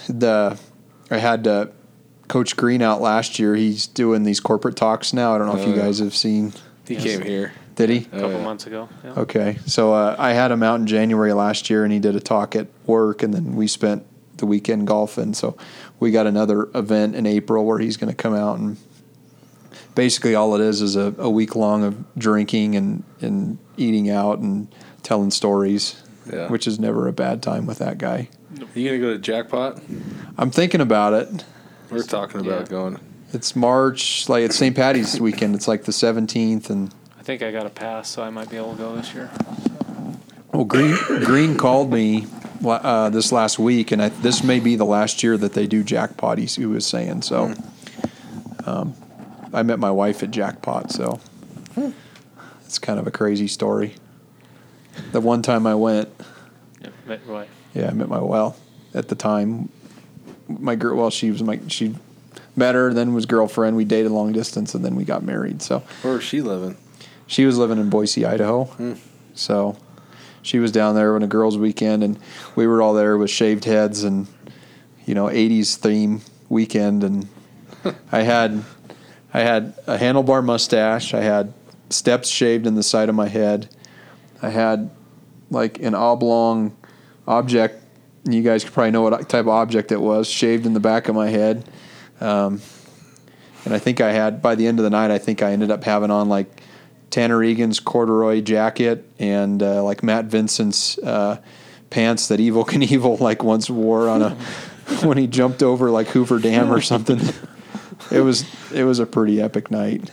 the 0.09 0.59
I 1.11 1.17
had 1.19 1.47
uh, 1.47 1.67
Coach 2.29 2.57
Green 2.57 2.83
out 2.83 3.01
last 3.01 3.39
year. 3.39 3.55
He's 3.57 3.87
doing 3.87 4.23
these 4.23 4.39
corporate 4.41 4.77
talks 4.77 5.13
now. 5.13 5.35
I 5.35 5.39
don't 5.39 5.49
know 5.49 5.57
if 5.57 5.67
Oh, 5.67 5.71
you 5.71 5.77
yeah. 5.77 5.83
guys 5.83 5.99
have 5.99 6.15
seen. 6.15 6.53
He 6.87 6.95
Yes. 6.95 7.03
came 7.05 7.23
here. 7.23 7.53
Did 7.75 7.91
he? 7.91 7.97
A 7.99 8.21
couple 8.21 8.31
yeah. 8.33 8.45
months 8.45 8.67
ago. 8.67 8.89
Yeah. 9.05 9.13
Okay, 9.19 9.59
so 9.67 9.93
uh, 9.93 10.17
I 10.19 10.33
had 10.33 10.51
him 10.51 10.63
out 10.63 10.81
in 10.81 10.87
January 10.87 11.33
last 11.33 11.69
year, 11.71 11.85
and 11.85 11.93
he 11.93 11.99
did 12.01 12.17
a 12.17 12.21
talk 12.21 12.55
at 12.57 12.67
work, 12.87 13.23
and 13.23 13.33
then 13.35 13.55
we 13.57 13.67
spent 13.67 14.05
the 14.37 14.47
weekend 14.47 14.87
golfing. 14.87 15.35
So 15.35 15.57
we 16.01 16.11
got 16.11 16.27
another 16.27 16.69
event 16.75 17.15
in 17.17 17.25
April 17.27 17.65
where 17.65 17.79
he's 17.79 17.97
going 17.97 18.11
to 18.11 18.17
come 18.17 18.35
out, 18.35 18.59
and 18.59 18.77
basically 19.95 20.35
all 20.35 20.55
it 20.55 20.61
is 20.61 20.81
is 20.83 20.97
a, 20.97 21.15
a 21.19 21.31
week 21.31 21.55
long 21.57 21.83
of 21.85 22.05
drinking 22.17 22.77
and 22.77 23.03
and 23.21 23.59
eating 23.77 24.11
out 24.11 24.39
and 24.39 24.69
telling 25.09 25.31
stories, 25.31 25.97
Yeah. 26.31 26.49
which 26.49 26.67
is 26.67 26.79
never 26.79 27.09
a 27.09 27.13
bad 27.15 27.41
time 27.43 27.65
with 27.65 27.79
that 27.79 27.97
guy. 27.97 28.29
Are 28.61 28.79
You 28.79 28.89
gonna 28.91 29.01
go 29.01 29.13
to 29.15 29.19
Jackpot? 29.19 29.81
I'm 30.37 30.51
thinking 30.51 30.83
about 30.83 31.15
it. 31.15 31.45
We're 31.91 32.03
talking 32.03 32.41
about 32.43 32.61
Yeah. 32.67 32.67
going. 32.67 32.99
It's 33.33 33.57
March, 33.57 34.29
like 34.29 34.43
it's 34.45 34.57
St. 34.57 34.77
Patty's 34.77 35.19
weekend. 35.19 35.55
It's 35.55 35.67
like 35.67 35.85
the 35.85 35.93
17th, 35.93 36.69
and 36.69 36.91
I 37.19 37.23
think 37.23 37.43
I 37.43 37.51
got 37.51 37.65
a 37.65 37.71
pass, 37.71 38.11
so 38.11 38.23
I 38.23 38.29
might 38.29 38.51
be 38.51 38.59
able 38.59 38.73
to 38.73 38.79
go 38.79 38.97
this 38.97 39.15
year. 39.15 39.31
Well, 40.53 40.65
Green 40.65 40.95
Green 41.25 41.57
called 41.57 41.91
me 41.91 42.27
uh, 42.63 43.09
this 43.09 43.33
last 43.33 43.59
week, 43.59 43.91
and 43.93 44.03
I, 44.03 44.11
this 44.11 44.45
may 44.45 44.61
be 44.61 44.77
the 44.77 44.85
last 44.85 45.23
year 45.23 45.39
that 45.39 45.55
they 45.55 45.67
do 45.67 45.83
jackpot. 45.83 46.37
He, 46.37 46.45
he 46.45 46.67
was 46.67 46.85
saying 46.85 47.23
so. 47.23 47.55
Um, 48.67 48.93
I 49.55 49.63
met 49.63 49.79
my 49.79 49.91
wife 49.91 50.23
at 50.23 50.31
jackpot, 50.31 50.91
so 50.93 51.19
it's 52.67 52.79
kind 52.79 52.99
of 52.99 53.07
a 53.07 53.11
crazy 53.11 53.49
story. 53.49 53.95
The 55.13 55.21
one 55.21 55.43
time 55.43 55.67
I 55.67 55.75
went, 55.75 56.09
Yep. 56.81 56.93
Met 57.07 57.21
Roy. 57.27 57.47
yeah, 57.75 57.89
I 57.89 57.93
met 57.93 58.09
my 58.09 58.21
well 58.21 58.57
at 58.95 59.09
the 59.09 59.15
time. 59.15 59.69
My 60.49 60.75
girl, 60.77 60.97
well, 60.97 61.11
she 61.11 61.31
was 61.31 61.43
my 61.43 61.61
she 61.69 61.95
met 62.57 62.75
her, 62.75 62.93
then 62.95 63.15
was 63.15 63.27
girlfriend. 63.27 63.77
We 63.77 63.85
dated 63.85 64.13
long 64.13 64.33
distance, 64.33 64.75
and 64.75 64.85
then 64.85 64.95
we 64.97 65.05
got 65.05 65.23
married. 65.23 65.61
So 65.63 65.81
Where 66.03 66.19
is 66.19 66.25
she 66.25 66.41
living? 66.41 66.77
she 67.27 67.45
was 67.45 67.59
living 67.59 67.79
in 67.79 67.91
Boise, 67.91 68.25
Idaho. 68.25 68.65
Hmm. 68.65 68.95
So 69.35 69.77
she 70.43 70.59
was 70.59 70.73
down 70.73 70.95
there 70.95 71.15
on 71.15 71.23
a 71.23 71.27
girls' 71.27 71.59
weekend, 71.59 72.03
and 72.03 72.19
we 72.57 72.67
were 72.67 72.81
all 72.81 72.95
there 72.95 73.19
with 73.19 73.31
shaved 73.31 73.65
heads 73.65 74.05
and 74.05 74.27
you 75.07 75.15
know 75.15 75.27
'80s 75.27 75.77
theme 75.77 76.23
weekend. 76.49 77.05
And 77.05 77.29
I 78.13 78.23
had 78.23 78.65
I 79.35 79.41
had 79.41 79.75
a 79.87 79.99
handlebar 79.99 80.45
mustache. 80.45 81.13
I 81.13 81.21
had 81.21 81.53
steps 81.91 82.29
shaved 82.29 82.67
in 82.67 82.75
the 82.75 82.83
side 82.83 83.09
of 83.09 83.15
my 83.15 83.29
head. 83.29 83.69
I 84.43 84.51
had 84.51 84.91
like 85.51 85.81
an 85.81 85.95
oblong 85.95 86.77
object. 87.27 87.83
You 88.29 88.43
guys 88.43 88.65
could 88.65 88.73
probably 88.73 88.91
know 88.91 89.03
what 89.03 89.29
type 89.29 89.43
of 89.43 89.49
object 89.49 89.93
it 89.93 90.01
was, 90.01 90.29
shaved 90.29 90.67
in 90.67 90.75
the 90.75 90.81
back 90.81 91.09
of 91.09 91.15
my 91.15 91.29
head. 91.29 91.69
Um, 92.21 92.61
and 93.65 93.75
I 93.75 93.79
think 93.79 94.01
I 94.01 94.13
had 94.13 94.43
by 94.43 94.55
the 94.55 94.67
end 94.67 94.79
of 94.79 94.85
the 94.85 94.91
night, 94.91 95.11
I 95.11 95.19
think 95.19 95.43
I 95.43 95.53
ended 95.53 95.71
up 95.71 95.85
having 95.85 96.11
on 96.11 96.29
like 96.29 96.63
Tanner 97.11 97.43
Egan's 97.43 97.81
corduroy 97.81 98.41
jacket 98.41 99.05
and 99.19 99.63
uh, 99.63 99.83
like 99.83 100.03
Matt 100.03 100.27
Vincent's 100.27 100.99
uh, 100.99 101.41
pants 101.91 102.29
that 102.29 102.41
Evel 102.41 102.67
Knievel 102.69 103.21
like 103.21 103.43
once 103.43 103.71
wore 103.71 104.09
on 104.09 104.23
a 104.23 104.31
when 105.03 105.19
he 105.19 105.27
jumped 105.27 105.63
over 105.63 105.91
like 105.91 106.09
Hoover 106.09 106.39
Dam 106.39 106.71
or 106.73 106.81
something. 106.81 107.21
It 108.11 108.21
was 108.21 108.47
it 108.73 108.85
was 108.85 109.01
a 109.01 109.07
pretty 109.07 109.39
epic 109.43 109.71
night. 109.71 110.11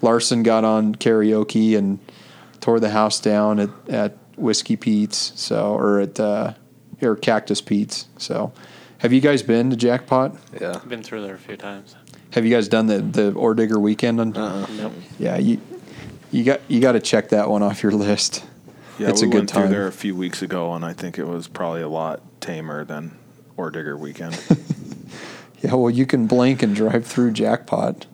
Larson 0.00 0.42
got 0.42 0.64
on 0.64 0.94
karaoke 0.94 1.76
and 1.76 1.98
tore 2.60 2.80
the 2.80 2.90
house 2.90 3.20
down 3.20 3.58
at, 3.60 3.70
at 3.88 4.18
Whiskey 4.36 4.76
Pete's, 4.76 5.32
so 5.36 5.74
or 5.74 6.00
at 6.00 6.18
uh, 6.20 6.54
or 7.02 7.16
Cactus 7.16 7.60
Pete's. 7.60 8.06
So, 8.18 8.52
have 8.98 9.12
you 9.12 9.20
guys 9.20 9.42
been 9.42 9.70
to 9.70 9.76
Jackpot? 9.76 10.36
Yeah. 10.60 10.72
I've 10.76 10.88
been 10.88 11.02
through 11.02 11.22
there 11.22 11.34
a 11.34 11.38
few 11.38 11.56
times. 11.56 11.96
Have 12.32 12.44
you 12.44 12.50
guys 12.50 12.68
done 12.68 12.86
the 12.86 12.98
the 12.98 13.32
Ore 13.32 13.54
Digger 13.54 13.78
weekend? 13.78 14.20
On, 14.20 14.36
Uh-uh. 14.36 14.66
Nope. 14.76 14.92
Yeah, 15.18 15.36
you 15.38 15.60
you 16.30 16.44
got 16.44 16.60
you 16.68 16.80
got 16.80 16.92
to 16.92 17.00
check 17.00 17.30
that 17.30 17.48
one 17.48 17.62
off 17.62 17.82
your 17.82 17.92
list. 17.92 18.44
Yeah, 18.98 19.08
it's 19.10 19.20
we 19.20 19.28
a 19.28 19.30
good 19.30 19.38
went 19.38 19.50
through 19.50 19.68
there 19.68 19.86
a 19.86 19.92
few 19.92 20.16
weeks 20.16 20.42
ago, 20.42 20.72
and 20.74 20.84
I 20.84 20.92
think 20.92 21.18
it 21.18 21.26
was 21.26 21.48
probably 21.48 21.82
a 21.82 21.88
lot 21.88 22.22
tamer 22.40 22.84
than 22.84 23.16
Ore 23.56 23.70
Digger 23.70 23.96
weekend. 23.96 24.40
Yeah, 25.62 25.74
well, 25.74 25.90
you 25.90 26.06
can 26.06 26.26
blink 26.26 26.62
and 26.62 26.76
drive 26.76 27.06
through 27.06 27.32
Jackpot. 27.32 28.06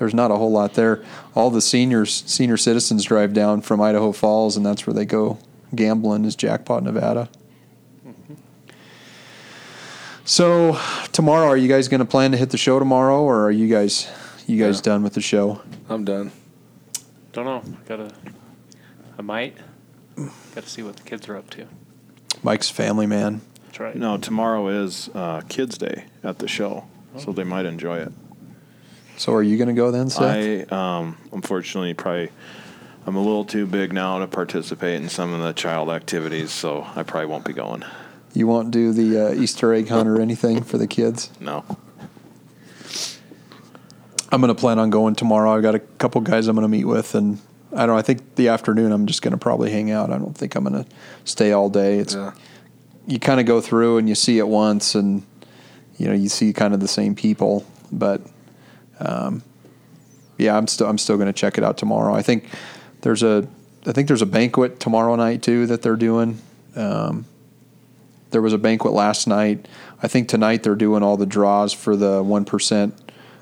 There's 0.00 0.14
not 0.14 0.30
a 0.30 0.36
whole 0.36 0.50
lot 0.50 0.72
there. 0.74 1.04
All 1.34 1.50
the 1.50 1.60
seniors, 1.60 2.24
senior 2.26 2.56
citizens, 2.56 3.04
drive 3.04 3.34
down 3.34 3.60
from 3.60 3.82
Idaho 3.82 4.12
Falls, 4.12 4.56
and 4.56 4.64
that's 4.64 4.86
where 4.86 4.94
they 4.94 5.04
go 5.04 5.36
gambling. 5.74 6.24
Is 6.24 6.34
Jackpot, 6.34 6.82
Nevada. 6.82 7.28
So 10.24 10.78
tomorrow, 11.12 11.46
are 11.48 11.56
you 11.56 11.68
guys 11.68 11.88
going 11.88 11.98
to 12.00 12.04
plan 12.06 12.30
to 12.32 12.38
hit 12.38 12.48
the 12.50 12.56
show 12.56 12.78
tomorrow, 12.78 13.20
or 13.22 13.44
are 13.44 13.50
you 13.50 13.68
guys 13.68 14.08
you 14.46 14.58
guys 14.58 14.76
Yeah. 14.78 14.82
done 14.92 15.02
with 15.02 15.12
the 15.14 15.20
show? 15.20 15.60
I'm 15.88 16.04
done. 16.04 16.32
Don't 17.32 17.44
know. 17.44 17.62
Gotta. 17.86 18.10
I 19.18 19.22
might. 19.22 19.54
Got 20.16 20.64
to 20.64 20.68
see 20.70 20.82
what 20.82 20.96
the 20.96 21.02
kids 21.02 21.28
are 21.28 21.36
up 21.36 21.50
to. 21.50 21.66
Mike's 22.42 22.70
family 22.70 23.06
man. 23.06 23.42
That's 23.66 23.80
right. 23.80 23.94
no, 23.96 24.16
tomorrow 24.16 24.66
is 24.68 25.10
uh, 25.14 25.42
Kids 25.48 25.76
Day 25.78 26.04
at 26.24 26.38
the 26.38 26.48
show. 26.48 26.84
so 27.18 27.32
they 27.32 27.44
might 27.44 27.66
enjoy 27.66 27.98
it. 27.98 28.12
So 29.16 29.34
are 29.34 29.42
you 29.42 29.56
going 29.58 29.68
to 29.68 29.74
go 29.74 29.90
then, 29.90 30.08
Seth? 30.10 30.70
I 30.70 30.98
um, 30.98 31.18
unfortunately 31.32 31.94
probably 31.94 32.30
I'm 33.06 33.16
a 33.16 33.20
little 33.20 33.44
too 33.44 33.66
big 33.66 33.92
now 33.92 34.18
to 34.18 34.26
participate 34.26 35.02
in 35.02 35.08
some 35.08 35.32
of 35.32 35.40
the 35.40 35.52
child 35.52 35.90
activities, 35.90 36.50
so 36.52 36.86
I 36.94 37.02
probably 37.02 37.26
won't 37.26 37.44
be 37.44 37.52
going. 37.52 37.84
you 38.34 38.46
won't 38.46 38.70
do 38.70 38.92
the 38.92 39.28
uh, 39.28 39.32
Easter 39.34 39.72
egg 39.74 39.88
hunt 39.88 40.08
or 40.08 40.20
anything 40.20 40.62
for 40.62 40.78
the 40.78 40.86
kids? 40.86 41.30
No. 41.40 41.64
I'm 44.32 44.40
going 44.40 44.54
to 44.54 44.58
plan 44.60 44.78
on 44.78 44.90
going 44.90 45.16
tomorrow. 45.16 45.50
I've 45.50 45.62
got 45.62 45.74
a 45.74 45.80
couple 45.80 46.20
guys 46.20 46.46
I'm 46.46 46.54
going 46.54 46.62
to 46.64 46.68
meet 46.68 46.84
with, 46.84 47.14
and 47.16 47.40
I 47.72 47.78
don't 47.80 47.88
know. 47.88 47.96
I 47.96 48.02
think 48.02 48.36
the 48.36 48.48
afternoon 48.48 48.92
I'm 48.92 49.06
just 49.06 49.22
going 49.22 49.32
to 49.32 49.38
probably 49.38 49.70
hang 49.72 49.90
out. 49.90 50.10
I 50.10 50.18
don't 50.18 50.36
think 50.36 50.54
I'm 50.54 50.64
going 50.64 50.84
to 50.84 50.90
stay 51.24 51.50
all 51.52 51.68
day. 51.68 51.98
It's 51.98 52.14
Yeah. 52.14 52.32
you 53.06 53.18
kind 53.18 53.40
of 53.40 53.46
go 53.46 53.60
through 53.60 53.98
and 53.98 54.08
you 54.08 54.14
see 54.14 54.38
it 54.38 54.46
once, 54.46 54.94
and 54.94 55.24
you 55.98 56.06
know 56.06 56.14
you 56.14 56.28
see 56.28 56.52
kind 56.52 56.74
of 56.74 56.80
the 56.80 56.86
same 56.88 57.16
people. 57.16 57.66
But 57.90 58.20
um, 59.00 59.42
yeah, 60.38 60.56
I'm 60.56 60.66
still 60.66 60.88
I'm 60.88 60.98
still 60.98 61.16
going 61.16 61.26
to 61.26 61.32
check 61.32 61.58
it 61.58 61.64
out 61.64 61.76
tomorrow. 61.78 62.14
I 62.14 62.22
think 62.22 62.46
there's 63.02 63.22
a 63.22 63.46
I 63.86 63.92
think 63.92 64.08
there's 64.08 64.22
a 64.22 64.26
banquet 64.26 64.80
tomorrow 64.80 65.16
night 65.16 65.42
too 65.42 65.66
that 65.66 65.82
they're 65.82 65.96
doing. 65.96 66.40
Um, 66.76 67.26
there 68.30 68.42
was 68.42 68.52
a 68.52 68.58
banquet 68.58 68.92
last 68.92 69.26
night. 69.26 69.66
I 70.02 70.08
think 70.08 70.28
tonight 70.28 70.62
they're 70.62 70.74
doing 70.74 71.02
all 71.02 71.16
the 71.16 71.26
draws 71.26 71.72
for 71.72 71.96
the 71.96 72.22
one 72.22 72.44
percent 72.44 72.94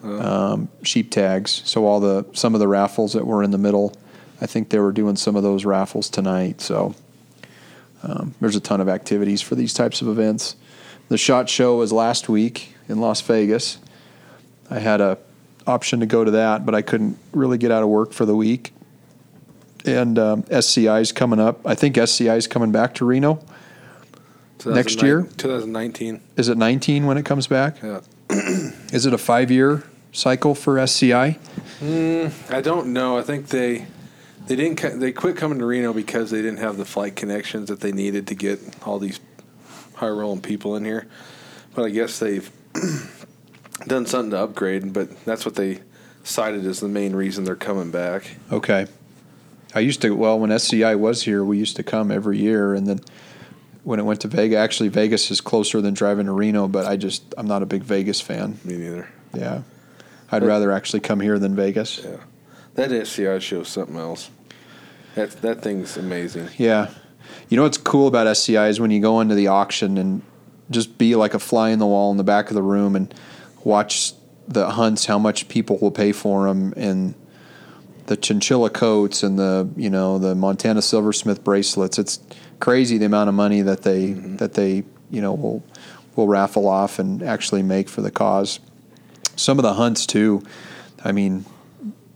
um, 0.02 0.68
sheep 0.82 1.10
tags. 1.10 1.62
So 1.64 1.86
all 1.86 2.00
the 2.00 2.26
some 2.32 2.54
of 2.54 2.60
the 2.60 2.68
raffles 2.68 3.12
that 3.12 3.26
were 3.26 3.42
in 3.42 3.50
the 3.50 3.58
middle, 3.58 3.94
I 4.40 4.46
think 4.46 4.70
they 4.70 4.78
were 4.78 4.92
doing 4.92 5.16
some 5.16 5.36
of 5.36 5.42
those 5.42 5.64
raffles 5.64 6.08
tonight. 6.08 6.60
So 6.60 6.94
um, 8.02 8.34
there's 8.40 8.56
a 8.56 8.60
ton 8.60 8.80
of 8.80 8.88
activities 8.88 9.42
for 9.42 9.54
these 9.54 9.74
types 9.74 10.02
of 10.02 10.08
events. 10.08 10.56
The 11.08 11.18
shot 11.18 11.48
show 11.48 11.76
was 11.76 11.92
last 11.92 12.28
week 12.28 12.74
in 12.88 13.00
Las 13.00 13.20
Vegas. 13.20 13.78
I 14.70 14.78
had 14.78 15.00
a 15.00 15.18
option 15.68 16.00
to 16.00 16.06
go 16.06 16.24
to 16.24 16.30
that, 16.32 16.64
but 16.66 16.74
I 16.74 16.82
couldn't 16.82 17.18
really 17.32 17.58
get 17.58 17.70
out 17.70 17.82
of 17.82 17.88
work 17.88 18.12
for 18.12 18.24
the 18.24 18.34
week. 18.34 18.72
And 19.84 20.18
um, 20.18 20.44
SCI 20.50 21.00
is 21.00 21.12
coming 21.12 21.38
up. 21.38 21.60
I 21.66 21.74
think 21.74 21.96
SCI 21.96 22.34
is 22.36 22.46
coming 22.46 22.72
back 22.72 22.94
to 22.94 23.04
Reno. 23.04 23.44
Next 24.66 25.02
year? 25.02 25.22
2019. 25.36 26.20
Is 26.36 26.48
it 26.48 26.58
19 26.58 27.06
when 27.06 27.16
it 27.16 27.24
comes 27.24 27.46
back? 27.46 27.80
Yeah. 27.82 28.00
Is 28.92 29.06
it 29.06 29.14
a 29.14 29.18
five 29.18 29.50
year 29.50 29.84
cycle 30.12 30.54
for 30.54 30.78
SCI? 30.78 31.38
I 31.80 32.60
don't 32.60 32.92
know. 32.92 33.16
I 33.16 33.22
think 33.22 33.48
they 33.48 33.86
they 34.46 34.56
didn't 34.56 34.98
they 34.98 35.12
quit 35.12 35.36
coming 35.36 35.58
to 35.60 35.66
Reno 35.66 35.92
because 35.92 36.30
they 36.30 36.42
didn't 36.42 36.58
have 36.58 36.76
the 36.76 36.84
flight 36.84 37.14
connections 37.14 37.68
that 37.68 37.80
they 37.80 37.92
needed 37.92 38.26
to 38.26 38.34
get 38.34 38.58
all 38.84 38.98
these 38.98 39.20
high 39.94 40.08
rolling 40.08 40.40
people 40.42 40.74
in 40.76 40.84
here. 40.84 41.06
But 41.74 41.84
I 41.84 41.90
guess 41.90 42.18
they've 42.18 42.50
done 43.86 44.06
something 44.06 44.30
to 44.32 44.38
upgrade. 44.38 44.92
But 44.92 45.24
that's 45.24 45.44
what 45.44 45.54
they 45.54 45.80
cited 46.24 46.66
as 46.66 46.80
the 46.80 46.88
main 46.88 47.14
reason 47.14 47.44
they're 47.44 47.56
coming 47.56 47.90
back. 47.90 48.36
Okay. 48.50 48.86
I 49.74 49.80
used 49.80 50.00
to, 50.02 50.14
well, 50.14 50.38
when 50.38 50.50
SCI 50.50 50.94
was 50.94 51.22
here, 51.22 51.44
we 51.44 51.58
used 51.58 51.76
to 51.76 51.82
come 51.82 52.10
every 52.10 52.38
year. 52.38 52.74
And 52.74 52.86
then 52.86 53.00
when 53.84 54.00
it 54.00 54.04
went 54.04 54.20
to 54.22 54.28
Vegas, 54.28 54.56
actually, 54.56 54.88
Vegas 54.88 55.30
is 55.30 55.40
closer 55.40 55.80
than 55.80 55.94
driving 55.94 56.26
to 56.26 56.32
Reno, 56.32 56.68
but 56.68 56.86
I 56.86 56.96
just, 56.96 57.34
I'm 57.36 57.46
not 57.46 57.62
a 57.62 57.66
big 57.66 57.82
Vegas 57.82 58.20
fan. 58.20 58.58
Me 58.64 58.76
neither. 58.76 59.08
Yeah. 59.34 59.62
I'd 60.30 60.44
rather 60.44 60.72
actually 60.72 61.00
come 61.00 61.20
here 61.20 61.38
than 61.38 61.56
Vegas. 61.56 62.04
Yeah, 62.04 62.18
that 62.74 62.92
SCI 62.92 63.38
shows 63.38 63.68
something 63.68 63.96
else. 63.96 64.30
That 65.14 65.30
that 65.42 65.62
thing's 65.62 65.96
amazing. 65.96 66.50
Yeah. 66.58 66.90
You 67.48 67.56
know 67.56 67.62
what's 67.62 67.78
cool 67.78 68.06
about 68.06 68.26
SCI 68.26 68.68
is 68.68 68.78
when 68.78 68.90
you 68.90 69.00
go 69.00 69.20
into 69.20 69.34
the 69.34 69.46
auction 69.46 69.96
and 69.96 70.22
just 70.70 70.98
be 70.98 71.14
like 71.14 71.34
a 71.34 71.38
fly 71.38 71.70
in 71.70 71.78
the 71.78 71.86
wall 71.86 72.10
in 72.10 72.18
the 72.18 72.24
back 72.24 72.48
of 72.48 72.54
the 72.54 72.62
room 72.62 72.94
and 72.94 73.12
watch 73.64 74.12
the 74.46 74.70
hunts, 74.70 75.06
how 75.06 75.18
much 75.18 75.48
people 75.48 75.78
will 75.78 75.90
pay 75.90 76.12
for 76.12 76.46
them, 76.46 76.72
and 76.76 77.14
the 78.06 78.16
chinchilla 78.16 78.70
coats 78.70 79.22
and 79.22 79.38
the 79.38 79.68
you 79.76 79.90
know 79.90 80.18
the 80.18 80.34
Montana 80.34 80.82
silversmith 80.82 81.44
bracelets. 81.44 81.98
It's 81.98 82.20
crazy 82.58 82.98
the 82.98 83.04
amount 83.04 83.28
of 83.28 83.34
money 83.34 83.60
that 83.62 83.82
they 83.82 84.08
mm-hmm. 84.08 84.36
that 84.36 84.54
they 84.54 84.84
you 85.10 85.20
know 85.20 85.34
will 85.34 85.62
will 86.16 86.26
raffle 86.26 86.66
off 86.66 86.98
and 86.98 87.22
actually 87.22 87.62
make 87.62 87.88
for 87.88 88.00
the 88.00 88.10
cause. 88.10 88.60
Some 89.36 89.58
of 89.58 89.62
the 89.62 89.74
hunts 89.74 90.06
too. 90.06 90.42
I 91.04 91.12
mean, 91.12 91.44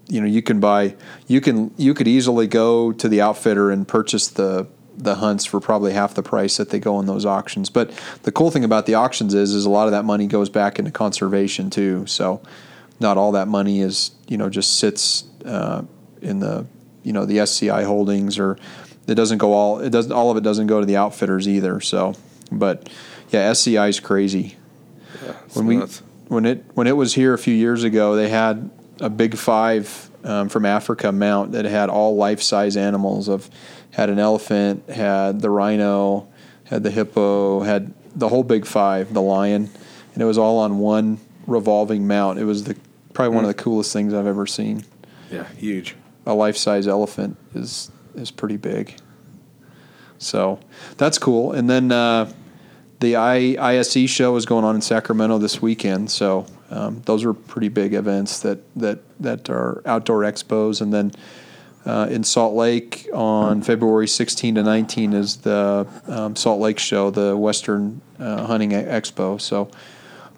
you 0.09 0.21
know 0.21 0.27
you 0.27 0.43
can 0.43 0.61
buy 0.61 0.97
you 1.27 1.41
can 1.41 1.73
you 1.77 1.95
could 1.95 2.09
easily 2.09 2.47
go 2.47 2.93
to 2.93 3.09
the 3.09 3.21
outfitter 3.21 3.71
and 3.71 3.87
purchase 3.87 4.29
the 4.29 4.67
the 4.97 5.17
hunts 5.17 5.45
for 5.45 5.61
probably 5.61 5.93
half 5.93 6.15
the 6.15 6.23
price 6.23 6.57
that 6.59 6.71
they 6.71 6.79
go 6.79 7.01
in 7.01 7.07
those 7.07 7.25
auctions 7.25 7.71
but 7.71 7.91
the 8.25 8.33
cool 8.33 8.51
thing 8.51 8.65
about 8.65 8.87
the 8.87 8.95
auctions 8.95 9.35
is 9.35 9.55
is 9.55 9.65
a 9.65 9.71
lot 9.71 9.87
of 9.87 9.93
that 9.93 10.05
money 10.05 10.27
goes 10.27 10.49
back 10.51 10.79
into 10.79 10.91
conservation 10.91 11.71
too 11.71 12.05
so 12.07 12.41
not 13.01 13.17
all 13.17 13.33
that 13.33 13.49
money 13.49 13.81
is 13.81 14.13
you 14.29 14.37
know 14.37 14.49
just 14.49 14.79
sits 14.79 15.25
uh, 15.45 15.83
in 16.21 16.41
the 16.41 16.67
you 17.03 17.13
know 17.13 17.25
the 17.25 17.41
SCI 17.41 17.83
holdings 17.85 18.39
or 18.39 18.57
it 19.09 19.15
doesn't 19.15 19.39
go 19.39 19.53
all 19.53 19.79
it 19.81 19.91
doesn't 19.91 20.13
all 20.13 20.31
of 20.31 20.37
it 20.37 20.43
doesn't 20.43 20.67
go 20.69 20.79
to 20.79 20.87
the 20.87 20.97
outfitters 20.97 21.49
either 21.49 21.81
so 21.81 22.15
but 22.53 22.89
yeah 23.31 23.51
SCI 23.51 23.89
is 23.89 23.99
crazy 23.99 24.57
Yeah, 25.25 25.33
when 25.55 25.67
we 25.67 25.77
nuts. 25.79 26.03
when 26.29 26.45
it 26.47 26.65
when 26.75 26.87
it 26.87 26.97
was 26.97 27.15
here 27.15 27.33
a 27.35 27.39
few 27.39 27.55
years 27.55 27.83
ago, 27.83 28.15
they 28.15 28.29
had 28.29 28.71
a 29.01 29.11
big 29.11 29.37
five 29.37 30.11
um, 30.23 30.49
from 30.49 30.65
Africa 30.65 31.11
mount 31.11 31.53
that 31.53 31.65
had 31.65 31.89
all 31.91 32.15
life 32.17 32.41
size 32.43 32.77
animals. 32.77 33.29
Of 33.29 33.51
had 33.93 34.11
an 34.11 34.19
elephant, 34.19 34.89
had 34.91 35.41
the 35.41 35.51
rhino, 35.51 36.29
had 36.65 36.83
the 36.83 36.91
hippo, 36.91 37.61
had 37.61 37.95
the 38.17 38.29
whole 38.29 38.43
big 38.43 38.67
five, 38.67 39.15
the 39.15 39.23
lion, 39.23 39.71
and 40.15 40.23
it 40.23 40.27
was 40.27 40.39
all 40.39 40.59
on 40.59 40.79
one 40.79 41.19
revolving 41.47 42.07
mount. 42.07 42.39
It 42.39 42.45
was 42.45 42.65
the 42.65 42.77
probably 43.13 43.35
one 43.35 43.45
of 43.45 43.49
the 43.49 43.63
coolest 43.63 43.93
things 43.93 44.15
I've 44.15 44.27
ever 44.27 44.47
seen. 44.47 44.85
yeah, 45.31 45.47
huge. 45.55 45.95
A 46.27 46.35
life 46.35 46.57
size 46.57 46.87
elephant 46.89 47.37
is 47.55 47.91
is 48.15 48.31
pretty 48.31 48.57
big. 48.57 48.97
So 50.19 50.61
that's 50.97 51.19
cool. 51.19 51.53
And 51.53 51.69
then 51.69 51.91
uh, 51.91 52.33
the 53.01 53.17
I, 53.17 53.57
ISE 53.59 54.09
show 54.09 54.37
is 54.37 54.47
going 54.47 54.65
on 54.65 54.77
in 54.77 54.81
Sacramento 54.81 55.39
this 55.39 55.61
weekend. 55.61 56.11
So 56.11 56.47
um, 56.71 57.03
those 57.05 57.25
are 57.25 57.35
pretty 57.35 57.69
big 57.69 57.93
events 57.95 58.41
that 58.41 58.61
that 58.77 59.01
that 59.21 59.51
are 59.51 59.83
outdoor 59.85 60.21
expos. 60.21 60.81
And 60.81 60.93
then 60.93 61.13
uh, 61.85 62.07
in 62.11 62.23
Salt 62.25 62.55
Lake 62.55 63.09
on 63.13 63.63
February 63.63 64.07
16 64.07 64.55
to 64.55 64.63
19 64.63 65.13
is 65.13 65.39
the 65.39 65.87
um, 66.07 66.37
Salt 66.37 66.61
Lake 66.61 66.79
show, 66.79 67.11
the 67.11 67.37
Western 67.37 68.01
uh, 68.19 68.47
Hunting 68.47 68.71
Expo. 68.71 69.41
So 69.41 69.71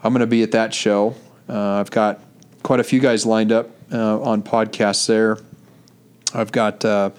I'm 0.03 0.13
going 0.13 0.21
to 0.21 0.27
be 0.27 0.43
at 0.43 0.53
that 0.53 0.73
show. 0.73 1.15
Uh, 1.49 1.81
I've 1.81 1.91
got 1.91 2.21
quite 2.63 2.81
a 2.81 2.85
few 2.85 3.01
guys 3.01 3.27
lined 3.27 3.53
up 3.53 3.71
uh, 3.93 4.21
on 4.21 4.43
podcasts 4.43 5.07
there. 5.07 5.39
I've 6.33 6.51
got 6.51 6.85
uh, 6.85 7.11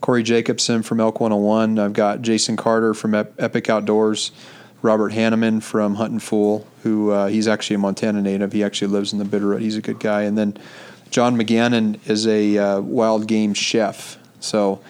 Corey 0.00 0.22
Jacobson 0.22 0.82
from 0.82 1.00
Elk 1.00 1.20
101. 1.20 1.78
I've 1.78 1.92
got 1.92 2.22
Jason 2.22 2.56
Carter 2.56 2.94
from 2.94 3.14
Ep- 3.14 3.34
Epic 3.38 3.68
Outdoors. 3.68 4.30
Robert 4.82 5.12
Hanneman 5.12 5.62
from 5.62 5.94
Huntin' 5.94 6.20
Fool, 6.20 6.66
who 6.82 7.10
uh, 7.10 7.28
he's 7.28 7.48
actually 7.48 7.76
a 7.76 7.78
Montana 7.78 8.20
native. 8.20 8.52
He 8.52 8.62
actually 8.62 8.88
lives 8.88 9.14
in 9.14 9.18
the 9.18 9.24
Bitterroot. 9.24 9.62
He's 9.62 9.78
a 9.78 9.80
good 9.80 9.98
guy. 9.98 10.24
And 10.24 10.36
then 10.36 10.58
John 11.10 11.36
McGannon 11.36 11.98
is 12.08 12.26
a 12.26 12.58
uh, 12.58 12.80
wild 12.80 13.26
game 13.26 13.54
chef. 13.54 14.18
So 14.40 14.80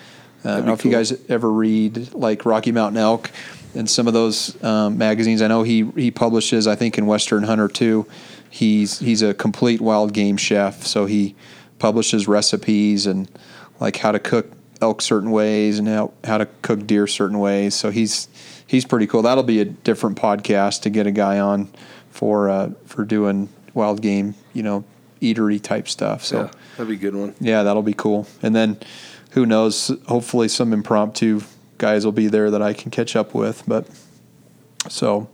uh, 0.44 0.50
I 0.50 0.57
don't 0.57 0.66
know 0.66 0.72
if 0.72 0.85
you 0.85 0.90
guys 0.90 1.12
ever 1.29 1.50
read 1.50 2.12
like 2.14 2.44
Rocky 2.44 2.72
Mountain 2.72 2.98
Elk 3.00 3.31
and 3.74 3.88
some 3.88 4.07
of 4.07 4.14
those 4.14 4.62
um, 4.62 4.98
magazines. 4.98 5.42
I 5.42 5.48
know 5.48 5.62
he 5.62 5.90
he 5.96 6.11
publishes. 6.11 6.66
I 6.66 6.74
think 6.74 6.98
in 6.98 7.07
Western 7.07 7.44
Hunter 7.44 7.68
too. 7.68 8.07
He's 8.50 8.98
he's 8.98 9.22
a 9.22 9.35
complete 9.35 9.81
wild 9.81 10.12
game 10.12 10.37
chef. 10.37 10.85
So 10.87 11.07
he 11.07 11.35
publishes 11.79 12.29
recipes 12.29 13.07
and 13.07 13.29
like 13.81 13.96
how 13.96 14.12
to 14.12 14.18
cook 14.18 14.53
elk 14.81 15.03
certain 15.03 15.31
ways 15.31 15.79
and 15.79 15.88
how 15.88 16.12
how 16.24 16.38
to 16.38 16.46
cook 16.62 16.87
deer 16.87 17.07
certain 17.07 17.39
ways. 17.39 17.74
So 17.74 17.91
he's 17.91 18.28
he's 18.66 18.84
pretty 18.84 19.07
cool. 19.07 19.22
That'll 19.22 19.43
be 19.45 19.61
a 19.61 19.64
different 19.64 20.18
podcast 20.18 20.82
to 20.82 20.91
get 20.91 21.07
a 21.07 21.11
guy 21.11 21.39
on 21.41 21.68
for 22.11 22.49
uh, 22.49 22.70
for 22.86 23.05
doing 23.05 23.49
wild 23.72 24.03
game, 24.03 24.34
you 24.53 24.62
know, 24.62 24.84
eatery 25.33 25.61
type 25.61 25.89
stuff. 25.89 26.25
So 26.25 26.43
yeah, 26.45 26.51
that'd 26.77 26.89
be 26.89 26.95
a 26.95 27.11
good 27.11 27.14
one. 27.16 27.35
yeah, 27.41 27.62
that'll 27.62 27.83
be 27.83 27.95
cool. 27.95 28.27
And 28.43 28.55
then 28.55 28.79
who 29.31 29.47
knows? 29.47 29.91
Hopefully, 30.07 30.49
some 30.49 30.72
impromptu 30.72 31.41
guys 31.79 32.05
will 32.05 32.12
be 32.12 32.29
there 32.29 32.51
that 32.51 32.62
I 32.62 32.72
can 32.72 32.91
catch 32.91 33.16
up 33.16 33.35
with. 33.35 33.62
But 33.66 33.87
so 34.89 35.29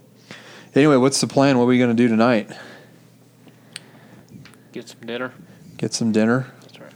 anyway, 0.74 0.97
what's 0.97 1.20
the 1.20 1.26
plan? 1.26 1.59
What 1.59 1.64
are 1.64 1.68
we 1.68 1.78
going 1.78 1.95
to 1.95 2.03
do 2.03 2.09
tonight? 2.09 2.51
Get 4.72 4.88
some 4.88 5.01
dinner. 5.07 5.32
Get 5.76 5.93
some 5.93 6.12
dinner. 6.12 6.47
That's 6.62 6.80
right. 6.80 6.93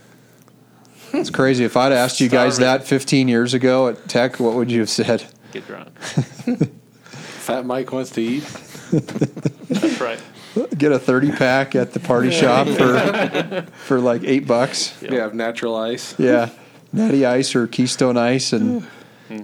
It's 1.13 1.31
crazy. 1.31 1.65
If 1.65 1.77
I'd 1.77 1.93
asked 1.93 2.21
you 2.21 2.29
guys 2.29 2.59
that 2.59 2.87
15 2.87 3.29
years 3.29 3.55
ago 3.55 3.89
at 3.89 4.09
Tech, 4.09 4.39
what 4.39 4.55
would 4.55 4.71
you 4.71 4.81
have 4.81 4.91
said? 4.91 5.25
Get 5.53 5.67
drunk. 5.67 5.97
Fat 5.99 7.67
Mike 7.67 7.93
wants 7.93 8.11
to 8.11 8.21
eat. 8.23 8.45
That's 8.91 10.01
right. 10.01 10.21
Get 10.77 10.93
a 10.93 10.99
30 10.99 11.33
pack 11.33 11.75
at 11.75 11.93
the 11.93 12.01
party 12.01 12.31
shop 12.31 12.69
for 12.69 13.67
for 13.87 14.01
like 14.01 14.23
eight 14.25 14.47
bucks. 14.47 15.01
Yep. 15.03 15.11
Yeah, 15.11 15.21
have 15.23 15.35
natural 15.35 15.77
ice. 15.77 16.15
Yeah, 16.19 16.51
Natty 16.93 17.27
Ice 17.27 17.55
or 17.57 17.67
Keystone 17.67 18.17
Ice, 18.17 18.53
and 18.53 18.87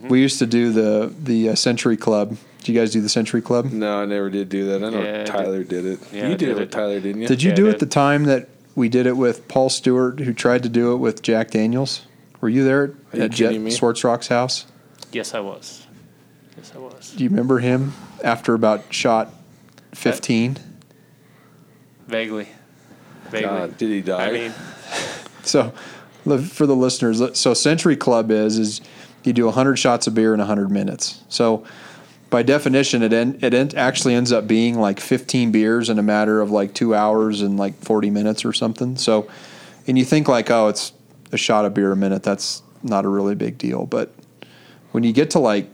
We 0.08 0.20
used 0.20 0.38
to 0.38 0.46
do 0.46 0.72
the 0.72 1.12
the 1.22 1.50
uh, 1.50 1.54
Century 1.54 1.96
Club. 1.96 2.36
Did 2.58 2.68
you 2.68 2.78
guys 2.78 2.92
do 2.92 3.00
the 3.00 3.08
Century 3.08 3.40
Club? 3.40 3.72
No, 3.72 4.02
I 4.02 4.04
never 4.04 4.28
did 4.28 4.48
do 4.50 4.66
that. 4.66 4.84
I 4.84 4.90
know 4.90 5.02
Yeah, 5.02 5.24
Tyler 5.24 5.64
did 5.64 5.86
it. 5.86 5.98
Yeah, 6.12 6.24
you 6.24 6.28
did, 6.30 6.38
did 6.38 6.48
it 6.50 6.54
with 6.54 6.62
it. 6.64 6.70
Tyler, 6.72 7.00
didn't 7.00 7.22
you? 7.22 7.28
Did 7.28 7.42
you 7.42 7.48
Yeah, 7.50 7.54
I 7.54 7.56
do 7.56 7.66
it 7.68 7.78
the 7.78 7.86
time 7.86 8.24
that 8.24 8.48
we 8.74 8.88
did 8.88 9.06
it 9.06 9.16
with 9.16 9.48
Paul 9.48 9.70
Stewart, 9.70 10.20
who 10.20 10.32
tried 10.34 10.62
to 10.64 10.68
do 10.68 10.92
it 10.92 10.96
with 10.98 11.22
Jack 11.22 11.50
Daniels? 11.50 12.02
Were 12.40 12.48
you 12.50 12.62
there 12.64 12.82
Are 12.82 12.94
you 13.14 13.22
at 13.22 13.30
Jet 13.30 13.48
kidding 13.48 13.64
me? 13.64 13.70
Swartzrock's 13.70 14.28
house? 14.28 14.66
Yes, 15.12 15.34
I 15.34 15.40
was. 15.40 15.86
Yes, 16.56 16.72
I 16.74 16.78
was. 16.78 17.14
Do 17.16 17.24
you 17.24 17.30
remember 17.30 17.58
him 17.58 17.94
after 18.22 18.54
about 18.54 18.92
shot 18.92 19.32
fifteen? 19.92 20.56
Vaguely. 22.11 22.48
Vaguely. 23.30 23.48
God, 23.48 23.78
did 23.78 23.88
he 23.88 24.00
die? 24.02 24.28
I 24.28 24.32
mean, 24.32 24.52
So, 25.42 25.70
for 26.52 26.66
the 26.66 26.76
listeners, 26.76 27.22
so 27.38 27.54
Century 27.54 27.96
Club 27.96 28.30
is 28.30 28.58
is 28.58 28.80
you 29.24 29.32
do 29.32 29.46
100 29.46 29.76
shots 29.76 30.06
of 30.06 30.14
beer 30.14 30.34
in 30.34 30.38
100 30.38 30.70
minutes. 30.70 31.22
So, 31.28 31.64
by 32.28 32.42
definition, 32.42 33.02
it 33.02 33.12
en- 33.12 33.38
it 33.40 33.54
en- 33.54 33.76
actually 33.76 34.14
ends 34.14 34.32
up 34.32 34.46
being 34.46 34.78
like 34.78 35.00
15 35.00 35.50
beers 35.52 35.88
in 35.88 35.98
a 35.98 36.02
matter 36.02 36.40
of 36.40 36.50
like 36.50 36.74
two 36.74 36.94
hours 36.94 37.42
and 37.42 37.56
like 37.58 37.74
40 37.76 38.11
minutes 38.11 38.44
or 38.44 38.52
something. 38.52 38.96
So, 38.96 39.28
and 39.86 39.98
you 39.98 40.04
think 40.04 40.28
like, 40.28 40.50
oh, 40.50 40.68
it's 40.68 40.92
a 41.32 41.36
shot 41.36 41.64
of 41.64 41.74
beer 41.74 41.92
a 41.92 41.96
minute. 41.96 42.22
That's 42.22 42.62
not 42.82 43.04
a 43.04 43.08
really 43.08 43.34
big 43.34 43.58
deal. 43.58 43.86
But 43.86 44.12
when 44.92 45.04
you 45.04 45.12
get 45.12 45.30
to 45.30 45.38
like 45.38 45.68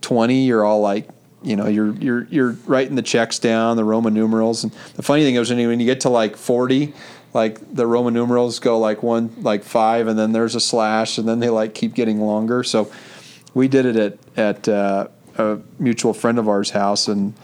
20, 0.00 0.44
you're 0.44 0.64
all 0.64 0.80
like, 0.80 1.08
you 1.42 1.56
know, 1.56 1.66
you're 1.66 1.92
you're 1.94 2.24
you're 2.24 2.52
writing 2.66 2.94
the 2.94 3.02
checks 3.02 3.38
down, 3.38 3.76
the 3.76 3.84
Roman 3.84 4.14
numerals, 4.14 4.64
and 4.64 4.72
the 4.94 5.02
funny 5.02 5.22
thing 5.22 5.34
is 5.34 5.50
when 5.50 5.58
you, 5.58 5.68
when 5.68 5.80
you 5.80 5.86
get 5.86 6.00
to 6.02 6.08
like 6.08 6.36
40, 6.36 6.94
like 7.34 7.74
the 7.74 7.86
Roman 7.86 8.14
numerals 8.14 8.58
go 8.58 8.78
like 8.78 9.02
one, 9.02 9.34
like 9.38 9.64
five, 9.64 10.06
and 10.06 10.18
then 10.18 10.32
there's 10.32 10.54
a 10.54 10.60
slash, 10.60 11.18
and 11.18 11.28
then 11.28 11.40
they 11.40 11.48
like 11.48 11.74
keep 11.74 11.94
getting 11.94 12.20
longer. 12.20 12.62
So 12.62 12.90
we 13.54 13.68
did 13.68 13.86
it 13.86 13.96
at 13.96 14.38
at 14.38 14.68
uh, 14.68 15.08
a 15.36 15.58
mutual 15.78 16.14
friend 16.14 16.38
of 16.38 16.48
ours' 16.48 16.70
house, 16.70 17.08
and 17.08 17.34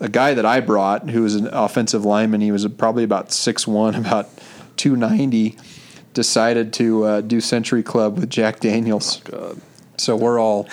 a 0.00 0.08
guy 0.08 0.34
that 0.34 0.46
I 0.46 0.60
brought, 0.60 1.10
who 1.10 1.22
was 1.22 1.34
an 1.34 1.48
offensive 1.48 2.04
lineman, 2.04 2.40
he 2.40 2.52
was 2.52 2.66
probably 2.66 3.04
about 3.04 3.32
six 3.32 3.66
one, 3.66 3.94
about 4.06 4.28
two 4.76 4.96
ninety, 4.96 5.56
decided 6.12 6.72
to 6.74 7.04
uh, 7.04 7.20
do 7.20 7.40
Century 7.40 7.82
Club 7.82 8.18
with 8.18 8.30
Jack 8.30 8.60
Daniels. 8.60 9.20
God. 9.20 9.60
So 9.96 10.16
we're 10.16 10.40
all 10.40 10.68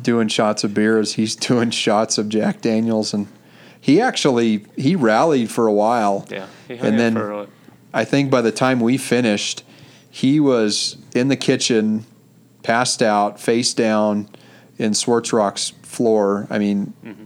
doing 0.00 0.28
shots 0.28 0.64
of 0.64 0.74
beer 0.74 0.98
as 0.98 1.14
he's 1.14 1.36
doing 1.48 1.70
shots 1.70 2.18
of 2.18 2.28
Jack 2.28 2.60
Daniels, 2.60 3.12
and 3.14 3.26
he 3.80 4.00
actually 4.00 4.64
he 4.76 4.96
rallied 4.96 5.50
for 5.50 5.66
a 5.66 5.72
while. 5.72 6.26
yeah. 6.30 6.46
He 6.68 6.78
And 6.78 6.98
then 6.98 7.14
for 7.14 7.32
a, 7.32 7.46
I 7.92 8.04
think 8.04 8.30
by 8.30 8.40
the 8.40 8.52
time 8.52 8.80
we 8.80 8.96
finished, 8.96 9.64
he 10.10 10.40
was 10.40 10.96
in 11.14 11.28
the 11.28 11.36
kitchen, 11.36 12.04
passed 12.62 13.02
out, 13.02 13.40
face 13.40 13.74
down, 13.74 14.28
in 14.78 14.92
Swartzrock's 14.92 15.70
floor. 15.82 16.46
I 16.50 16.58
mean, 16.58 16.94
mm-hmm. 17.04 17.24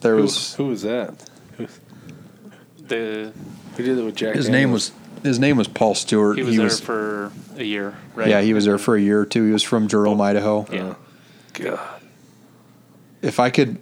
there 0.00 0.16
Who, 0.16 0.22
was 0.22 0.54
who 0.54 0.66
was 0.66 0.82
that? 0.82 1.28
Who, 1.56 1.66
the 2.78 3.32
who 3.76 3.82
did 3.82 3.98
it 3.98 4.02
with 4.02 4.16
Jack? 4.16 4.34
his 4.34 4.48
name 4.48 4.72
was 4.72 4.92
his 5.22 5.38
name 5.38 5.56
was 5.56 5.68
Paul 5.68 5.94
Stewart. 5.94 6.38
he 6.38 6.44
was 6.44 6.56
there 6.56 6.70
for 6.70 7.32
a 7.56 7.64
year, 7.64 7.96
right? 8.14 8.28
yeah, 8.28 8.40
he 8.40 8.54
was 8.54 8.64
there 8.64 8.78
for 8.78 8.96
a 8.96 9.00
year 9.00 9.20
or 9.20 9.26
two. 9.26 9.44
He 9.44 9.52
was 9.52 9.62
from 9.62 9.88
Jerome, 9.88 10.20
Idaho. 10.20 10.66
Yeah. 10.70 10.80
Uh-huh. 10.80 10.94
God. 11.58 12.02
If 13.22 13.40
I 13.40 13.50
could, 13.50 13.78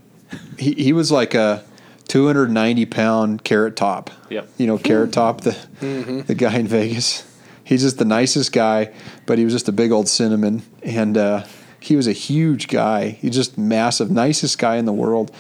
he 0.59 0.73
he 0.73 0.93
was 0.93 1.13
like 1.13 1.35
a 1.35 1.65
290 2.09 2.87
pound 2.87 3.45
carrot 3.45 3.77
top. 3.77 4.11
Yep. 4.31 4.49
You 4.59 4.67
know, 4.67 4.79
carrot 4.79 5.13
top, 5.13 5.43
the 5.43 5.57
the 6.27 6.35
guy 6.35 6.57
in 6.57 6.67
Vegas. 6.67 7.25
He's 7.65 7.83
just 7.83 7.99
the 7.99 8.05
nicest 8.05 8.53
guy, 8.53 8.93
but 9.27 9.39
he 9.39 9.45
was 9.45 9.53
just 9.53 9.69
a 9.69 9.73
big 9.73 9.91
old 9.91 10.09
cinnamon, 10.09 10.63
and 10.83 11.19
uh, 11.19 11.45
he 11.81 11.97
was 11.97 12.07
a 12.07 12.13
huge 12.13 12.69
guy. 12.69 13.11
He's 13.11 13.35
just 13.35 13.59
massive, 13.59 14.09
nicest 14.09 14.59
guy 14.59 14.77
in 14.77 14.85
the 14.85 14.93
world. 14.93 15.33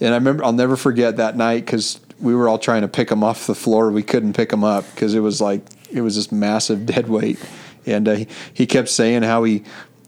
And 0.00 0.10
I 0.10 0.16
remember, 0.16 0.44
I'll 0.44 0.52
never 0.52 0.76
forget 0.76 1.18
that 1.18 1.36
night 1.36 1.64
because 1.64 2.00
we 2.18 2.34
were 2.34 2.48
all 2.48 2.58
trying 2.58 2.82
to 2.82 2.88
pick 2.88 3.10
him 3.10 3.22
off 3.22 3.46
the 3.46 3.54
floor. 3.54 3.92
We 3.92 4.02
couldn't 4.02 4.32
pick 4.32 4.52
him 4.52 4.64
up 4.64 4.84
because 4.92 5.14
it 5.14 5.20
was 5.20 5.40
like 5.40 5.64
it 5.92 6.00
was 6.00 6.16
this 6.16 6.32
massive 6.32 6.84
dead 6.94 7.08
weight, 7.08 7.38
and 7.86 8.08
uh, 8.08 8.14
he, 8.14 8.26
he 8.52 8.66
kept 8.66 8.88
saying 8.88 9.22
how 9.22 9.44
he 9.44 9.62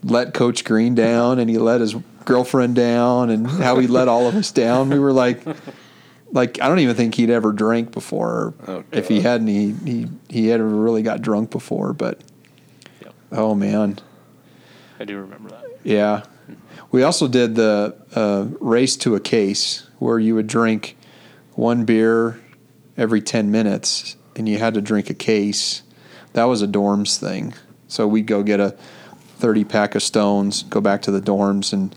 let 0.05 0.35
Coach 0.35 0.65
Green 0.65 0.95
down 0.95 1.39
and 1.39 1.49
he 1.51 1.59
let 1.59 1.81
his 1.81 1.95
girlfriend 2.25 2.75
down 2.77 3.31
and 3.31 3.47
how 3.47 3.79
he 3.79 3.87
let 3.87 4.09
all 4.09 4.27
of 4.29 4.35
us 4.35 4.53
down. 4.53 4.89
We 4.91 4.99
were 4.99 5.13
like, 5.13 5.43
like 6.31 6.61
I 6.61 6.69
don't 6.69 6.79
even 6.81 6.95
think 6.97 7.15
he'd 7.15 7.31
ever 7.31 7.53
drank 7.53 7.93
before. 7.93 8.55
Oh, 8.67 8.85
if 8.93 9.09
he 9.09 9.21
hadn't, 9.21 9.49
he 9.49 9.73
he 9.85 10.09
he 10.29 10.47
had 10.49 10.61
really 10.61 11.03
got 11.03 11.23
drunk 11.23 11.51
before. 11.51 11.93
But 11.93 12.21
Yep. 13.03 13.15
oh 13.33 13.55
man, 13.55 13.99
I 15.01 15.05
do 15.05 15.19
remember 15.19 15.51
that. 15.51 15.65
yeah. 15.83 16.25
We 16.91 17.03
also 17.03 17.27
did 17.27 17.57
the 17.57 17.97
uh, 18.15 18.47
race 18.61 18.97
to 18.99 19.17
a 19.17 19.21
case 19.21 19.89
where 19.99 20.19
you 20.19 20.35
would 20.37 20.47
drink 20.47 20.97
one 21.55 21.85
beer 21.85 22.41
every 22.97 23.21
10 23.21 23.51
minutes 23.51 24.15
and 24.37 24.49
you 24.49 24.59
had 24.59 24.75
to 24.75 24.81
drink 24.81 25.11
a 25.11 25.15
case. 25.15 25.83
That 26.35 26.45
was 26.45 26.63
a 26.63 26.69
dorms 26.69 27.17
thing. 27.19 27.55
So 27.89 28.07
we'd 28.07 28.27
go 28.27 28.45
get 28.45 28.61
a 28.61 28.77
30 29.37 29.65
pack 29.65 29.95
of 29.95 30.03
stones, 30.03 30.63
go 30.65 30.81
back 30.81 31.03
to 31.03 31.11
the 31.11 31.21
dorms, 31.21 31.73
and 31.73 31.95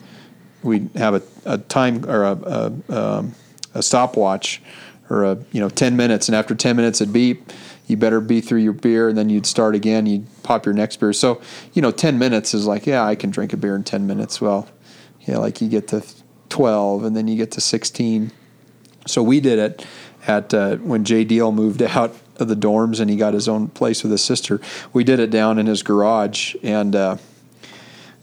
we'd 0.64 0.90
have 0.96 1.16
a, 1.16 1.22
a 1.46 1.58
time 1.58 2.06
or 2.06 2.24
a, 2.24 2.32
a, 2.32 2.94
um, 2.98 3.36
a 3.74 3.82
stopwatch 3.82 4.62
or 5.10 5.24
a, 5.24 5.38
you 5.52 5.60
know, 5.60 5.70
10 5.70 5.96
minutes. 5.96 6.28
And 6.28 6.36
after 6.36 6.56
10 6.56 6.76
minutes 6.76 7.02
it'd 7.02 7.14
beep, 7.14 7.52
you 7.88 7.96
better 7.96 8.20
be 8.20 8.42
through 8.42 8.60
your 8.60 8.74
beer 8.74 9.08
and 9.08 9.18
then 9.18 9.30
you'd 9.30 9.46
start 9.46 9.76
again. 9.76 10.06
You'd 10.06 10.28
pop 10.44 10.66
your 10.66 10.74
next 10.74 10.98
beer. 10.98 11.14
So, 11.14 11.42
you 11.74 11.82
know, 11.82 11.92
10 11.92 12.20
minutes 12.20 12.54
is 12.54 12.66
like, 12.66 12.86
yeah, 12.86 13.06
I 13.06 13.16
can 13.16 13.30
drink 13.30 13.54
a 13.54 13.58
beer 13.58 13.76
in 13.76 13.84
10 13.84 14.06
minutes. 14.06 14.42
Well, 14.42 14.68
yeah, 15.22 15.38
like 15.38 15.62
you 15.62 15.70
get 15.70 15.88
to 15.90 16.04
12 16.50 17.06
and 17.06 17.16
then 17.16 17.28
you 17.28 17.38
get 17.38 17.52
to 17.52 17.62
16. 17.62 18.32
So 19.06 19.24
we 19.24 19.40
did 19.40 19.60
it 19.60 19.86
at 20.28 20.54
uh, 20.54 20.76
when 20.78 21.06
Jay 21.06 21.24
Deal 21.24 21.52
moved 21.52 21.82
out 21.82 22.16
of 22.40 22.48
the 22.48 22.56
dorms 22.56 23.00
and 23.00 23.10
he 23.10 23.16
got 23.16 23.34
his 23.34 23.48
own 23.48 23.68
place 23.68 24.04
with 24.04 24.12
his 24.12 24.24
sister. 24.24 24.60
We 24.94 25.04
did 25.04 25.20
it 25.20 25.30
down 25.30 25.60
in 25.60 25.66
his 25.66 25.84
garage 25.84 26.56
and 26.64 26.96
uh, 26.96 27.18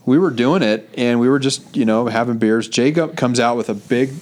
we 0.07 0.19
were 0.19 0.31
doing 0.31 0.63
it 0.63 0.89
and 0.97 1.21
we 1.21 1.29
were 1.29 1.39
just 1.39 1.77
you 1.77 1.85
know 1.85 2.07
having 2.07 2.39
beers. 2.39 2.69
Jacob 2.69 3.17
comes 3.17 3.41
out 3.41 3.57
with 3.57 3.69
a 3.69 3.75
big 3.75 4.13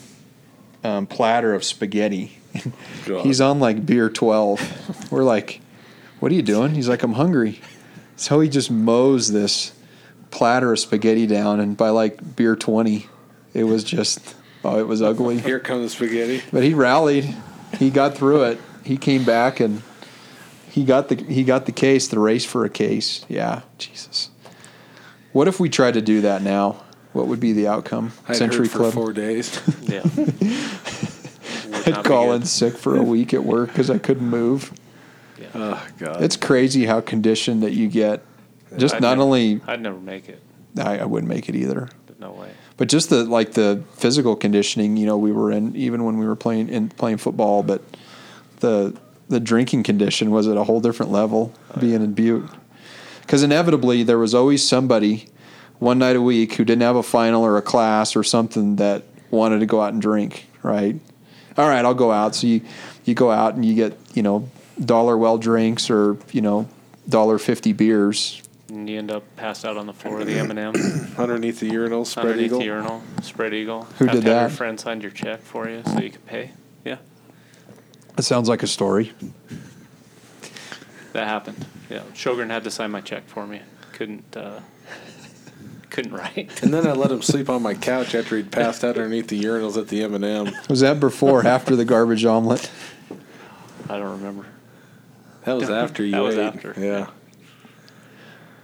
um, 0.84 1.06
platter 1.06 1.54
of 1.54 1.64
spaghetti. 1.64 2.38
He's 3.04 3.40
on 3.40 3.60
like 3.60 3.86
beer 3.86 4.10
12. 4.10 5.10
We're 5.10 5.24
like, 5.24 5.60
what 6.20 6.30
are 6.30 6.34
you 6.34 6.42
doing? 6.42 6.74
He's 6.74 6.88
like, 6.88 7.02
I'm 7.02 7.14
hungry. 7.14 7.60
So 8.16 8.40
he 8.40 8.48
just 8.48 8.70
mows 8.70 9.32
this 9.32 9.72
platter 10.30 10.72
of 10.72 10.78
spaghetti 10.78 11.26
down, 11.26 11.60
and 11.60 11.76
by 11.76 11.90
like 11.90 12.36
beer 12.36 12.54
20, 12.54 13.06
it 13.54 13.64
was 13.64 13.84
just, 13.84 14.36
oh, 14.64 14.78
it 14.78 14.86
was 14.86 15.02
ugly. 15.02 15.38
Here 15.38 15.60
comes 15.60 15.82
the 15.82 15.90
spaghetti. 15.90 16.42
But 16.52 16.62
he 16.62 16.74
rallied. 16.74 17.34
He 17.78 17.90
got 17.90 18.16
through 18.16 18.44
it. 18.44 18.60
He 18.84 18.96
came 18.96 19.24
back 19.24 19.60
and 19.60 19.82
he 20.70 20.84
got 20.84 21.08
the 21.08 21.16
he 21.16 21.44
got 21.44 21.66
the 21.66 21.72
case, 21.72 22.08
the 22.08 22.18
race 22.18 22.44
for 22.44 22.64
a 22.64 22.70
case. 22.70 23.24
Yeah, 23.28 23.62
Jesus. 23.78 24.30
What 25.32 25.48
if 25.48 25.58
we 25.60 25.68
tried 25.68 25.94
to 25.94 26.02
do 26.02 26.20
that 26.22 26.42
now? 26.42 26.82
What 27.12 27.26
would 27.26 27.40
be 27.40 27.52
the 27.52 27.68
outcome? 27.68 28.12
I'd 28.28 28.36
Century 28.36 28.66
hurt 28.66 28.72
for 28.72 28.78
Club. 28.78 28.94
four 28.94 29.12
days. 29.12 29.60
Yeah. 29.82 30.02
I'd 31.84 31.94
not 31.94 32.04
call 32.04 32.32
in 32.32 32.44
sick 32.44 32.74
for 32.76 32.96
a 32.96 33.02
week 33.02 33.34
at 33.34 33.44
work 33.44 33.68
because 33.70 33.90
I 33.90 33.98
couldn't 33.98 34.28
move. 34.28 34.72
oh 35.54 35.86
God. 35.98 36.22
It's 36.22 36.36
crazy 36.36 36.86
how 36.86 37.00
conditioned 37.00 37.62
that 37.62 37.72
you 37.72 37.88
get. 37.88 38.22
Just 38.76 38.94
I'd 38.96 39.02
not 39.02 39.10
never- 39.12 39.22
only 39.22 39.60
I'd 39.66 39.80
never 39.80 39.98
make 40.00 40.28
it. 40.28 40.40
I, 40.78 40.98
I 41.00 41.04
wouldn't 41.04 41.28
make 41.28 41.48
it 41.50 41.54
either, 41.54 41.90
No 42.18 42.32
way. 42.32 42.50
but 42.78 42.88
just 42.88 43.10
the 43.10 43.24
like 43.24 43.52
the 43.52 43.82
physical 43.94 44.34
conditioning. 44.36 44.96
You 44.96 45.04
know, 45.06 45.18
we 45.18 45.32
were 45.32 45.50
in 45.52 45.76
even 45.76 46.04
when 46.04 46.16
we 46.18 46.26
were 46.26 46.36
playing 46.36 46.68
in 46.70 46.88
playing 46.88 47.18
football, 47.18 47.62
but 47.62 47.82
the 48.62 48.96
the 49.28 49.38
drinking 49.40 49.82
condition 49.82 50.30
was 50.30 50.48
at 50.48 50.56
a 50.56 50.64
whole 50.64 50.80
different 50.80 51.12
level. 51.12 51.52
being 51.78 52.02
in 52.02 52.14
Butte, 52.14 52.48
because 53.20 53.42
inevitably 53.42 54.02
there 54.02 54.18
was 54.18 54.34
always 54.34 54.66
somebody 54.66 55.28
one 55.78 55.98
night 55.98 56.16
a 56.16 56.22
week 56.22 56.54
who 56.54 56.64
didn't 56.64 56.82
have 56.82 56.96
a 56.96 57.02
final 57.02 57.42
or 57.44 57.56
a 57.56 57.62
class 57.62 58.14
or 58.16 58.22
something 58.24 58.76
that 58.76 59.02
wanted 59.30 59.60
to 59.60 59.66
go 59.66 59.80
out 59.80 59.92
and 59.92 60.00
drink. 60.02 60.48
Right? 60.62 60.96
All 61.58 61.68
right, 61.68 61.84
I'll 61.84 61.94
go 61.94 62.12
out. 62.12 62.34
So 62.34 62.46
you 62.46 62.62
you 63.04 63.14
go 63.14 63.30
out 63.30 63.54
and 63.54 63.64
you 63.64 63.74
get 63.74 63.98
you 64.14 64.22
know 64.22 64.48
dollar 64.82 65.16
well 65.18 65.38
drinks 65.38 65.90
or 65.90 66.16
you 66.32 66.40
know 66.40 66.68
dollar 67.08 67.38
fifty 67.38 67.72
beers. 67.72 68.42
And 68.68 68.88
you 68.88 68.96
end 68.98 69.10
up 69.10 69.24
passed 69.36 69.66
out 69.66 69.76
on 69.76 69.86
the 69.86 69.92
floor 69.92 70.20
of 70.20 70.26
the 70.26 70.38
M&M 70.38 70.72
Underneath 71.18 71.60
the 71.60 71.66
urinal, 71.66 72.06
spread 72.06 72.24
underneath 72.24 72.46
eagle. 72.46 72.58
the 72.60 72.64
urinal, 72.64 73.02
spread 73.20 73.52
eagle. 73.52 73.82
Who 73.98 74.06
have 74.06 74.14
did 74.14 74.24
to 74.24 74.28
have 74.30 74.34
that? 74.34 74.40
Your 74.40 74.48
friend 74.56 74.80
signed 74.80 75.02
your 75.02 75.10
check 75.10 75.42
for 75.42 75.68
you 75.68 75.82
so 75.84 76.00
you 76.00 76.08
could 76.10 76.24
pay. 76.24 76.52
Yeah, 78.12 78.16
That 78.16 78.22
sounds 78.22 78.48
like 78.48 78.62
a 78.62 78.66
story. 78.66 79.12
that 81.12 81.26
happened. 81.26 81.64
Yeah, 81.90 82.02
Shogun 82.14 82.50
had 82.50 82.64
to 82.64 82.70
sign 82.70 82.90
my 82.90 83.00
check 83.00 83.26
for 83.28 83.46
me. 83.46 83.60
Couldn't 83.92 84.36
uh, 84.36 84.60
couldn't 85.90 86.12
write. 86.12 86.62
And 86.62 86.72
then 86.72 86.86
I 86.86 86.92
let 86.92 87.10
him 87.12 87.20
sleep 87.22 87.50
on 87.50 87.62
my 87.62 87.74
couch 87.74 88.14
after 88.14 88.36
he'd 88.36 88.50
passed 88.50 88.82
out 88.82 88.96
underneath 88.96 89.28
the 89.28 89.38
urinals 89.42 89.76
at 89.76 89.88
the 89.88 90.02
M&M. 90.04 90.50
Was 90.70 90.80
that 90.80 91.00
before 91.00 91.40
or 91.42 91.46
after 91.46 91.76
the 91.76 91.84
garbage 91.84 92.24
omelet? 92.24 92.70
I 93.90 93.98
don't 93.98 94.12
remember. 94.18 94.46
That 95.44 95.56
was 95.56 95.68
after 95.68 96.02
you 96.04 96.12
That 96.12 96.22
was 96.22 96.36
ate. 96.36 96.46
after. 96.46 96.74
Yeah. 96.78 97.08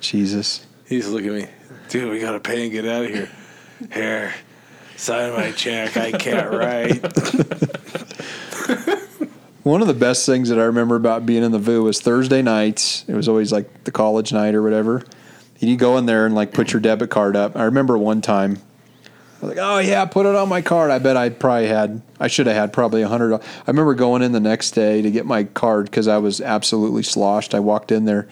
Jesus. 0.01 0.65
He's 0.87 1.09
looking 1.09 1.29
at 1.31 1.35
me, 1.35 1.49
dude. 1.91 2.11
We 2.11 2.21
gotta 2.21 2.41
pay 2.41 2.63
and 2.63 2.73
get 2.73 2.87
out 2.87 3.05
of 3.05 3.11
here. 3.11 3.29
Here, 3.93 4.33
sign 4.97 5.33
my 5.35 5.51
check. 5.53 5.97
I 5.99 6.13
can't 6.13 6.51
write. 6.51 7.05
One 9.69 9.83
of 9.83 9.87
the 9.87 9.93
best 9.93 10.25
things 10.25 10.49
that 10.49 10.59
I 10.59 10.65
remember 10.65 10.97
about 10.97 11.27
being 11.27 11.43
in 11.43 11.53
the 11.53 11.59
VU 11.59 11.83
was 11.83 12.01
Thursday 12.01 12.41
nights. 12.41 13.05
It 13.07 13.13
was 13.13 13.29
always 13.29 13.53
like 13.53 13.85
the 13.85 13.91
college 13.91 14.33
night 14.33 14.55
or 14.55 14.63
whatever. 14.63 15.05
You 15.59 15.77
go 15.77 15.99
in 15.99 16.07
there 16.07 16.25
and 16.25 16.35
like 16.35 16.55
put 16.55 16.73
your 16.73 16.81
debit 16.81 17.11
card 17.11 17.37
up. 17.37 17.55
I 17.55 17.65
remember 17.65 17.99
one 17.99 18.23
time, 18.23 18.63
I 19.43 19.47
was 19.47 19.55
like, 19.55 19.59
"Oh 19.61 19.77
yeah, 19.77 20.07
put 20.07 20.25
it 20.25 20.35
on 20.35 20.49
my 20.49 20.63
card." 20.63 20.91
I 20.91 20.99
bet 20.99 21.19
I 21.19 21.29
probably 21.29 21.67
had, 21.67 22.01
I 22.19 22.29
should 22.29 22.47
have 22.47 22.57
had 22.57 22.73
probably 22.73 23.03
a 23.03 23.09
hundred. 23.09 23.35
I 23.35 23.41
remember 23.67 23.93
going 23.93 24.23
in 24.23 24.33
the 24.33 24.41
next 24.41 24.71
day 24.71 25.03
to 25.03 25.11
get 25.11 25.27
my 25.27 25.45
card 25.45 25.85
because 25.85 26.09
I 26.09 26.17
was 26.17 26.41
absolutely 26.41 27.03
sloshed. 27.03 27.55
I 27.55 27.61
walked 27.61 27.93
in 27.93 28.07
there, 28.07 28.27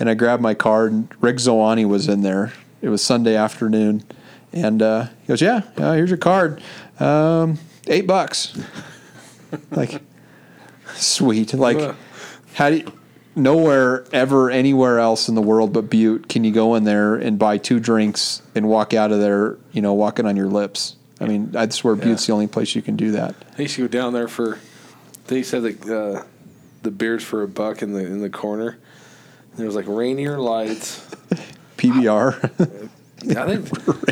and 0.00 0.10
I 0.10 0.14
grabbed 0.14 0.42
my 0.42 0.54
card. 0.54 0.90
and 0.90 1.08
Rick 1.20 1.36
Zawani 1.36 1.86
was 1.86 2.08
in 2.08 2.22
there. 2.22 2.54
It 2.80 2.88
was 2.88 3.04
Sunday 3.04 3.36
afternoon, 3.36 4.02
and 4.52 4.82
uh, 4.82 5.04
he 5.20 5.28
goes, 5.28 5.40
"Yeah, 5.40 5.60
here's 5.76 6.10
your 6.10 6.18
card, 6.18 6.60
um, 6.98 7.60
eight 7.86 8.08
bucks." 8.08 8.60
like, 9.70 10.02
sweet. 10.94 11.54
Like, 11.54 11.94
how 12.54 12.70
do 12.70 12.76
you, 12.78 12.92
nowhere 13.34 14.04
ever 14.12 14.50
anywhere 14.50 14.98
else 14.98 15.28
in 15.28 15.34
the 15.34 15.42
world 15.42 15.72
but 15.72 15.88
Butte 15.88 16.28
can 16.28 16.44
you 16.44 16.52
go 16.52 16.74
in 16.74 16.84
there 16.84 17.14
and 17.14 17.38
buy 17.38 17.58
two 17.58 17.80
drinks 17.80 18.42
and 18.54 18.68
walk 18.68 18.92
out 18.92 19.10
of 19.10 19.20
there, 19.20 19.56
you 19.72 19.80
know, 19.80 19.94
walking 19.94 20.26
on 20.26 20.36
your 20.36 20.48
lips. 20.48 20.96
I 21.20 21.26
mean, 21.26 21.54
I 21.56 21.68
swear 21.68 21.94
Butte's 21.94 22.26
the 22.26 22.32
only 22.32 22.48
place 22.48 22.74
you 22.74 22.82
can 22.82 22.96
do 22.96 23.12
that. 23.12 23.34
I 23.56 23.62
used 23.62 23.76
to 23.76 23.82
go 23.82 23.88
down 23.88 24.12
there 24.12 24.28
for. 24.28 24.58
They 25.28 25.44
said 25.44 25.62
that 25.62 25.88
uh, 25.88 26.24
the 26.82 26.90
beers 26.90 27.22
for 27.22 27.42
a 27.42 27.48
buck 27.48 27.80
in 27.80 27.92
the 27.92 28.04
in 28.04 28.20
the 28.20 28.30
corner. 28.30 28.78
There 29.56 29.66
was 29.66 29.76
like 29.76 29.86
Rainier 29.86 30.38
Lights. 30.38 31.08
PBR. 31.76 32.90
I 33.30 33.56
think 33.56 33.68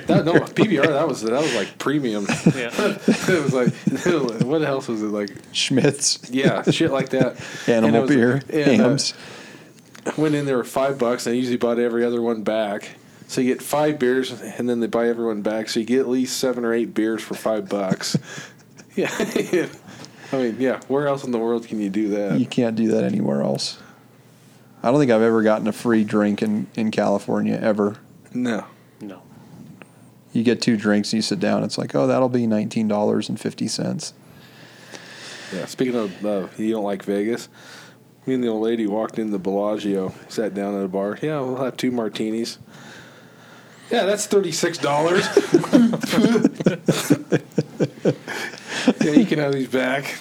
that 0.07 0.25
no 0.25 0.35
PBR. 0.35 0.87
That 0.87 1.09
was 1.09 1.23
that 1.23 1.33
was 1.33 1.55
like 1.55 1.79
premium. 1.79 2.27
Yeah. 2.55 2.71
it 2.79 3.43
was 3.43 3.53
like 3.53 3.69
it 3.87 4.05
was 4.05 4.25
like- 4.35 4.43
what 4.47 4.63
else 4.63 4.89
was 4.89 5.03
it 5.03 5.07
like? 5.07 5.31
Schmitz. 5.53 6.31
Yeah, 6.31 6.63
shit 6.71 6.91
like 6.91 7.11
that. 7.11 7.37
And 7.67 7.85
it 7.85 7.89
Animal 7.89 8.03
was- 8.03 8.11
beer. 8.11 8.43
and, 8.53 8.81
uh, 8.81 8.99
went 10.17 10.35
in 10.35 10.47
there 10.47 10.59
with 10.59 10.69
five 10.69 10.99
bucks 10.99 11.27
and 11.27 11.35
I 11.35 11.37
usually 11.37 11.57
bought 11.57 11.79
every 11.79 12.05
other 12.05 12.23
one 12.23 12.43
back. 12.43 12.91
So 13.29 13.41
you 13.41 13.53
get 13.53 13.63
five 13.63 13.99
beers 13.99 14.33
and 14.41 14.69
then 14.69 14.81
they 14.81 14.87
buy 14.89 15.09
everyone 15.09 15.43
back. 15.43 15.69
So 15.69 15.79
you 15.81 15.87
get 15.87 16.01
at 16.01 16.09
least 16.09 16.39
seven 16.39 16.65
or 16.65 16.73
eight 16.75 16.95
beers 16.95 17.23
for 17.23 17.35
five 17.35 17.69
bucks. 17.69 18.17
yeah. 18.97 19.09
I 20.33 20.37
mean, 20.37 20.57
yeah, 20.59 20.81
where 20.89 21.07
else 21.07 21.25
in 21.25 21.31
the 21.33 21.39
world 21.39 21.67
can 21.67 21.81
you 21.81 21.91
do 21.91 22.09
that? 22.11 22.39
you 22.41 22.47
can't 22.47 22.77
do 22.77 22.89
that 22.89 23.05
anywhere 23.05 23.43
else. 23.43 23.79
I 24.83 24.91
don't 24.91 24.99
think 24.99 25.11
I've 25.13 25.23
ever 25.23 25.43
gotten 25.43 25.69
a 25.69 25.73
free 25.73 26.05
drink 26.05 26.43
in, 26.43 26.67
in 26.75 26.91
California 26.91 27.59
ever. 27.61 27.97
No. 28.33 28.65
You 30.33 30.43
get 30.45 30.62
two 30.62 30.76
drinks 30.76 31.12
and 31.12 31.18
you 31.18 31.22
sit 31.22 31.41
down. 31.41 31.64
It's 31.64 31.76
like, 31.76 31.95
oh, 31.95 32.07
that'll 32.07 32.28
be 32.28 32.47
nineteen 32.47 32.89
dollars 32.89 33.28
and 33.28 33.39
fifty 33.39 33.68
cents. 33.68 34.14
Yeah. 35.53 35.66
Speaking 35.66 35.97
of, 35.97 36.24
uh, 36.24 36.47
you 36.57 36.72
don't 36.72 36.85
like 36.85 37.03
Vegas. 37.03 37.49
Me 38.26 38.35
and 38.35 38.45
the 38.45 38.49
old 38.49 38.62
lady 38.62 38.87
walked 38.87 39.18
in 39.18 39.31
the 39.31 39.39
Bellagio, 39.39 40.14
sat 40.28 40.55
down 40.55 40.76
at 40.76 40.85
a 40.85 40.89
bar. 40.89 41.18
Yeah, 41.20 41.41
we'll 41.41 41.57
have 41.57 41.76
two 41.76 41.91
martinis. 41.91 42.59
Yeah, 43.91 44.05
that's 44.05 44.26
thirty 44.26 44.53
six 44.53 44.78
dollars. 44.78 45.26
yeah, 49.01 49.11
you 49.12 49.26
can 49.26 49.39
have 49.39 49.53
these 49.53 49.68
back. 49.68 50.16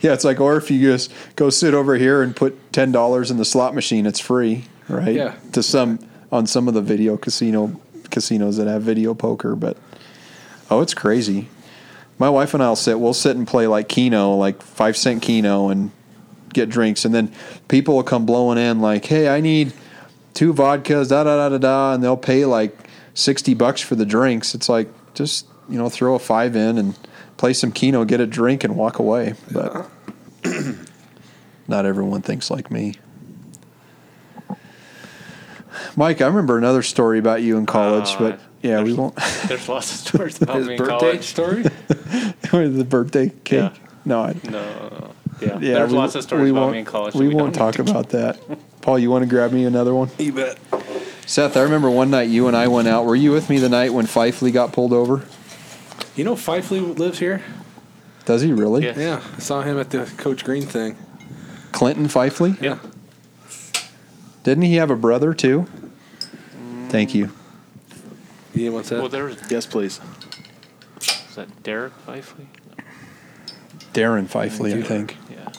Yeah, 0.00 0.12
it's 0.12 0.24
like, 0.24 0.40
or 0.40 0.56
if 0.56 0.70
you 0.70 0.80
just 0.80 1.12
go 1.36 1.50
sit 1.50 1.74
over 1.74 1.96
here 1.96 2.22
and 2.22 2.34
put 2.34 2.72
ten 2.72 2.92
dollars 2.92 3.30
in 3.30 3.36
the 3.36 3.44
slot 3.44 3.74
machine, 3.74 4.06
it's 4.06 4.20
free, 4.20 4.64
right? 4.88 5.14
Yeah. 5.14 5.34
To 5.52 5.62
some 5.62 5.98
on 6.30 6.46
some 6.46 6.68
of 6.68 6.74
the 6.74 6.82
video 6.82 7.16
casino 7.16 7.78
casinos 8.10 8.56
that 8.56 8.66
have 8.66 8.82
video 8.82 9.14
poker, 9.14 9.54
but 9.56 9.76
oh, 10.70 10.80
it's 10.80 10.94
crazy. 10.94 11.48
My 12.18 12.28
wife 12.28 12.54
and 12.54 12.62
I'll 12.62 12.76
sit. 12.76 12.98
We'll 12.98 13.14
sit 13.14 13.36
and 13.36 13.46
play 13.46 13.66
like 13.66 13.88
Keno, 13.88 14.34
like 14.34 14.62
five 14.62 14.96
cent 14.96 15.22
Keno, 15.22 15.68
and 15.68 15.90
get 16.52 16.68
drinks, 16.68 17.04
and 17.04 17.14
then 17.14 17.32
people 17.68 17.94
will 17.94 18.02
come 18.02 18.26
blowing 18.26 18.58
in 18.58 18.80
like, 18.80 19.04
"Hey, 19.04 19.28
I 19.28 19.40
need 19.40 19.72
two 20.34 20.52
vodkas, 20.52 21.10
da 21.10 21.24
da 21.24 21.36
da 21.36 21.48
da 21.50 21.58
da," 21.58 21.94
and 21.94 22.02
they'll 22.02 22.16
pay 22.16 22.44
like 22.44 22.76
sixty 23.14 23.54
bucks 23.54 23.80
for 23.80 23.94
the 23.94 24.06
drinks. 24.06 24.54
It's 24.54 24.68
like 24.68 24.88
just 25.14 25.46
you 25.68 25.78
know 25.78 25.88
throw 25.88 26.14
a 26.16 26.18
five 26.18 26.56
in 26.56 26.78
and 26.78 26.98
play 27.36 27.52
some 27.52 27.70
Keno, 27.70 28.04
get 28.04 28.20
a 28.20 28.26
drink, 28.26 28.64
and 28.64 28.76
walk 28.76 28.98
away. 28.98 29.34
But 29.52 29.88
not 31.68 31.86
everyone 31.86 32.22
thinks 32.22 32.50
like 32.50 32.70
me. 32.70 32.94
Mike, 35.98 36.20
I 36.20 36.26
remember 36.28 36.56
another 36.56 36.82
story 36.82 37.18
about 37.18 37.42
you 37.42 37.58
in 37.58 37.66
college, 37.66 38.08
Uh, 38.10 38.18
but 38.20 38.40
yeah, 38.62 38.80
we 38.84 38.92
won't. 38.94 39.16
There's 39.48 39.68
lots 39.68 39.90
of 39.90 39.98
stories 40.08 40.40
about 40.40 40.56
His 40.58 40.68
me 40.68 40.74
in 40.74 40.78
birthday 40.78 40.98
college. 40.98 41.24
story? 41.24 41.62
the 42.68 42.86
birthday 42.88 43.30
cake. 43.42 43.58
Yeah. 43.58 43.74
No, 44.04 44.20
I, 44.22 44.34
No, 44.44 44.50
no, 44.50 44.88
no. 44.90 45.10
Yeah, 45.40 45.58
yeah, 45.60 45.74
there's 45.74 45.90
we- 45.90 45.98
lots 45.98 46.14
of 46.14 46.22
stories 46.22 46.44
we 46.44 46.50
about 46.50 46.60
won't- 46.60 46.72
me 46.74 46.78
in 46.78 46.84
college. 46.84 47.14
We, 47.14 47.28
we 47.28 47.34
won't 47.34 47.54
talk 47.54 47.80
about 47.80 48.10
that. 48.10 48.38
Paul, 48.80 49.00
you 49.00 49.10
want 49.10 49.22
to 49.24 49.28
grab 49.28 49.50
me 49.52 49.64
another 49.64 49.92
one? 49.94 50.08
You 50.18 50.32
bet. 50.32 50.56
Seth, 51.26 51.56
I 51.56 51.62
remember 51.62 51.90
one 51.90 52.10
night 52.10 52.28
you 52.28 52.46
and 52.46 52.56
I 52.56 52.68
went 52.68 52.86
out. 52.88 53.04
Were 53.04 53.16
you 53.16 53.32
with 53.32 53.50
me 53.50 53.58
the 53.58 53.68
night 53.68 53.92
when 53.92 54.06
Fifely 54.06 54.52
got 54.52 54.72
pulled 54.72 54.92
over? 54.92 55.24
You 56.14 56.22
know 56.24 56.34
Fifely 56.36 56.80
lives 56.96 57.18
here? 57.18 57.42
Does 58.24 58.42
he 58.42 58.52
really? 58.52 58.84
Yeah. 58.84 58.94
Yeah, 58.98 59.22
I 59.36 59.40
saw 59.40 59.62
him 59.62 59.78
at 59.80 59.90
the 59.90 60.04
Coach 60.16 60.44
Green 60.44 60.62
thing. 60.62 60.96
Clinton 61.72 62.06
Fifely? 62.06 62.56
Yeah. 62.60 62.78
Didn't 64.44 64.62
he 64.64 64.76
have 64.76 64.90
a 64.92 64.96
brother 64.96 65.34
too? 65.34 65.66
Thank 66.88 67.14
you. 67.14 67.30
Yeah, 68.54 68.70
what's 68.70 68.88
that? 68.88 69.00
Well, 69.00 69.08
there 69.08 69.24
was, 69.24 69.38
Yes, 69.50 69.66
please. 69.66 70.00
Is 71.00 71.34
that 71.36 71.62
Derek 71.62 71.92
Fifely? 72.06 72.46
Darren 73.92 74.26
Fifely, 74.28 74.74
I 74.74 74.82
think. 74.82 75.16
Yeah. 75.30 75.50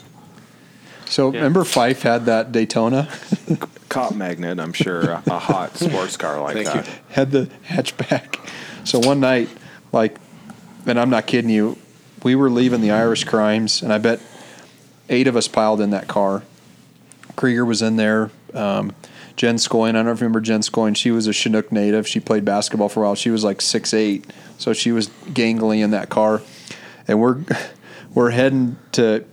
So 1.05 1.31
Yeah. 1.31 1.37
remember 1.39 1.63
Fife 1.63 2.01
had 2.03 2.25
that 2.25 2.51
Daytona, 2.51 3.07
Cop 3.89 4.13
magnet, 4.13 4.59
I'm 4.59 4.73
sure. 4.73 5.01
A, 5.09 5.23
a 5.27 5.39
hot 5.39 5.75
sports 5.77 6.15
car 6.17 6.39
like 6.41 6.53
Thank 6.55 6.67
that. 6.67 6.85
you. 6.87 6.93
had 7.09 7.31
the 7.31 7.49
hatchback. 7.67 8.37
So 8.83 8.99
one 8.99 9.19
night, 9.19 9.49
like, 9.91 10.15
and 10.85 10.99
I'm 10.99 11.09
not 11.09 11.25
kidding 11.25 11.49
you, 11.49 11.77
we 12.23 12.35
were 12.35 12.49
leaving 12.51 12.81
the 12.81 12.91
Irish 12.91 13.23
Crimes, 13.23 13.81
and 13.81 13.91
I 13.91 13.97
bet 13.97 14.19
eight 15.09 15.27
of 15.27 15.35
us 15.35 15.47
piled 15.47 15.81
in 15.81 15.89
that 15.91 16.07
car. 16.07 16.43
Krieger 17.35 17.65
was 17.65 17.81
in 17.81 17.95
there. 17.95 18.29
Um, 18.53 18.93
Jen 19.39 19.55
Scoyne, 19.55 19.91
I 19.91 19.99
don't 19.99 20.07
know 20.07 20.11
if 20.11 20.19
you 20.19 20.25
remember 20.25 20.41
Jen 20.41 20.59
Scoyne. 20.59 20.97
She 20.97 21.11
was 21.11 21.25
a 21.25 21.31
Chinook 21.31 21.71
native. 21.71 22.05
She 22.05 22.19
played 22.19 22.43
basketball 22.43 22.89
for 22.89 23.03
a 23.03 23.05
while. 23.05 23.15
She 23.15 23.29
was 23.29 23.41
like 23.41 23.61
six 23.61 23.93
eight, 23.93 24.29
so 24.57 24.73
she 24.73 24.91
was 24.91 25.07
gangly 25.27 25.81
in 25.81 25.91
that 25.91 26.09
car. 26.09 26.41
And 27.07 27.21
we're 27.21 27.37
we're 28.13 28.31
heading 28.31 28.75
to 28.91 29.23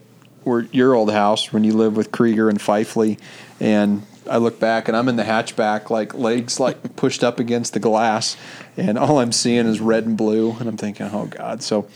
your 0.71 0.95
old 0.95 1.11
house 1.11 1.53
when 1.53 1.65
you 1.65 1.73
lived 1.73 1.97
with 1.97 2.13
Krieger 2.13 2.49
and 2.49 2.63
Fifely, 2.63 3.19
and 3.59 4.07
I 4.31 4.37
look 4.37 4.61
back 4.61 4.87
and 4.87 4.97
I'm 4.97 5.09
in 5.09 5.17
the 5.17 5.25
hatchback, 5.25 5.91
like 5.91 6.15
legs 6.15 6.61
like 6.61 6.95
pushed 6.97 7.25
up 7.25 7.41
against 7.41 7.73
the 7.73 7.81
glass, 7.81 8.37
and 8.77 8.97
all 8.97 9.19
I'm 9.19 9.33
seeing 9.33 9.67
is 9.67 9.81
red 9.81 10.07
and 10.07 10.17
blue, 10.17 10.53
and 10.53 10.69
I'm 10.69 10.77
thinking, 10.77 11.11
oh 11.13 11.27
God. 11.27 11.65
So 11.65 11.89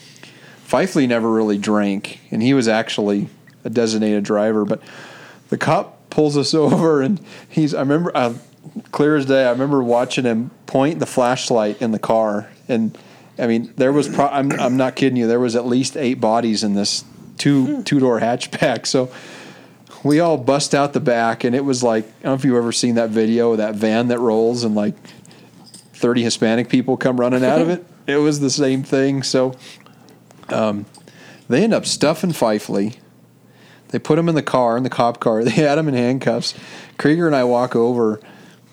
Fifely 0.64 1.06
never 1.06 1.30
really 1.30 1.58
drank, 1.58 2.18
and 2.32 2.42
he 2.42 2.54
was 2.54 2.66
actually 2.66 3.28
a 3.62 3.70
designated 3.70 4.24
driver, 4.24 4.64
but 4.64 4.82
the 5.48 5.56
cop 5.56 5.99
pulls 6.10 6.36
us 6.36 6.54
over, 6.54 7.00
and 7.00 7.20
he's. 7.48 7.74
I 7.74 7.80
remember, 7.80 8.12
uh, 8.14 8.34
clear 8.92 9.16
as 9.16 9.26
day. 9.26 9.44
I 9.46 9.50
remember 9.50 9.82
watching 9.82 10.24
him 10.24 10.50
point 10.66 10.98
the 10.98 11.06
flashlight 11.06 11.80
in 11.80 11.92
the 11.92 11.98
car, 11.98 12.50
and 12.68 12.96
I 13.38 13.46
mean, 13.46 13.72
there 13.76 13.92
was. 13.92 14.08
Pro- 14.08 14.28
I'm. 14.28 14.52
I'm 14.52 14.76
not 14.76 14.96
kidding 14.96 15.16
you. 15.16 15.26
There 15.26 15.40
was 15.40 15.56
at 15.56 15.66
least 15.66 15.96
eight 15.96 16.20
bodies 16.20 16.62
in 16.62 16.74
this 16.74 17.04
two 17.38 17.82
two 17.84 17.98
door 17.98 18.20
hatchback. 18.20 18.86
So 18.86 19.10
we 20.04 20.20
all 20.20 20.36
bust 20.36 20.74
out 20.74 20.92
the 20.92 21.00
back, 21.00 21.44
and 21.44 21.54
it 21.54 21.64
was 21.64 21.82
like 21.82 22.04
I 22.04 22.08
don't 22.08 22.24
know 22.24 22.34
if 22.34 22.44
you've 22.44 22.56
ever 22.56 22.72
seen 22.72 22.94
that 22.96 23.10
video 23.10 23.52
of 23.52 23.58
that 23.58 23.74
van 23.74 24.08
that 24.08 24.18
rolls, 24.18 24.64
and 24.64 24.74
like 24.74 24.94
thirty 25.94 26.22
Hispanic 26.22 26.68
people 26.68 26.96
come 26.96 27.18
running 27.18 27.44
out 27.44 27.60
of 27.60 27.68
it. 27.68 27.84
It 28.06 28.16
was 28.16 28.40
the 28.40 28.50
same 28.50 28.82
thing. 28.82 29.22
So 29.22 29.54
um, 30.48 30.86
they 31.48 31.62
end 31.62 31.72
up 31.72 31.86
stuffing 31.86 32.32
Fifely. 32.32 32.96
They 33.90 33.98
put 33.98 34.18
him 34.18 34.28
in 34.28 34.34
the 34.34 34.42
car, 34.42 34.76
in 34.76 34.82
the 34.82 34.90
cop 34.90 35.20
car. 35.20 35.42
They 35.44 35.50
had 35.50 35.78
him 35.78 35.88
in 35.88 35.94
handcuffs. 35.94 36.54
Krieger 36.98 37.26
and 37.26 37.34
I 37.36 37.44
walk 37.44 37.74
over 37.76 38.20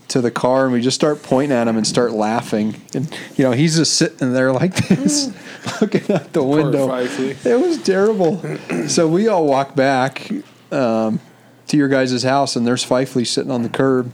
to 0.10 0.22
the 0.22 0.32
car 0.32 0.64
and 0.66 0.74
we 0.74 0.80
just 0.82 0.96
start 0.96 1.22
pointing 1.22 1.58
at 1.58 1.68
him 1.68 1.76
and 1.76 1.86
start 1.86 2.12
laughing. 2.14 2.80
And 2.94 3.14
you 3.36 3.44
know, 3.44 3.52
he's 3.52 3.76
just 3.76 3.96
sitting 3.96 4.32
there 4.34 4.52
like 4.54 4.76
this, 4.88 5.34
looking 5.82 6.10
out 6.16 6.32
the 6.34 6.44
window. 6.44 6.88
It 7.46 7.60
was 7.60 7.82
terrible. 7.84 8.42
so 8.88 9.08
we 9.08 9.28
all 9.28 9.46
walk 9.46 9.76
back 9.76 10.32
um, 10.72 11.20
to 11.68 11.78
your 11.78 11.90
guys' 11.90 12.24
house, 12.24 12.56
and 12.56 12.66
there's 12.66 12.86
Fifely 12.86 13.26
sitting 13.26 13.52
on 13.52 13.64
the 13.64 13.70
curb. 13.70 14.12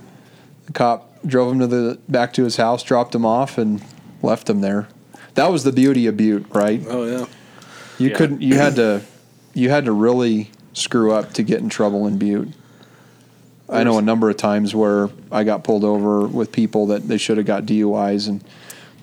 The 0.65 0.73
cop 0.73 1.21
drove 1.25 1.51
him 1.53 1.59
to 1.59 1.67
the 1.67 1.99
back 2.09 2.33
to 2.33 2.43
his 2.43 2.57
house, 2.57 2.81
dropped 2.83 3.13
him 3.13 3.25
off, 3.25 3.57
and 3.57 3.83
left 4.23 4.49
him 4.49 4.61
there. 4.61 4.87
That 5.35 5.51
was 5.51 5.63
the 5.63 5.71
beauty 5.71 6.07
of 6.07 6.15
Butte, 6.17 6.45
right? 6.53 6.81
Oh 6.87 7.03
yeah. 7.05 7.25
You 7.99 8.09
Yeah. 8.09 8.15
couldn't. 8.17 8.41
You 8.41 8.55
had 8.55 8.75
to. 8.77 9.01
You 9.53 9.69
had 9.69 9.85
to 9.85 9.91
really 9.91 10.49
screw 10.73 11.11
up 11.13 11.33
to 11.33 11.43
get 11.43 11.59
in 11.59 11.69
trouble 11.69 12.05
in 12.07 12.17
Butte. 12.17 12.49
I 13.69 13.83
know 13.83 13.97
a 13.97 14.01
number 14.01 14.29
of 14.29 14.37
times 14.37 14.75
where 14.75 15.09
I 15.31 15.43
got 15.43 15.63
pulled 15.63 15.83
over 15.83 16.27
with 16.27 16.51
people 16.51 16.87
that 16.87 17.07
they 17.07 17.17
should 17.17 17.37
have 17.37 17.45
got 17.45 17.63
DUIs, 17.63 18.27
and 18.27 18.43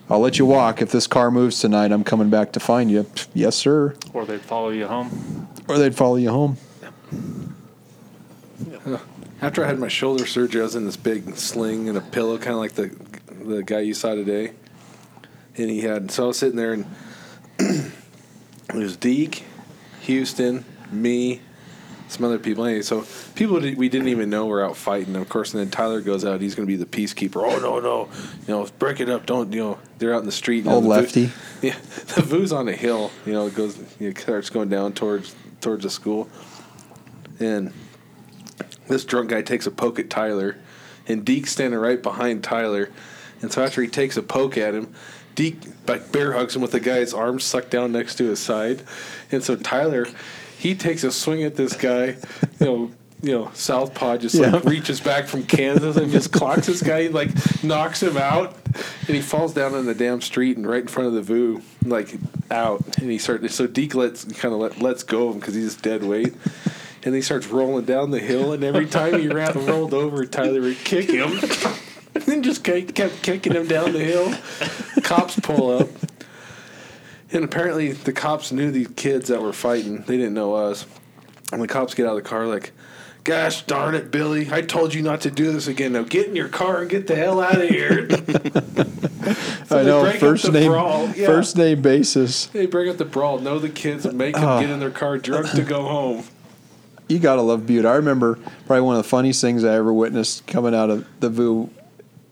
I'll 0.09 0.21
let 0.21 0.39
you 0.39 0.47
walk 0.47 0.83
if 0.83 0.91
this 0.91 1.07
car 1.07 1.31
moves 1.31 1.61
tonight. 1.61 1.93
I'm 1.93 2.05
coming 2.05 2.31
back 2.31 2.53
to 2.53 2.61
find 2.61 2.91
you. 2.91 3.07
Yes, 3.33 3.57
sir. 3.57 3.95
Or 4.13 4.25
they'd 4.27 4.41
follow 4.41 4.71
you 4.71 4.87
home. 4.87 5.49
Or 5.69 5.79
they'd 5.79 5.95
follow 5.95 6.17
you 6.17 6.31
home. 6.31 6.57
After 9.43 9.65
I 9.65 9.69
had 9.69 9.79
my 9.79 9.89
shoulder 9.89 10.27
surgery, 10.27 10.61
I 10.61 10.65
was 10.65 10.75
in 10.75 10.85
this 10.85 10.99
big 10.99 11.37
sling 11.37 11.89
and 11.89 11.97
a 11.97 12.03
pillow, 12.03 12.37
kind 12.37 12.55
of 12.55 12.59
like 12.59 12.73
the 12.73 12.95
the 13.43 13.63
guy 13.63 13.81
you 13.81 13.95
saw 13.95 14.15
today. 14.15 14.53
And 15.57 15.71
he 15.71 15.81
had 15.81 16.11
so 16.11 16.25
I 16.25 16.27
was 16.29 16.39
sitting 16.39 16.57
there, 16.57 16.75
and 16.75 16.87
it 17.59 18.75
was 18.75 18.97
Deke, 18.97 19.45
Houston, 20.01 20.65
me, 20.93 21.41
some 22.11 22.25
other 22.25 22.39
people. 22.39 22.65
Anyway, 22.65 22.83
so 22.83 23.07
people 23.35 23.61
we 23.61 23.89
didn't 23.89 24.09
even 24.09 24.31
know 24.31 24.47
were 24.47 24.65
out 24.65 24.77
fighting. 24.77 25.17
Of 25.17 25.29
course, 25.29 25.55
and 25.55 25.61
then 25.61 25.71
Tyler 25.71 26.01
goes 26.01 26.25
out. 26.25 26.41
He's 26.41 26.55
going 26.55 26.67
to 26.67 26.71
be 26.71 26.77
the 26.77 26.87
peacekeeper. 26.87 27.37
Oh 27.37 27.59
no, 27.59 27.81
no, 27.81 28.09
you 28.47 28.55
know, 28.55 28.69
break 28.79 29.01
it 29.01 29.09
up. 29.09 29.27
Don't 29.27 29.53
you 29.53 29.61
know? 29.61 29.79
They're 29.99 30.15
out 30.15 30.21
in 30.21 30.27
the 30.27 30.33
street. 30.33 30.67
Old 30.67 30.85
the 30.85 30.89
lefty. 30.89 31.27
Voo, 31.27 31.33
yeah, 31.69 31.79
the 32.15 32.23
Voo's 32.23 32.53
on 32.53 32.69
a 32.69 32.73
hill. 32.73 33.11
You 33.25 33.33
know, 33.33 33.47
it 33.47 33.55
goes. 33.55 33.79
You 33.99 34.09
know, 34.09 34.15
starts 34.21 34.51
going 34.51 34.69
down 34.69 34.93
towards 34.93 35.35
towards 35.61 35.85
the 35.85 35.91
school, 35.91 36.29
and 37.39 37.73
this 38.89 39.05
drunk 39.05 39.31
guy 39.31 39.43
takes 39.43 39.67
a 39.67 39.71
poke 39.71 39.99
at 39.99 40.11
Tyler, 40.11 40.57
and 41.07 41.25
Deke's 41.25 41.53
standing 41.53 41.79
right 41.79 42.03
behind 42.03 42.43
Tyler. 42.43 42.91
And 43.43 43.51
so 43.51 43.65
after 43.65 43.81
he 43.81 43.89
takes 43.89 44.17
a 44.17 44.23
poke 44.23 44.59
at 44.59 44.75
him, 44.75 44.93
Deke 45.35 45.63
like 45.87 46.13
bear 46.13 46.33
hugs 46.33 46.55
him 46.55 46.63
with 46.63 46.73
the 46.73 46.81
guy's 46.81 47.15
arms 47.15 47.45
sucked 47.45 47.71
down 47.71 47.93
next 47.93 48.17
to 48.17 48.25
his 48.25 48.41
side. 48.41 48.83
And 49.31 49.43
so 49.43 49.57
Tyler, 49.57 50.07
he 50.61 50.75
takes 50.75 51.05
a 51.05 51.11
swing 51.11 51.43
at 51.43 51.57
this 51.57 51.75
guy, 51.75 52.17
you 52.61 52.67
know, 52.67 52.91
you 53.23 53.33
know, 53.33 53.51
Southpaw 53.55 54.19
just 54.19 54.35
like 54.35 54.65
reaches 54.65 55.01
back 55.01 55.27
from 55.27 55.45
Kansas 55.45 55.97
and 55.97 56.13
just 56.13 56.33
clocks 56.33 56.67
this 56.67 56.83
guy, 56.83 57.07
like 57.07 57.31
knocks 57.65 58.03
him 58.03 58.19
out, 58.19 58.57
and 59.07 59.17
he 59.17 59.23
falls 59.23 59.55
down 59.55 59.75
in 59.75 59.87
the 59.87 59.95
damn 59.95 60.21
street 60.21 60.59
and 60.59 60.67
right 60.67 60.83
in 60.83 60.89
front 60.89 61.09
of 61.09 61.15
the 61.15 61.23
VU, 61.23 61.63
like 61.85 62.15
out. 62.51 62.99
And 62.99 63.11
he 63.11 63.17
starts 63.17 63.55
so 63.55 63.67
Deke 63.67 63.95
lets 63.95 64.25
kind 64.25 64.53
of 64.53 64.61
let, 64.61 64.83
lets 64.83 65.03
go 65.03 65.29
of 65.29 65.35
him 65.35 65.41
because 65.41 65.55
he's 65.55 65.77
dead 65.77 66.05
weight. 66.05 66.35
And 67.03 67.15
he 67.15 67.23
starts 67.23 67.47
rolling 67.47 67.87
down 67.87 68.11
the 68.11 68.21
hill, 68.21 68.53
and 68.53 68.63
every 68.63 68.85
time 68.85 69.19
he 69.19 69.29
ran, 69.29 69.55
rolled 69.65 69.95
over, 69.95 70.27
Tyler 70.27 70.61
would 70.61 70.77
kick 70.85 71.11
him. 71.11 71.41
and 72.15 72.45
just 72.45 72.63
kept 72.63 73.23
kicking 73.23 73.55
him 73.55 73.67
down 73.67 73.93
the 73.95 74.05
hill. 74.05 74.35
Cops 75.03 75.41
pull 75.41 75.79
up. 75.79 75.89
And 77.33 77.45
apparently, 77.45 77.93
the 77.93 78.13
cops 78.13 78.51
knew 78.53 78.71
these 78.71 78.89
kids 78.97 79.29
that 79.29 79.41
were 79.41 79.53
fighting. 79.53 80.03
They 80.03 80.17
didn't 80.17 80.35
know 80.35 80.55
us. 80.55 80.85
And 81.53 81.63
the 81.63 81.69
cops 81.69 81.95
get 81.95 82.07
out 82.07 82.17
of 82.17 82.23
the 82.23 82.29
car, 82.29 82.47
like, 82.47 82.73
Gosh 83.23 83.63
darn 83.67 83.95
it, 83.95 84.11
Billy. 84.11 84.49
I 84.51 84.63
told 84.63 84.95
you 84.95 85.03
not 85.03 85.21
to 85.23 85.31
do 85.31 85.53
this 85.53 85.67
again. 85.67 85.93
Now 85.93 86.03
get 86.05 86.27
in 86.29 86.35
your 86.35 86.49
car 86.49 86.81
and 86.81 86.89
get 86.89 87.07
the 87.07 87.15
hell 87.15 87.41
out 87.41 87.61
of 87.61 87.69
here. 87.69 88.09
So 89.67 89.79
I 89.79 89.83
know 89.85 90.11
first 90.15 90.51
name. 90.51 90.73
Yeah. 90.73 91.27
first 91.27 91.57
name 91.57 91.81
basis. 91.83 92.47
They 92.47 92.67
bring 92.67 92.89
up 92.89 92.97
the 92.97 93.05
brawl, 93.05 93.39
know 93.39 93.61
the 93.61 93.69
kids, 93.69 94.05
and 94.05 94.19
make 94.19 94.35
them 94.35 94.45
Oh. 94.45 94.61
get 94.61 94.71
in 94.71 94.81
their 94.81 94.91
car 94.91 95.19
drunk 95.19 95.51
to 95.51 95.63
go 95.63 95.83
home. 95.85 96.25
You 97.09 97.21
gotta 97.21 97.43
love 97.43 97.67
Butte. 97.67 97.85
I 97.87 97.95
remember 97.95 98.39
probably 98.67 98.81
one 98.81 98.97
of 98.97 99.03
the 99.05 99.09
funniest 99.09 99.41
things 99.41 99.63
I 99.63 99.75
ever 99.77 99.93
witnessed 99.93 100.47
coming 100.49 100.75
out 100.75 100.91
of 100.91 101.07
the 101.21 101.29
VU. 101.29 101.71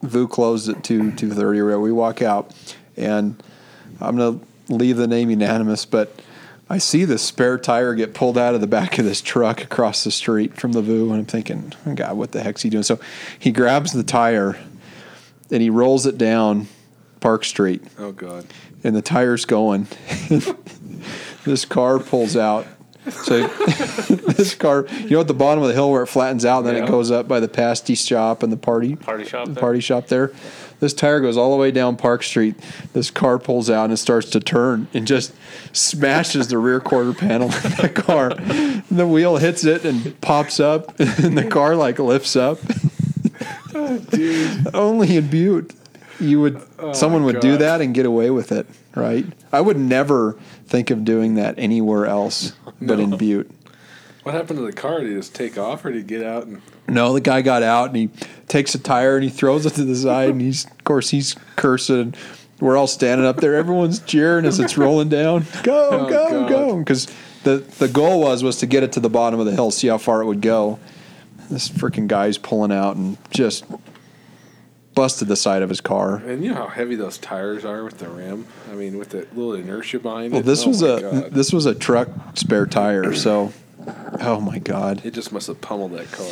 VU 0.03 0.27
closed 0.27 0.69
at 0.69 0.83
two 0.83 1.13
two 1.13 1.31
thirty. 1.31 1.63
Where 1.63 1.79
we 1.79 1.93
walk 1.93 2.23
out, 2.23 2.53
and 2.97 3.41
I'm 4.01 4.17
gonna 4.17 4.41
leave 4.69 4.97
the 4.97 5.07
name 5.07 5.31
unanimous, 5.31 5.85
but 5.85 6.13
I 6.71 6.79
see 6.79 7.05
the 7.05 7.17
spare 7.19 7.57
tire 7.59 7.95
get 7.95 8.13
pulled 8.15 8.37
out 8.37 8.55
of 8.55 8.61
the 8.61 8.67
back 8.67 8.99
of 8.99 9.05
this 9.05 9.23
truck 9.23 9.63
across 9.63 10.05
the 10.05 10.11
street 10.11 10.57
from 10.59 10.73
the 10.73 10.83
VU, 10.83 11.11
and 11.11 11.21
I'm 11.21 11.25
thinking, 11.25 11.73
oh, 11.87 11.95
God, 11.95 12.17
what 12.17 12.33
the 12.33 12.43
heck's 12.43 12.63
he 12.63 12.69
doing? 12.71 12.83
So 12.83 13.01
he 13.39 13.51
grabs 13.53 13.93
the 13.93 14.03
tire 14.03 14.59
and 15.51 15.63
he 15.63 15.71
rolls 15.71 16.05
it 16.05 16.19
down 16.19 16.69
Park 17.21 17.45
Street, 17.45 17.83
Oh, 17.99 18.13
God. 18.13 18.47
and 18.85 18.95
the 18.95 19.03
tire's 19.03 19.45
going. 19.47 19.87
this 21.45 21.65
car 21.65 21.99
pulls 21.99 22.37
out. 22.37 22.67
So 23.09 23.47
this 24.37 24.55
car, 24.55 24.87
you 25.01 25.11
know, 25.11 25.21
at 25.21 25.27
the 25.29 25.35
bottom 25.35 25.63
of 25.63 25.69
the 25.69 25.75
hill 25.75 25.91
where 25.91 26.03
it 26.03 26.09
flattens 26.09 26.45
out, 26.45 26.59
and 26.59 26.67
then 26.67 26.77
Yeah. 26.77 26.85
it 26.85 26.89
goes 26.89 27.11
up 27.11 27.27
by 27.27 27.41
the 27.41 27.49
pasty 27.49 27.95
shop 27.95 28.43
and 28.43 28.53
the 28.53 28.57
party 28.59 28.97
Party 28.97 29.25
shop 29.25 29.47
the 29.47 29.53
there? 29.55 29.61
party 29.61 29.81
shop 29.81 30.09
there. 30.09 30.33
This 30.81 30.95
tire 30.95 31.21
goes 31.21 31.37
all 31.37 31.51
the 31.51 31.57
way 31.57 31.71
down 31.71 31.97
Park 31.97 32.23
Street. 32.23 32.55
This 32.93 33.11
car 33.11 33.39
pulls 33.39 33.69
out 33.69 33.85
and 33.85 33.93
it 33.93 33.97
starts 33.97 34.31
to 34.31 34.41
turn 34.41 34.87
and 34.95 35.07
just 35.07 35.35
smashes 35.73 36.49
the 36.49 36.59
rear 36.59 36.81
quarter 36.81 37.13
panel 37.13 37.49
of 37.65 37.77
that 37.79 37.95
car. 37.95 38.31
The 38.91 39.07
wheel 39.07 39.37
hits 39.37 39.65
it 39.65 39.85
and 39.85 40.21
pops 40.21 40.61
up, 40.61 40.99
and 41.01 41.37
the 41.37 41.47
car 41.49 41.75
like 41.75 41.99
lifts 41.99 42.37
up. 42.37 42.59
Dude. 44.11 44.75
Only 44.75 45.17
in 45.17 45.29
Butte, 45.29 45.73
you 46.21 46.41
would 46.41 46.61
oh 46.79 46.93
someone 46.93 47.23
my 47.23 47.27
would 47.27 47.41
do 47.41 47.57
that 47.59 47.81
and 47.81 47.95
get 47.95 48.07
away 48.07 48.31
with 48.31 48.53
it, 48.53 48.67
right? 48.95 49.25
I 49.53 49.61
would 49.61 49.77
never 49.77 50.37
think 50.67 50.91
of 50.91 51.05
doing 51.05 51.35
that 51.35 51.55
anywhere 51.59 52.07
else 52.07 52.53
but 52.81 53.01
in 53.01 53.17
Butte. 53.17 53.51
What 54.29 54.35
happened 54.35 54.59
to 54.59 54.65
the 54.67 54.73
car? 54.75 55.01
Did 55.01 55.09
he 55.09 55.15
just 55.15 55.35
take 55.35 55.57
off 55.57 55.87
or 55.87 55.91
did 55.91 55.99
he 56.03 56.05
get 56.05 56.23
out 56.23 56.45
and. 56.47 56.61
No, 56.87 57.15
the 57.15 57.21
guy 57.23 57.41
got 57.41 57.63
out 57.63 57.89
and 57.89 57.97
he 57.97 58.11
takes 58.47 58.75
a 58.75 58.79
tire 58.79 59.15
and 59.17 59.25
he 59.25 59.31
throws 59.31 59.65
it 59.65 59.71
to 59.77 59.85
the 59.85 59.97
side 59.97 60.29
and 60.29 60.41
he's 60.43 60.67
of 60.67 60.85
course 60.85 61.09
he's 61.09 61.35
cursing. 61.57 62.13
We're 62.61 62.77
all 62.77 62.87
standing 62.87 63.27
up 63.27 63.39
there. 63.39 63.55
Everyone's 63.55 64.01
cheering 64.01 64.45
as 64.45 64.61
it's 64.61 64.77
rolling 64.77 65.09
down. 65.09 65.47
Go, 65.63 65.89
Oh, 65.93 66.09
go, 66.11 66.41
God. 66.43 66.49
go! 66.51 66.79
Because 66.79 67.07
the 67.45 67.57
the 67.79 67.89
goal 67.89 68.21
was 68.21 68.43
was 68.45 68.59
to 68.59 68.67
get 68.67 68.83
it 68.83 68.93
to 68.93 69.01
the 69.01 69.09
bottom 69.09 69.41
of 69.41 69.47
the 69.47 69.53
hill, 69.53 69.71
see 69.71 69.89
how 69.89 69.97
far 69.97 70.21
it 70.21 70.27
would 70.27 70.43
go. 70.43 70.79
This 71.49 71.71
freaking 71.71 72.07
guy's 72.07 72.37
pulling 72.37 72.71
out 72.73 72.97
and 72.97 73.17
just 73.31 73.65
busted 74.95 75.29
the 75.29 75.37
side 75.37 75.63
of 75.63 75.71
his 75.71 75.81
car. 75.81 76.17
And 76.17 76.45
you 76.45 76.51
know 76.51 76.57
how 76.57 76.67
heavy 76.69 76.97
those 76.97 77.17
tires 77.17 77.65
are 77.65 77.83
with 77.85 77.97
the 77.97 78.09
rim? 78.11 78.47
I 78.71 78.75
mean, 78.75 78.99
with 78.99 79.11
the 79.11 79.27
little 79.35 79.55
inertia 79.55 80.01
behind 80.01 80.33
Well, 80.33 80.41
it. 80.41 80.45
this 80.45 80.65
Oh 80.67 80.69
was 80.69 80.83
a 80.83 81.01
God. 81.01 81.31
this 81.33 81.51
was 81.53 81.65
a 81.65 81.75
truck 81.75 82.09
spare 82.35 82.67
tire, 82.67 83.15
so 83.15 83.53
oh 84.21 84.41
my 84.41 84.59
god, 84.59 85.05
It 85.05 85.13
just 85.15 85.33
must 85.33 85.47
have 85.47 85.61
pummeled 85.61 85.93
that 85.93 86.11
car. 86.13 86.27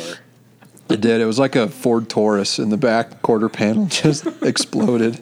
it 0.89 1.01
did. 1.01 1.21
It 1.21 1.25
was 1.25 1.39
like 1.39 1.55
a 1.55 1.67
Ford 1.67 2.09
Taurus, 2.09 2.59
and 2.59 2.71
the 2.71 2.77
back 2.77 3.21
quarter 3.21 3.49
panel 3.49 3.85
just 3.89 4.25
exploded. 4.41 5.21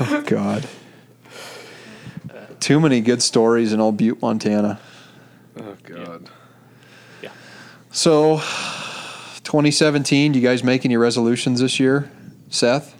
Oh 0.00 0.22
god, 0.26 0.68
too 2.60 2.78
many 2.80 3.00
good 3.00 3.22
stories 3.22 3.72
in 3.72 3.80
old 3.80 3.96
Butte, 3.96 4.20
Montana. 4.22 4.78
Oh, 5.58 5.76
God. 5.84 6.30
Yeah. 7.22 7.30
So, 7.90 8.36
2017, 9.44 10.32
do 10.32 10.38
you 10.38 10.46
guys 10.46 10.62
make 10.64 10.84
any 10.84 10.96
resolutions 10.96 11.60
this 11.60 11.78
year, 11.80 12.10
Seth? 12.48 12.94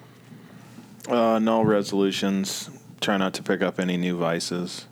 Uh, 1.09 1.38
no 1.38 1.62
resolutions. 1.62 2.68
Try 3.01 3.16
not 3.16 3.32
to 3.34 3.43
pick 3.43 3.62
up 3.62 3.80
any 3.80 3.97
new 3.97 4.18
vices. 4.18 4.86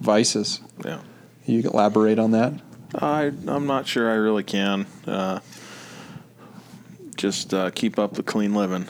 Vices. 0.00 0.60
Yeah. 0.84 1.00
You 1.46 1.60
elaborate 1.60 2.18
on 2.18 2.30
that. 2.32 2.52
I 2.94 3.32
I'm 3.46 3.66
not 3.66 3.86
sure 3.86 4.10
I 4.10 4.14
really 4.14 4.42
can. 4.44 4.86
Uh, 5.06 5.40
just 7.16 7.52
uh, 7.54 7.70
keep 7.70 7.98
up 7.98 8.14
the 8.14 8.22
clean 8.22 8.54
living. 8.54 8.88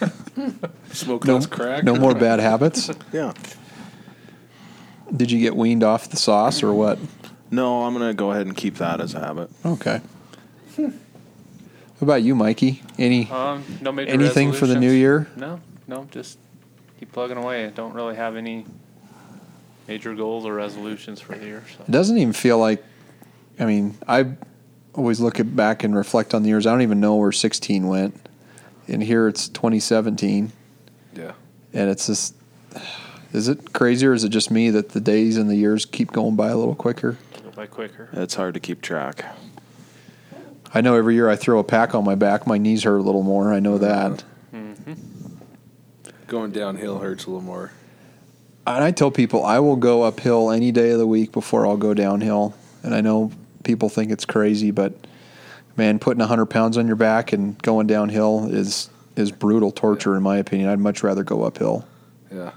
Smoke 0.92 1.24
No, 1.26 1.34
less 1.34 1.46
crack? 1.46 1.84
no 1.84 1.94
more 1.96 2.14
bad 2.14 2.40
habits. 2.40 2.90
Yeah. 3.12 3.32
Did 5.14 5.30
you 5.30 5.40
get 5.40 5.56
weaned 5.56 5.82
off 5.82 6.10
the 6.10 6.16
sauce 6.18 6.62
or 6.62 6.72
what? 6.74 6.98
No, 7.50 7.84
I'm 7.84 7.94
gonna 7.94 8.12
go 8.12 8.30
ahead 8.32 8.46
and 8.46 8.54
keep 8.56 8.74
that 8.76 9.00
as 9.00 9.14
a 9.14 9.20
habit. 9.20 9.50
Okay. 9.64 10.00
What 10.76 10.92
about 12.02 12.22
you, 12.22 12.34
Mikey? 12.34 12.82
Any 12.98 13.28
Um, 13.30 13.64
no 13.80 13.90
major 13.90 14.12
anything 14.12 14.52
for 14.52 14.66
the 14.66 14.78
new 14.78 14.90
year? 14.92 15.26
No, 15.34 15.60
no, 15.86 16.06
just 16.10 16.38
keep 17.00 17.10
plugging 17.10 17.38
away. 17.38 17.64
I 17.66 17.70
don't 17.70 17.94
really 17.94 18.14
have 18.16 18.36
any 18.36 18.66
major 19.88 20.14
goals 20.14 20.44
or 20.44 20.54
resolutions 20.54 21.20
for 21.20 21.34
the 21.34 21.44
year. 21.46 21.64
So. 21.76 21.84
It 21.88 21.90
doesn't 21.90 22.16
even 22.18 22.32
feel 22.34 22.58
like. 22.58 22.84
I 23.58 23.64
mean, 23.64 23.96
I 24.06 24.34
always 24.94 25.18
look 25.18 25.40
at 25.40 25.56
back 25.56 25.82
and 25.82 25.96
reflect 25.96 26.34
on 26.34 26.42
the 26.42 26.48
years. 26.48 26.66
I 26.66 26.70
don't 26.70 26.82
even 26.82 27.00
know 27.00 27.16
where 27.16 27.32
16 27.32 27.88
went, 27.88 28.28
and 28.86 29.02
here 29.02 29.26
it's 29.26 29.48
2017, 29.48 30.52
Yeah. 31.16 31.32
and 31.72 31.90
it's 31.90 32.06
just. 32.06 32.34
Is 33.30 33.46
it 33.48 33.74
crazy 33.74 34.06
or 34.06 34.14
is 34.14 34.24
it 34.24 34.30
just 34.30 34.50
me 34.50 34.70
that 34.70 34.90
the 34.90 35.00
days 35.00 35.36
and 35.36 35.50
the 35.50 35.56
years 35.56 35.84
keep 35.84 36.12
going 36.12 36.34
by 36.34 36.48
a 36.48 36.56
little 36.56 36.74
quicker? 36.74 37.18
Go 37.42 37.50
by 37.50 37.66
quicker. 37.66 38.08
It's 38.14 38.34
hard 38.34 38.54
to 38.54 38.60
keep 38.60 38.80
track. 38.80 39.22
I 40.72 40.80
know 40.80 40.94
every 40.94 41.14
year 41.14 41.28
I 41.28 41.36
throw 41.36 41.58
a 41.58 41.64
pack 41.64 41.94
on 41.94 42.04
my 42.04 42.14
back, 42.14 42.46
my 42.46 42.56
knees 42.56 42.84
hurt 42.84 42.96
a 42.96 43.02
little 43.02 43.22
more. 43.22 43.52
I 43.52 43.60
know 43.60 43.76
that. 43.76 44.24
Mm-hmm. 44.54 44.94
Going 46.26 46.52
downhill 46.52 46.98
hurts 47.00 47.26
a 47.26 47.30
little 47.30 47.44
more. 47.44 47.72
And 48.76 48.84
I 48.84 48.90
tell 48.90 49.10
people 49.10 49.44
I 49.44 49.58
will 49.60 49.76
go 49.76 50.02
uphill 50.02 50.50
any 50.50 50.72
day 50.72 50.90
of 50.90 50.98
the 50.98 51.06
week 51.06 51.32
before 51.32 51.66
I'll 51.66 51.76
go 51.76 51.94
downhill. 51.94 52.54
And 52.82 52.94
I 52.94 53.00
know 53.00 53.32
people 53.64 53.88
think 53.88 54.10
it's 54.10 54.24
crazy, 54.24 54.70
but 54.70 54.92
man, 55.76 55.98
putting 55.98 56.20
100 56.20 56.46
pounds 56.46 56.76
on 56.76 56.86
your 56.86 56.96
back 56.96 57.32
and 57.32 57.60
going 57.62 57.86
downhill 57.86 58.48
is 58.52 58.90
is 59.16 59.32
brutal 59.32 59.72
torture, 59.72 60.14
in 60.14 60.22
my 60.22 60.36
opinion. 60.36 60.68
I'd 60.68 60.78
much 60.78 61.02
rather 61.02 61.24
go 61.24 61.42
uphill. 61.42 61.84
Yeah. 62.30 62.52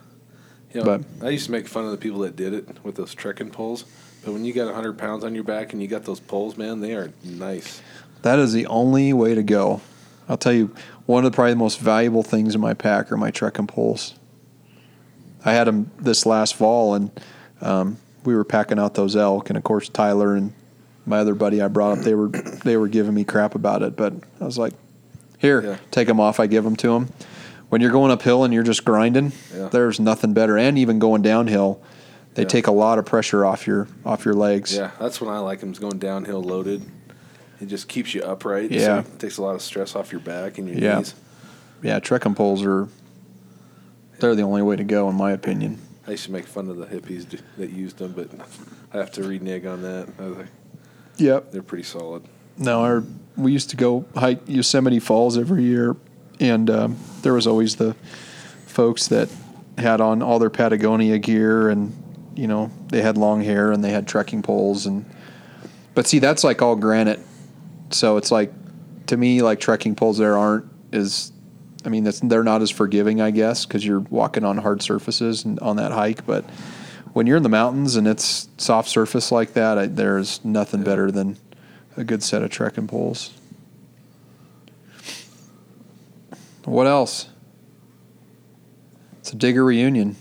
You 0.74 0.82
know, 0.82 0.86
But- 0.86 1.26
I 1.26 1.30
used 1.30 1.48
to 1.48 1.52
make 1.52 1.68
fun 1.68 1.86
of 1.86 1.92
the 1.92 1.98
people 1.98 2.20
that 2.20 2.36
did 2.36 2.54
it 2.54 2.68
with 2.84 2.96
those 2.96 3.16
trekking 3.16 3.50
poles. 3.50 3.86
But 4.24 4.34
when 4.34 4.46
you 4.46 4.54
got 4.54 4.68
100 4.68 4.98
pounds 4.98 5.24
on 5.24 5.34
your 5.34 5.44
back 5.44 5.74
and 5.74 5.82
you 5.82 5.88
got 5.88 6.04
those 6.04 6.20
poles, 6.20 6.56
man, 6.58 6.80
they 6.82 6.94
are 6.94 7.12
nice. 7.24 7.82
That 8.22 8.38
is 8.38 8.54
the 8.54 8.68
only 8.68 9.12
way 9.12 9.34
to 9.34 9.42
go. 9.42 9.82
I'll 10.30 10.38
tell 10.38 10.54
you, 10.54 10.76
one 11.08 11.26
of 11.26 11.32
the 11.32 11.36
probably 11.36 11.54
the 11.54 11.58
most 11.58 11.80
valuable 11.80 12.22
things 12.22 12.54
in 12.54 12.62
my 12.62 12.76
pack 12.76 13.12
are 13.12 13.18
my 13.18 13.32
trekking 13.32 13.66
poles. 13.66 14.14
I 15.44 15.54
had 15.54 15.66
them 15.68 15.90
this 16.00 16.26
last 16.26 16.56
fall, 16.56 16.94
and 16.94 17.12
um, 17.62 17.98
we 18.24 18.36
were 18.36 18.44
packing 18.44 18.80
out 18.80 18.94
those 18.94 19.16
elk, 19.16 19.50
and 19.50 19.58
of 19.58 19.64
course 19.64 19.90
Tyler 19.90 20.36
and 20.36 20.54
my 21.06 21.18
other 21.20 21.34
buddy 21.36 21.62
I 21.62 21.68
brought 21.68 21.98
up, 21.98 22.04
they 22.04 22.14
were 22.16 22.28
they 22.28 22.78
were 22.78 22.88
giving 22.88 23.14
me 23.14 23.24
crap 23.24 23.56
about 23.56 23.82
it, 23.82 23.96
but 23.96 24.14
I 24.40 24.46
was 24.46 24.58
like, 24.58 24.74
"Here, 25.40 25.62
Yeah. 25.62 25.78
take 25.90 26.08
them 26.08 26.20
off." 26.20 26.40
I 26.40 26.48
give 26.48 26.64
them 26.64 26.76
to 26.78 26.90
them. 26.94 27.10
When 27.70 27.82
you're 27.82 27.92
going 27.92 28.12
uphill 28.12 28.44
and 28.44 28.54
you're 28.54 28.64
just 28.64 28.84
grinding, 28.86 29.32
Yeah. 29.56 29.70
there's 29.70 30.00
nothing 30.00 30.34
better, 30.34 30.58
and 30.58 30.78
even 30.78 31.00
going 31.00 31.22
downhill, 31.22 31.80
they 32.36 32.44
Yeah. 32.44 32.48
take 32.50 32.68
a 32.68 32.72
lot 32.72 33.00
of 33.00 33.06
pressure 33.06 33.46
off 33.46 33.66
your 33.66 33.88
off 34.06 34.26
your 34.26 34.36
legs. 34.36 34.76
Yeah, 34.76 34.92
that's 35.00 35.20
when 35.20 35.34
I 35.34 35.40
like 35.40 35.62
them. 35.62 35.72
Is 35.72 35.80
going 35.80 35.98
downhill 35.98 36.44
loaded. 36.44 36.84
It 37.60 37.66
just 37.68 37.88
keeps 37.88 38.14
you 38.14 38.22
upright. 38.24 38.72
Yeah. 38.72 38.80
so 39.04 39.08
it 39.12 39.20
takes 39.20 39.38
a 39.38 39.42
lot 39.42 39.56
of 39.56 39.62
stress 39.62 39.96
off 39.96 40.12
your 40.12 40.22
back 40.22 40.58
and 40.60 40.68
your 40.68 40.96
knees. 40.98 41.14
yeah, 41.82 42.00
trekking 42.00 42.36
poles 42.36 42.64
are 42.64 42.88
they're 44.22 44.36
the 44.36 44.44
only 44.44 44.62
way 44.62 44.76
to 44.78 44.84
go, 44.84 45.10
in 45.10 45.16
my 45.16 45.32
opinion. 45.32 45.80
I 46.08 46.12
used 46.12 46.26
to 46.26 46.32
make 46.32 46.46
fun 46.48 46.70
of 46.70 46.78
the 46.78 46.86
hippies 46.86 47.28
d- 47.30 47.40
that 47.58 47.70
used 47.72 47.98
them, 47.98 48.14
but 48.14 48.30
I 48.94 48.98
have 48.98 49.12
to 49.14 49.24
renege 49.24 49.66
on 49.66 49.82
that. 49.84 50.08
I 50.20 50.24
was 50.24 50.38
like, 50.38 50.48
Yep. 51.18 51.52
they're 51.52 51.62
pretty 51.62 51.84
solid. 51.84 52.24
No, 52.58 52.82
our 52.82 53.04
we 53.38 53.52
used 53.54 53.70
to 53.72 53.76
go 53.78 54.06
hike 54.16 54.42
Yosemite 54.48 55.00
Falls 55.00 55.38
every 55.38 55.64
year, 55.64 55.96
and 56.40 56.70
um, 56.70 56.98
there 57.22 57.34
was 57.34 57.48
always 57.48 57.76
the 57.78 57.96
folks 58.68 59.08
that 59.08 59.30
had 59.78 60.02
on 60.02 60.22
all 60.22 60.38
their 60.40 60.50
Patagonia 60.50 61.18
gear, 61.18 61.70
and 61.70 61.94
you 62.36 62.48
know 62.48 62.70
they 62.90 63.02
had 63.02 63.18
long 63.18 63.42
hair 63.42 63.72
and 63.72 63.84
they 63.84 63.90
had 63.92 64.08
trekking 64.08 64.42
poles, 64.42 64.86
and 64.86 65.06
but 65.96 66.08
see 66.08 66.20
that's 66.20 66.44
like 66.44 66.62
all 66.62 66.76
granite, 66.76 67.20
so 67.92 68.18
it's 68.18 68.32
like 68.32 68.52
to 69.08 69.16
me 69.18 69.42
like 69.42 69.60
trekking 69.60 69.96
poles 69.96 70.18
there 70.18 70.38
aren't 70.38 70.66
as 70.92 71.32
I 71.86 71.90
mean 71.90 72.04
that's 72.04 72.20
they're 72.20 72.44
not 72.44 72.62
as 72.62 72.70
forgiving 72.70 73.22
I 73.22 73.32
guess 73.32 73.66
because 73.66 73.86
you're 73.86 74.00
walking 74.00 74.44
on 74.44 74.58
hard 74.58 74.82
surfaces 74.82 75.46
and 75.46 75.60
on 75.60 75.78
that 75.78 75.92
hike, 75.92 76.26
but 76.26 76.46
when 77.14 77.28
you're 77.28 77.38
in 77.38 77.44
the 77.44 77.50
mountains 77.50 77.96
and 77.96 78.08
it's 78.08 78.48
soft 78.58 78.88
surface 78.90 79.32
like 79.32 79.54
that, 79.54 79.78
I, 79.78 79.86
there's 79.88 80.44
nothing 80.46 80.84
better 80.84 81.12
than 81.12 81.38
a 81.98 82.04
good 82.04 82.24
set 82.24 82.42
of 82.42 82.50
trekking 82.50 82.88
poles. 82.88 83.32
What 86.64 86.88
else? 86.88 87.28
It's 89.20 89.34
a 89.34 89.36
digger 89.36 89.66
reunion. 89.66 90.16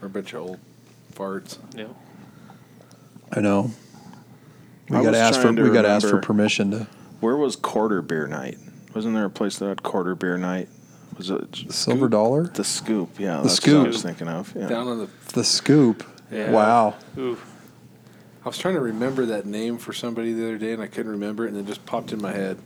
Or 0.00 0.06
a 0.06 0.10
bunch 0.10 0.32
of 0.32 0.42
old 0.42 0.60
farts. 1.12 1.58
Yeah. 1.74 1.88
I 3.32 3.40
know. 3.40 3.72
We 4.88 5.02
got 5.02 5.10
to 5.10 5.18
ask 5.18 5.40
for 5.40 5.52
we 5.52 5.70
got 5.70 5.82
to 5.82 5.88
ask 5.88 6.08
for 6.08 6.20
permission 6.20 6.70
to 6.70 6.86
Where 7.20 7.36
was 7.36 7.56
quarter 7.56 8.00
beer 8.00 8.26
night? 8.26 8.58
Wasn't 8.94 9.14
there 9.14 9.24
a 9.24 9.30
place 9.30 9.58
that 9.58 9.68
had 9.68 9.82
quarter 9.82 10.14
beer 10.14 10.36
night? 10.38 10.68
Was 11.16 11.30
it 11.30 11.72
silver 11.72 12.08
dollar. 12.08 12.44
the 12.44 12.64
scoop? 12.64 13.18
Yeah, 13.18 13.38
The 13.38 13.42
that's 13.44 13.54
Scoop. 13.54 13.78
what 13.78 13.84
I 13.86 13.88
was 13.88 14.02
thinking 14.02 14.28
of. 14.28 14.52
Yeah. 14.54 14.68
Down 14.68 14.86
on 14.88 14.98
the. 14.98 15.08
The 15.32 15.44
scoop. 15.44 16.04
Yeah. 16.30 16.50
Wow. 16.52 16.94
Ooh. 17.18 17.38
I 18.44 18.48
was 18.48 18.56
trying 18.58 18.74
to 18.74 18.80
remember 18.80 19.26
that 19.26 19.44
name 19.44 19.78
for 19.78 19.92
somebody 19.92 20.32
the 20.32 20.44
other 20.44 20.58
day, 20.58 20.72
and 20.72 20.80
I 20.82 20.86
couldn't 20.86 21.10
remember 21.10 21.44
it, 21.44 21.52
and 21.52 21.58
it 21.58 21.66
just 21.66 21.84
popped 21.86 22.12
in 22.12 22.22
my 22.22 22.32
head. 22.32 22.58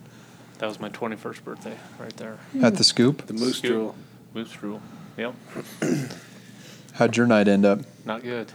That 0.59 0.67
was 0.69 0.79
my 0.79 0.91
21st 0.91 1.43
birthday 1.45 1.77
right 1.99 2.17
there. 2.19 2.39
At 2.63 2.77
the 2.77 2.85
scoop. 2.85 3.27
The 3.27 3.33
Moose 3.33 3.59
Scoop. 3.59 3.71
Drill. 3.71 3.95
Moose 4.35 4.63
rule. 4.63 4.83
Yep. 5.17 5.35
How'd 6.93 7.17
your 7.17 7.27
night 7.27 7.49
end 7.49 7.65
up? 7.65 7.81
Not 8.05 8.23
good. 8.23 8.53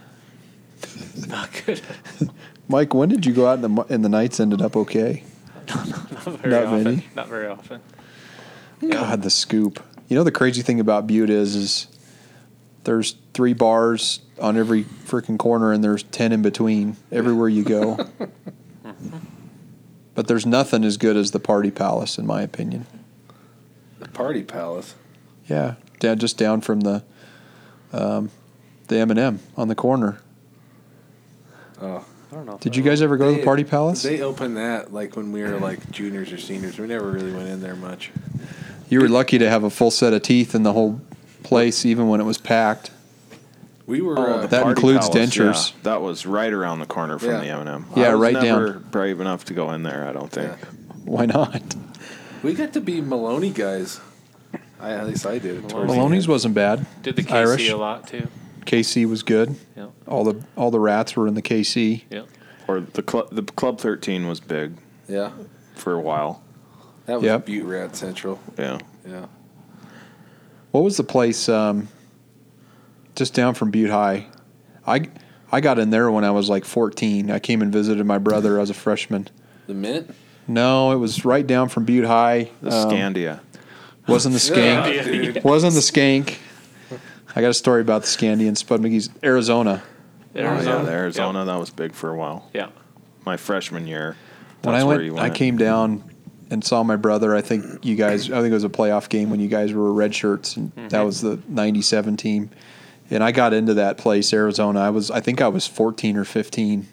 Not 1.28 1.50
good. 1.66 1.80
Mike, 2.68 2.94
when 2.94 3.08
did 3.08 3.26
you 3.26 3.32
go 3.32 3.46
out 3.48 3.58
and 3.58 3.76
the 3.76 3.82
and 3.92 4.04
the 4.04 4.08
nights 4.08 4.38
ended 4.40 4.62
up 4.62 4.76
okay? 4.76 5.24
Not 5.68 6.40
very 6.40 6.50
Not 6.50 6.64
often. 6.66 6.84
many? 6.84 7.06
Not 7.14 7.28
very 7.28 7.46
often. 7.46 7.80
God, 8.88 9.22
the 9.22 9.30
scoop. 9.30 9.82
You 10.08 10.16
know 10.16 10.24
the 10.24 10.32
crazy 10.32 10.62
thing 10.62 10.80
about 10.80 11.06
Butte 11.06 11.30
is 11.30 11.54
is 11.54 11.86
there's 12.84 13.16
three 13.34 13.52
bars 13.52 14.20
on 14.40 14.56
every 14.56 14.84
freaking 14.84 15.38
corner 15.38 15.72
and 15.72 15.82
there's 15.84 16.02
ten 16.04 16.32
in 16.32 16.42
between 16.42 16.96
everywhere 17.12 17.48
you 17.48 17.64
go. 17.64 17.98
but 20.14 20.26
there's 20.28 20.46
nothing 20.46 20.84
as 20.84 20.96
good 20.96 21.16
as 21.16 21.32
the 21.32 21.40
Party 21.40 21.70
Palace, 21.70 22.18
in 22.18 22.26
my 22.26 22.42
opinion. 22.42 22.86
The 23.98 24.08
Party 24.08 24.42
Palace. 24.42 24.94
Yeah, 25.48 25.74
down 25.98 26.18
just 26.18 26.38
down 26.38 26.60
from 26.60 26.80
the 26.80 27.02
um, 27.92 28.30
the 28.88 28.98
M 28.98 29.10
and 29.10 29.18
M 29.18 29.40
on 29.56 29.68
the 29.68 29.74
corner. 29.74 30.20
Oh. 31.80 32.04
I 32.30 32.34
don't 32.34 32.46
know. 32.46 32.58
Did 32.60 32.76
you 32.76 32.82
guys 32.82 33.00
ever 33.02 33.16
go 33.16 33.26
to 33.26 33.32
They- 33.32 33.38
the 33.38 33.44
Party 33.44 33.64
Palace? 33.64 34.02
They 34.02 34.20
opened 34.20 34.56
that 34.58 34.92
like 34.92 35.16
when 35.16 35.32
we 35.32 35.42
were 35.42 35.58
like 35.58 35.90
juniors 35.90 36.32
or 36.32 36.38
seniors. 36.38 36.78
We 36.78 36.86
never 36.86 37.10
really 37.10 37.32
went 37.32 37.48
in 37.48 37.60
there 37.60 37.76
much. 37.76 38.10
you 38.90 39.00
were 39.00 39.08
lucky 39.08 39.38
to 39.38 39.48
have 39.48 39.64
a 39.64 39.70
full 39.70 39.90
set 39.90 40.12
of 40.12 40.22
teeth 40.22 40.54
in 40.54 40.62
the 40.62 40.72
whole 40.72 41.00
place, 41.42 41.84
even 41.86 42.08
when 42.08 42.20
it 42.20 42.24
was 42.24 42.38
packed. 42.38 42.90
We 43.86 44.02
were. 44.02 44.18
Oh, 44.18 44.22
uh, 44.22 44.40
the 44.42 44.46
That 44.48 44.62
Party 44.64 44.78
includes 44.80 45.08
Palace, 45.08 45.30
dentures. 45.30 45.70
yeah. 45.72 45.76
That 45.84 46.02
was 46.02 46.26
right 46.26 46.52
around 46.52 46.80
the 46.80 46.86
corner 46.86 47.18
from 47.18 47.30
Yeah. 47.30 47.40
the 47.40 47.48
M&M. 47.48 47.86
Yeah, 47.96 48.10
I 48.10 48.14
was 48.14 48.20
right 48.20 48.42
never 48.42 48.72
down. 48.74 48.84
brave 48.90 49.20
enough 49.20 49.46
to 49.46 49.54
go 49.54 49.70
in 49.72 49.82
there. 49.82 50.06
I 50.06 50.12
don't 50.12 50.30
think. 50.30 50.50
Yeah. 50.50 50.68
Why 51.06 51.24
not? 51.24 51.62
we 52.42 52.52
got 52.52 52.74
to 52.74 52.80
be 52.82 53.00
Maloney 53.00 53.50
guys. 53.50 54.00
I, 54.80 54.90
at 54.92 55.06
least 55.06 55.24
I 55.26 55.38
did. 55.38 55.68
towards 55.68 55.90
the 55.90 55.96
Maloney's 55.96 56.24
end. 56.24 56.30
wasn't 56.32 56.54
bad. 56.54 56.84
Did 57.02 57.16
the 57.16 57.22
KC 57.22 57.32
Irish. 57.34 57.68
a 57.70 57.76
lot 57.78 58.06
too. 58.06 58.28
KC 58.66 59.06
was 59.08 59.22
good. 59.22 59.56
Yep. 59.76 59.90
All 60.08 60.24
the 60.24 60.42
all 60.56 60.70
the 60.70 60.80
rats 60.80 61.14
were 61.16 61.26
in 61.28 61.34
the 61.34 61.42
KC. 61.42 62.04
Yep. 62.10 62.26
Or 62.66 62.80
the 62.80 63.02
club. 63.02 63.28
The 63.32 63.42
Club 63.42 63.78
13 63.80 64.26
was 64.26 64.40
big 64.40 64.74
Yeah, 65.08 65.30
for 65.74 65.92
a 65.94 66.00
while. 66.00 66.42
that 67.06 67.14
was 67.16 67.24
Yep. 67.24 67.46
Butte 67.46 67.64
Rat 67.66 67.96
Central. 67.96 68.40
Yeah. 68.58 68.78
Yeah. 69.06 69.26
What 70.70 70.82
was 70.84 70.96
the 70.96 71.04
place 71.04 71.48
um, 71.48 71.88
just 73.16 73.34
down 73.34 73.54
from 73.54 73.70
Butte 73.70 73.90
High? 73.90 74.26
I 74.86 75.08
I 75.50 75.60
got 75.60 75.78
in 75.78 75.90
there 75.90 76.10
when 76.10 76.24
I 76.24 76.30
was 76.30 76.48
like 76.50 76.64
14. 76.64 77.30
I 77.30 77.38
came 77.38 77.62
and 77.62 77.72
visited 77.72 78.04
my 78.04 78.18
brother 78.18 78.58
as 78.60 78.68
a 78.70 78.74
freshman. 78.74 79.28
The 79.66 79.74
Mint. 79.74 80.14
No, 80.46 80.92
it 80.92 80.96
was 80.96 81.24
right 81.24 81.46
down 81.46 81.68
from 81.68 81.84
Butte 81.84 82.06
High. 82.06 82.50
The 82.62 82.70
Um, 82.70 82.90
Scandia. 82.90 83.40
Wasn't 84.06 84.32
the 84.32 84.38
skank. 84.54 84.94
Yeah, 84.94 85.02
dude. 85.04 85.44
Wasn't 85.44 85.74
the 85.74 85.80
skank. 85.80 86.36
I 87.36 87.40
got 87.42 87.48
a 87.50 87.54
story 87.54 87.82
about 87.82 88.02
the 88.02 88.08
Scandian 88.08 88.56
Spud 88.56 88.80
McGee's 88.80 89.10
Arizona. 89.22 89.82
Oh, 90.34 90.40
yeah, 90.40 90.60
the 90.60 90.90
Arizona. 90.90 91.44
That 91.44 91.58
was 91.58 91.70
big 91.70 91.92
for 91.92 92.10
a 92.10 92.16
while. 92.16 92.48
Yeah. 92.54 92.68
My 93.24 93.36
freshman 93.36 93.86
year. 93.86 94.16
When 94.62 94.74
I 94.74 94.84
where 94.84 94.98
went, 94.98 95.06
you 95.06 95.18
I 95.18 95.30
came 95.30 95.56
down 95.56 96.04
and 96.50 96.64
saw 96.64 96.82
my 96.82 96.96
brother. 96.96 97.34
I 97.34 97.40
think 97.40 97.84
you 97.84 97.96
guys. 97.96 98.30
I 98.30 98.40
think 98.40 98.50
it 98.50 98.54
was 98.54 98.64
a 98.64 98.68
playoff 98.68 99.08
game 99.08 99.30
when 99.30 99.40
you 99.40 99.48
guys 99.48 99.72
were 99.72 99.92
red 99.92 100.14
shirts, 100.14 100.56
and 100.56 100.72
that 100.72 100.90
mm-hmm. 100.90 101.06
was 101.06 101.20
the 101.20 101.40
'97 101.48 102.16
team. 102.16 102.50
And 103.10 103.24
I 103.24 103.32
got 103.32 103.54
into 103.54 103.74
that 103.74 103.96
place, 103.96 104.32
Arizona. 104.32 104.80
I 104.80 104.90
was, 104.90 105.10
I 105.10 105.20
think, 105.20 105.40
I 105.40 105.48
was 105.48 105.66
14 105.66 106.18
or 106.18 106.24
15, 106.24 106.86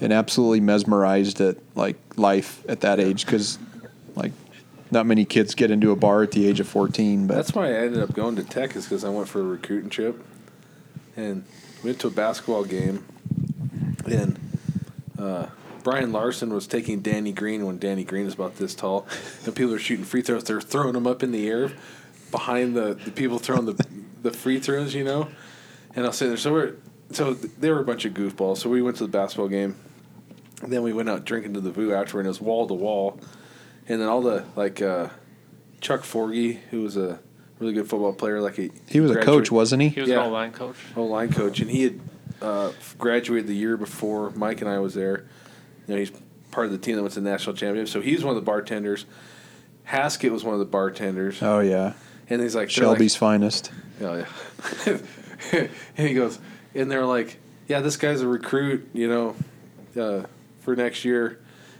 and 0.00 0.12
absolutely 0.12 0.60
mesmerized 0.60 1.40
at 1.40 1.56
like 1.76 1.96
life 2.16 2.64
at 2.68 2.80
that 2.80 2.98
age 2.98 3.24
because, 3.24 3.60
like, 4.16 4.32
not 4.90 5.06
many 5.06 5.24
kids 5.24 5.54
get 5.54 5.70
into 5.70 5.92
a 5.92 5.96
bar 5.96 6.24
at 6.24 6.32
the 6.32 6.48
age 6.48 6.58
of 6.58 6.66
14. 6.66 7.28
But 7.28 7.36
That's 7.36 7.54
why 7.54 7.68
I 7.68 7.74
ended 7.74 8.02
up 8.02 8.12
going 8.12 8.34
to 8.36 8.44
Tech 8.44 8.74
is 8.74 8.86
because 8.86 9.04
I 9.04 9.08
went 9.08 9.28
for 9.28 9.40
a 9.40 9.44
recruiting 9.44 9.88
trip, 9.88 10.20
and 11.16 11.44
went 11.82 12.00
to 12.00 12.06
a 12.08 12.10
basketball 12.10 12.64
game, 12.64 13.04
and 14.06 14.38
uh, 15.18 15.46
Brian 15.82 16.12
Larson 16.12 16.52
was 16.52 16.66
taking 16.66 17.00
Danny 17.00 17.32
Green 17.32 17.66
when 17.66 17.78
Danny 17.78 18.04
Green 18.04 18.26
is 18.26 18.34
about 18.34 18.56
this 18.56 18.74
tall, 18.74 19.06
and 19.44 19.54
people 19.54 19.74
are 19.74 19.78
shooting 19.78 20.04
free 20.04 20.22
throws. 20.22 20.44
They're 20.44 20.60
throwing 20.60 20.92
them 20.92 21.06
up 21.06 21.22
in 21.22 21.32
the 21.32 21.48
air 21.48 21.72
behind 22.30 22.76
the, 22.76 22.94
the 22.94 23.10
people 23.10 23.38
throwing 23.38 23.66
the 23.66 23.86
the 24.22 24.30
free 24.30 24.58
throws, 24.58 24.94
you 24.94 25.04
know. 25.04 25.28
And 25.94 26.06
I'll 26.06 26.12
say 26.12 26.28
there. 26.28 26.36
So 26.36 26.52
we're 26.52 26.74
so 27.10 27.34
they 27.34 27.70
were 27.70 27.80
a 27.80 27.84
bunch 27.84 28.04
of 28.04 28.14
goofballs. 28.14 28.58
So 28.58 28.70
we 28.70 28.82
went 28.82 28.96
to 28.98 29.04
the 29.04 29.10
basketball 29.10 29.48
game. 29.48 29.76
And 30.62 30.72
then 30.72 30.82
we 30.82 30.92
went 30.92 31.08
out 31.08 31.24
drinking 31.24 31.54
to 31.54 31.60
the 31.60 31.72
VU 31.72 31.92
afterward, 31.92 32.20
and 32.20 32.26
it 32.26 32.30
was 32.30 32.40
wall 32.40 32.68
to 32.68 32.74
wall. 32.74 33.18
And 33.88 34.00
then 34.00 34.08
all 34.08 34.22
the 34.22 34.44
like 34.54 34.80
uh, 34.80 35.08
Chuck 35.80 36.02
Forgy, 36.02 36.60
who 36.70 36.82
was 36.82 36.96
a 36.96 37.18
really 37.62 37.72
good 37.74 37.88
football 37.88 38.12
player, 38.12 38.40
like 38.40 38.56
he 38.56 38.70
he 38.88 39.00
was 39.00 39.10
a 39.12 39.20
coach, 39.22 39.50
wasn't 39.50 39.80
he? 39.82 39.88
He 39.88 40.00
was 40.00 40.10
Yeah. 40.10 40.16
an 40.16 40.22
old 40.24 40.32
line 40.32 40.52
coach. 40.52 40.76
old 40.96 41.10
line 41.10 41.32
coach, 41.32 41.60
and 41.60 41.70
he 41.70 41.84
had 41.84 42.00
uh, 42.42 42.72
graduated 42.98 43.46
the 43.46 43.54
year 43.54 43.76
before 43.76 44.30
Mike 44.30 44.60
and 44.60 44.68
I 44.68 44.78
was 44.80 44.94
there. 44.94 45.24
You 45.86 45.94
know, 45.94 45.96
he's 46.00 46.12
part 46.50 46.66
of 46.66 46.72
the 46.72 46.78
team 46.78 46.96
that 46.96 47.02
went 47.02 47.14
to 47.14 47.20
the 47.20 47.30
national 47.30 47.56
championship. 47.56 47.92
So 47.92 48.00
he's 48.00 48.24
one 48.24 48.36
of 48.36 48.42
the 48.42 48.44
bartenders. 48.44 49.06
Haskett 49.84 50.32
was 50.32 50.44
one 50.44 50.54
of 50.54 50.58
the 50.60 50.66
bartenders, 50.66 51.38
Oh 51.42 51.60
yeah, 51.60 51.94
and 52.28 52.42
he's 52.42 52.54
like 52.54 52.68
they're 52.68 52.84
Shelby's 52.84 53.16
finest. 53.16 53.70
Oh 54.00 54.16
yeah. 54.86 54.98
and 55.96 56.08
he 56.08 56.14
goes, 56.14 56.38
and 56.74 56.90
they're 56.90 57.06
like, 57.06 57.38
yeah, 57.68 57.80
this 57.80 57.96
guy's 57.96 58.20
a 58.20 58.28
recruit, 58.28 58.88
you 58.92 59.08
know, 59.08 59.36
uh, 60.00 60.26
for 60.60 60.74
next 60.76 61.04
year, 61.04 61.38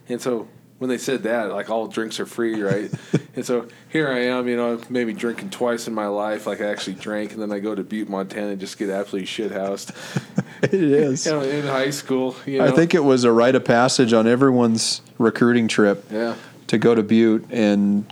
and 0.08 0.20
so. 0.20 0.48
When 0.82 0.88
they 0.88 0.98
said 0.98 1.22
that, 1.22 1.52
like 1.52 1.70
all 1.70 1.86
drinks 1.86 2.18
are 2.18 2.26
free, 2.26 2.60
right? 2.60 2.90
and 3.36 3.46
so 3.46 3.68
here 3.88 4.08
I 4.08 4.24
am, 4.24 4.48
you 4.48 4.56
know, 4.56 4.80
maybe 4.90 5.12
drinking 5.12 5.50
twice 5.50 5.86
in 5.86 5.94
my 5.94 6.08
life, 6.08 6.44
like 6.44 6.60
I 6.60 6.64
actually 6.64 6.94
drank, 6.94 7.30
and 7.30 7.40
then 7.40 7.52
I 7.52 7.60
go 7.60 7.72
to 7.72 7.84
Butte, 7.84 8.08
Montana, 8.08 8.48
and 8.48 8.58
just 8.58 8.76
get 8.78 8.90
absolutely 8.90 9.28
shithoused. 9.28 9.94
it 10.64 10.74
is. 10.74 11.24
You 11.26 11.32
know, 11.34 11.42
in 11.42 11.66
high 11.68 11.90
school. 11.90 12.34
You 12.46 12.58
know? 12.58 12.64
I 12.64 12.72
think 12.72 12.94
it 12.96 13.04
was 13.04 13.22
a 13.22 13.30
rite 13.30 13.54
of 13.54 13.64
passage 13.64 14.12
on 14.12 14.26
everyone's 14.26 15.02
recruiting 15.18 15.68
trip 15.68 16.04
Yeah. 16.10 16.34
to 16.66 16.78
go 16.78 16.96
to 16.96 17.02
Butte 17.04 17.44
and 17.52 18.04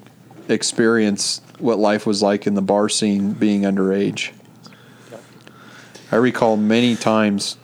experience 0.48 1.40
what 1.58 1.80
life 1.80 2.06
was 2.06 2.22
like 2.22 2.46
in 2.46 2.54
the 2.54 2.62
bar 2.62 2.88
scene 2.88 3.32
being 3.32 3.62
underage. 3.62 4.30
I 6.12 6.16
recall 6.16 6.56
many 6.56 6.94
times 6.94 7.56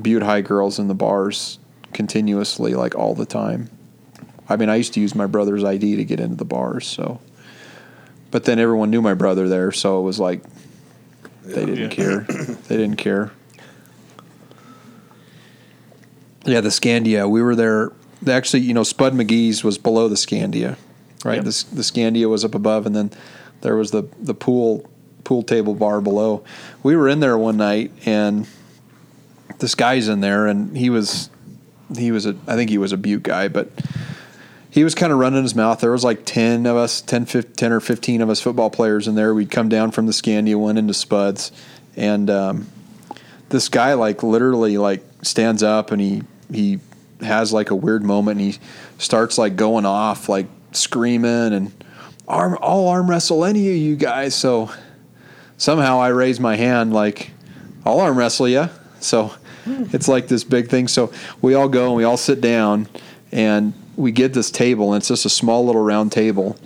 Butte 0.00 0.22
High 0.22 0.42
girls 0.42 0.78
in 0.78 0.86
the 0.86 0.94
bars 0.94 1.58
continuously, 1.92 2.74
like 2.74 2.94
all 2.94 3.16
the 3.16 3.26
time. 3.26 3.70
I 4.48 4.56
mean, 4.56 4.68
I 4.68 4.76
used 4.76 4.94
to 4.94 5.00
use 5.00 5.14
my 5.14 5.26
brother's 5.26 5.64
ID 5.64 5.96
to 5.96 6.04
get 6.04 6.20
into 6.20 6.36
the 6.36 6.44
bars, 6.44 6.86
so. 6.86 7.20
But 8.30 8.44
then 8.44 8.58
everyone 8.58 8.90
knew 8.90 9.00
my 9.00 9.14
brother 9.14 9.48
there, 9.48 9.72
so 9.72 10.00
it 10.00 10.02
was 10.02 10.18
like 10.18 10.42
they 11.44 11.64
didn't 11.64 11.90
care. 11.90 12.26
They 12.68 12.76
didn't 12.76 12.96
care. 12.96 13.30
Yeah, 16.46 16.60
the 16.60 16.70
Scandia. 16.70 17.28
We 17.28 17.42
were 17.42 17.54
there. 17.54 17.92
Actually, 18.26 18.60
you 18.60 18.74
know, 18.74 18.82
Spud 18.82 19.12
McGee's 19.12 19.62
was 19.62 19.78
below 19.78 20.08
the 20.08 20.14
Scandia, 20.14 20.76
right? 21.24 21.36
Yep. 21.36 21.44
The, 21.44 21.64
the 21.72 21.82
Scandia 21.82 22.28
was 22.28 22.44
up 22.44 22.54
above, 22.54 22.86
and 22.86 22.96
then 22.96 23.10
there 23.60 23.76
was 23.76 23.90
the 23.90 24.04
the 24.18 24.34
pool 24.34 24.88
pool 25.24 25.42
table 25.42 25.74
bar 25.74 26.00
below. 26.00 26.44
We 26.82 26.96
were 26.96 27.08
in 27.08 27.20
there 27.20 27.36
one 27.36 27.56
night, 27.56 27.92
and 28.04 28.46
this 29.58 29.74
guy's 29.74 30.08
in 30.08 30.20
there, 30.20 30.46
and 30.46 30.76
he 30.76 30.90
was 30.90 31.30
he 31.96 32.10
was 32.10 32.26
a 32.26 32.36
I 32.46 32.56
think 32.56 32.70
he 32.70 32.78
was 32.78 32.92
a 32.92 32.96
Butte 32.96 33.22
guy, 33.22 33.48
but 33.48 33.70
he 34.74 34.82
was 34.82 34.96
kind 34.96 35.12
of 35.12 35.20
running 35.20 35.44
his 35.44 35.54
mouth. 35.54 35.78
There 35.78 35.92
was 35.92 36.02
like 36.02 36.24
10 36.24 36.66
of 36.66 36.76
us, 36.76 37.00
10, 37.00 37.26
15, 37.26 37.52
10 37.54 37.72
or 37.72 37.78
15 37.78 38.20
of 38.22 38.28
us 38.28 38.40
football 38.40 38.70
players 38.70 39.06
in 39.06 39.14
there. 39.14 39.32
We'd 39.32 39.52
come 39.52 39.68
down 39.68 39.92
from 39.92 40.06
the 40.06 40.12
Scandia, 40.12 40.56
went 40.56 40.78
into 40.78 40.92
Spuds. 40.92 41.52
And 41.96 42.28
um, 42.28 42.66
this 43.50 43.68
guy 43.68 43.94
like 43.94 44.24
literally 44.24 44.76
like 44.76 45.04
stands 45.22 45.62
up 45.62 45.92
and 45.92 46.00
he, 46.02 46.22
he 46.52 46.80
has 47.20 47.52
like 47.52 47.70
a 47.70 47.76
weird 47.76 48.02
moment 48.02 48.40
and 48.40 48.52
he 48.52 48.58
starts 48.98 49.38
like 49.38 49.54
going 49.54 49.86
off, 49.86 50.28
like 50.28 50.46
screaming 50.72 51.52
and 51.52 51.72
arm, 52.26 52.58
I'll 52.60 52.88
arm 52.88 53.08
wrestle 53.08 53.44
any 53.44 53.68
of 53.70 53.76
you 53.76 53.94
guys. 53.94 54.34
So 54.34 54.72
somehow 55.56 56.00
I 56.00 56.08
raise 56.08 56.40
my 56.40 56.56
hand 56.56 56.92
like, 56.92 57.30
I'll 57.86 58.00
arm 58.00 58.18
wrestle 58.18 58.48
you. 58.48 58.68
So 58.98 59.32
it's 59.66 60.08
like 60.08 60.26
this 60.26 60.42
big 60.42 60.68
thing. 60.68 60.88
So 60.88 61.12
we 61.40 61.54
all 61.54 61.68
go 61.68 61.86
and 61.86 61.94
we 61.94 62.02
all 62.02 62.16
sit 62.16 62.40
down 62.40 62.88
and 63.30 63.72
we 63.96 64.12
get 64.12 64.32
this 64.32 64.50
table 64.50 64.92
and 64.92 65.00
it's 65.00 65.08
just 65.08 65.24
a 65.24 65.30
small 65.30 65.64
little 65.64 65.82
round 65.82 66.12
table. 66.12 66.56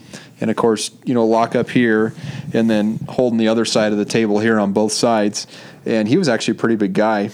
And 0.41 0.51
of 0.51 0.57
course, 0.57 0.91
you 1.05 1.15
know, 1.15 1.27
lock 1.27 1.55
up 1.55 1.71
here 1.71 2.15
and 2.53 2.71
then 2.71 3.01
holding 3.09 3.39
the 3.39 3.49
other 3.49 3.65
side 3.65 3.93
of 3.93 3.99
the 3.99 4.05
table 4.05 4.39
here 4.39 4.59
on 4.59 4.73
both 4.73 4.93
sides. 4.93 5.47
And 5.85 6.07
he 6.07 6.17
was 6.17 6.29
actually 6.29 6.53
a 6.53 6.61
pretty 6.61 6.77
big 6.77 6.93
guy. 6.93 7.31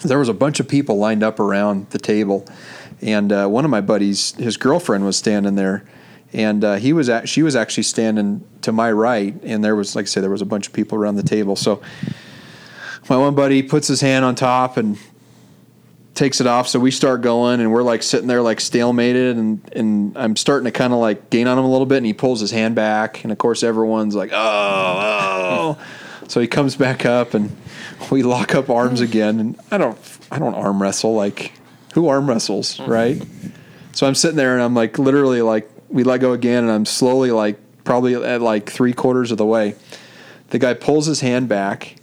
There 0.00 0.18
was 0.18 0.28
a 0.28 0.34
bunch 0.34 0.60
of 0.60 0.68
people 0.68 0.98
lined 0.98 1.22
up 1.22 1.40
around 1.40 1.90
the 1.90 1.98
table. 1.98 2.46
And 3.00 3.32
uh, 3.32 3.48
one 3.48 3.64
of 3.64 3.70
my 3.70 3.80
buddies, 3.80 4.32
his 4.32 4.56
girlfriend 4.56 5.04
was 5.04 5.16
standing 5.16 5.54
there. 5.54 5.84
And 6.32 6.62
uh, 6.62 6.74
he 6.76 6.92
was 6.92 7.08
at, 7.08 7.28
she 7.28 7.42
was 7.42 7.56
actually 7.56 7.84
standing 7.84 8.44
to 8.62 8.72
my 8.72 8.92
right. 8.92 9.34
And 9.42 9.64
there 9.64 9.74
was, 9.74 9.96
like 9.96 10.04
I 10.04 10.06
said, 10.06 10.22
there 10.22 10.30
was 10.30 10.42
a 10.42 10.46
bunch 10.46 10.66
of 10.66 10.72
people 10.72 10.98
around 10.98 11.16
the 11.16 11.22
table. 11.22 11.56
So 11.56 11.80
my 13.08 13.16
one 13.16 13.34
buddy 13.34 13.62
puts 13.62 13.88
his 13.88 14.02
hand 14.02 14.24
on 14.24 14.34
top 14.34 14.76
and 14.76 14.98
takes 16.18 16.40
it 16.40 16.46
off. 16.46 16.68
So 16.68 16.80
we 16.80 16.90
start 16.90 17.22
going, 17.22 17.60
and 17.60 17.72
we're 17.72 17.84
like 17.84 18.02
sitting 18.02 18.26
there 18.26 18.42
like 18.42 18.58
stalemated, 18.58 19.32
and 19.32 19.72
and 19.72 20.18
I'm 20.18 20.36
starting 20.36 20.64
to 20.64 20.72
kind 20.72 20.92
of 20.92 20.98
like 20.98 21.30
gain 21.30 21.46
on 21.46 21.58
him 21.58 21.64
a 21.64 21.70
little 21.70 21.86
bit, 21.86 21.98
and 21.98 22.06
he 22.06 22.12
pulls 22.12 22.40
his 22.40 22.50
hand 22.50 22.74
back, 22.74 23.22
and 23.22 23.32
of 23.32 23.38
course 23.38 23.62
everyone's 23.62 24.14
like, 24.14 24.30
oh, 24.32 24.36
oh. 25.78 25.78
so 26.28 26.40
he 26.40 26.48
comes 26.48 26.76
back 26.76 27.06
up, 27.06 27.34
and 27.34 27.56
we 28.10 28.22
lock 28.22 28.54
up 28.54 28.68
arms 28.68 29.00
again, 29.00 29.38
and 29.38 29.60
I 29.70 29.78
don't 29.78 29.98
I 30.30 30.38
don't 30.38 30.54
arm 30.54 30.82
wrestle 30.82 31.14
like 31.14 31.52
who 31.94 32.08
arm 32.08 32.28
wrestles, 32.28 32.76
mm-hmm. 32.76 32.90
right? 32.90 33.22
So 33.92 34.06
I'm 34.06 34.14
sitting 34.14 34.36
there, 34.36 34.54
and 34.54 34.62
I'm 34.62 34.74
like 34.74 34.98
literally 34.98 35.40
like 35.40 35.70
we 35.88 36.02
let 36.02 36.20
go 36.20 36.32
again, 36.32 36.64
and 36.64 36.72
I'm 36.72 36.84
slowly 36.84 37.30
like 37.30 37.58
probably 37.84 38.14
at 38.16 38.42
like 38.42 38.68
three 38.68 38.92
quarters 38.92 39.30
of 39.30 39.38
the 39.38 39.46
way. 39.46 39.76
The 40.50 40.58
guy 40.58 40.74
pulls 40.74 41.06
his 41.06 41.20
hand 41.20 41.48
back, 41.48 41.96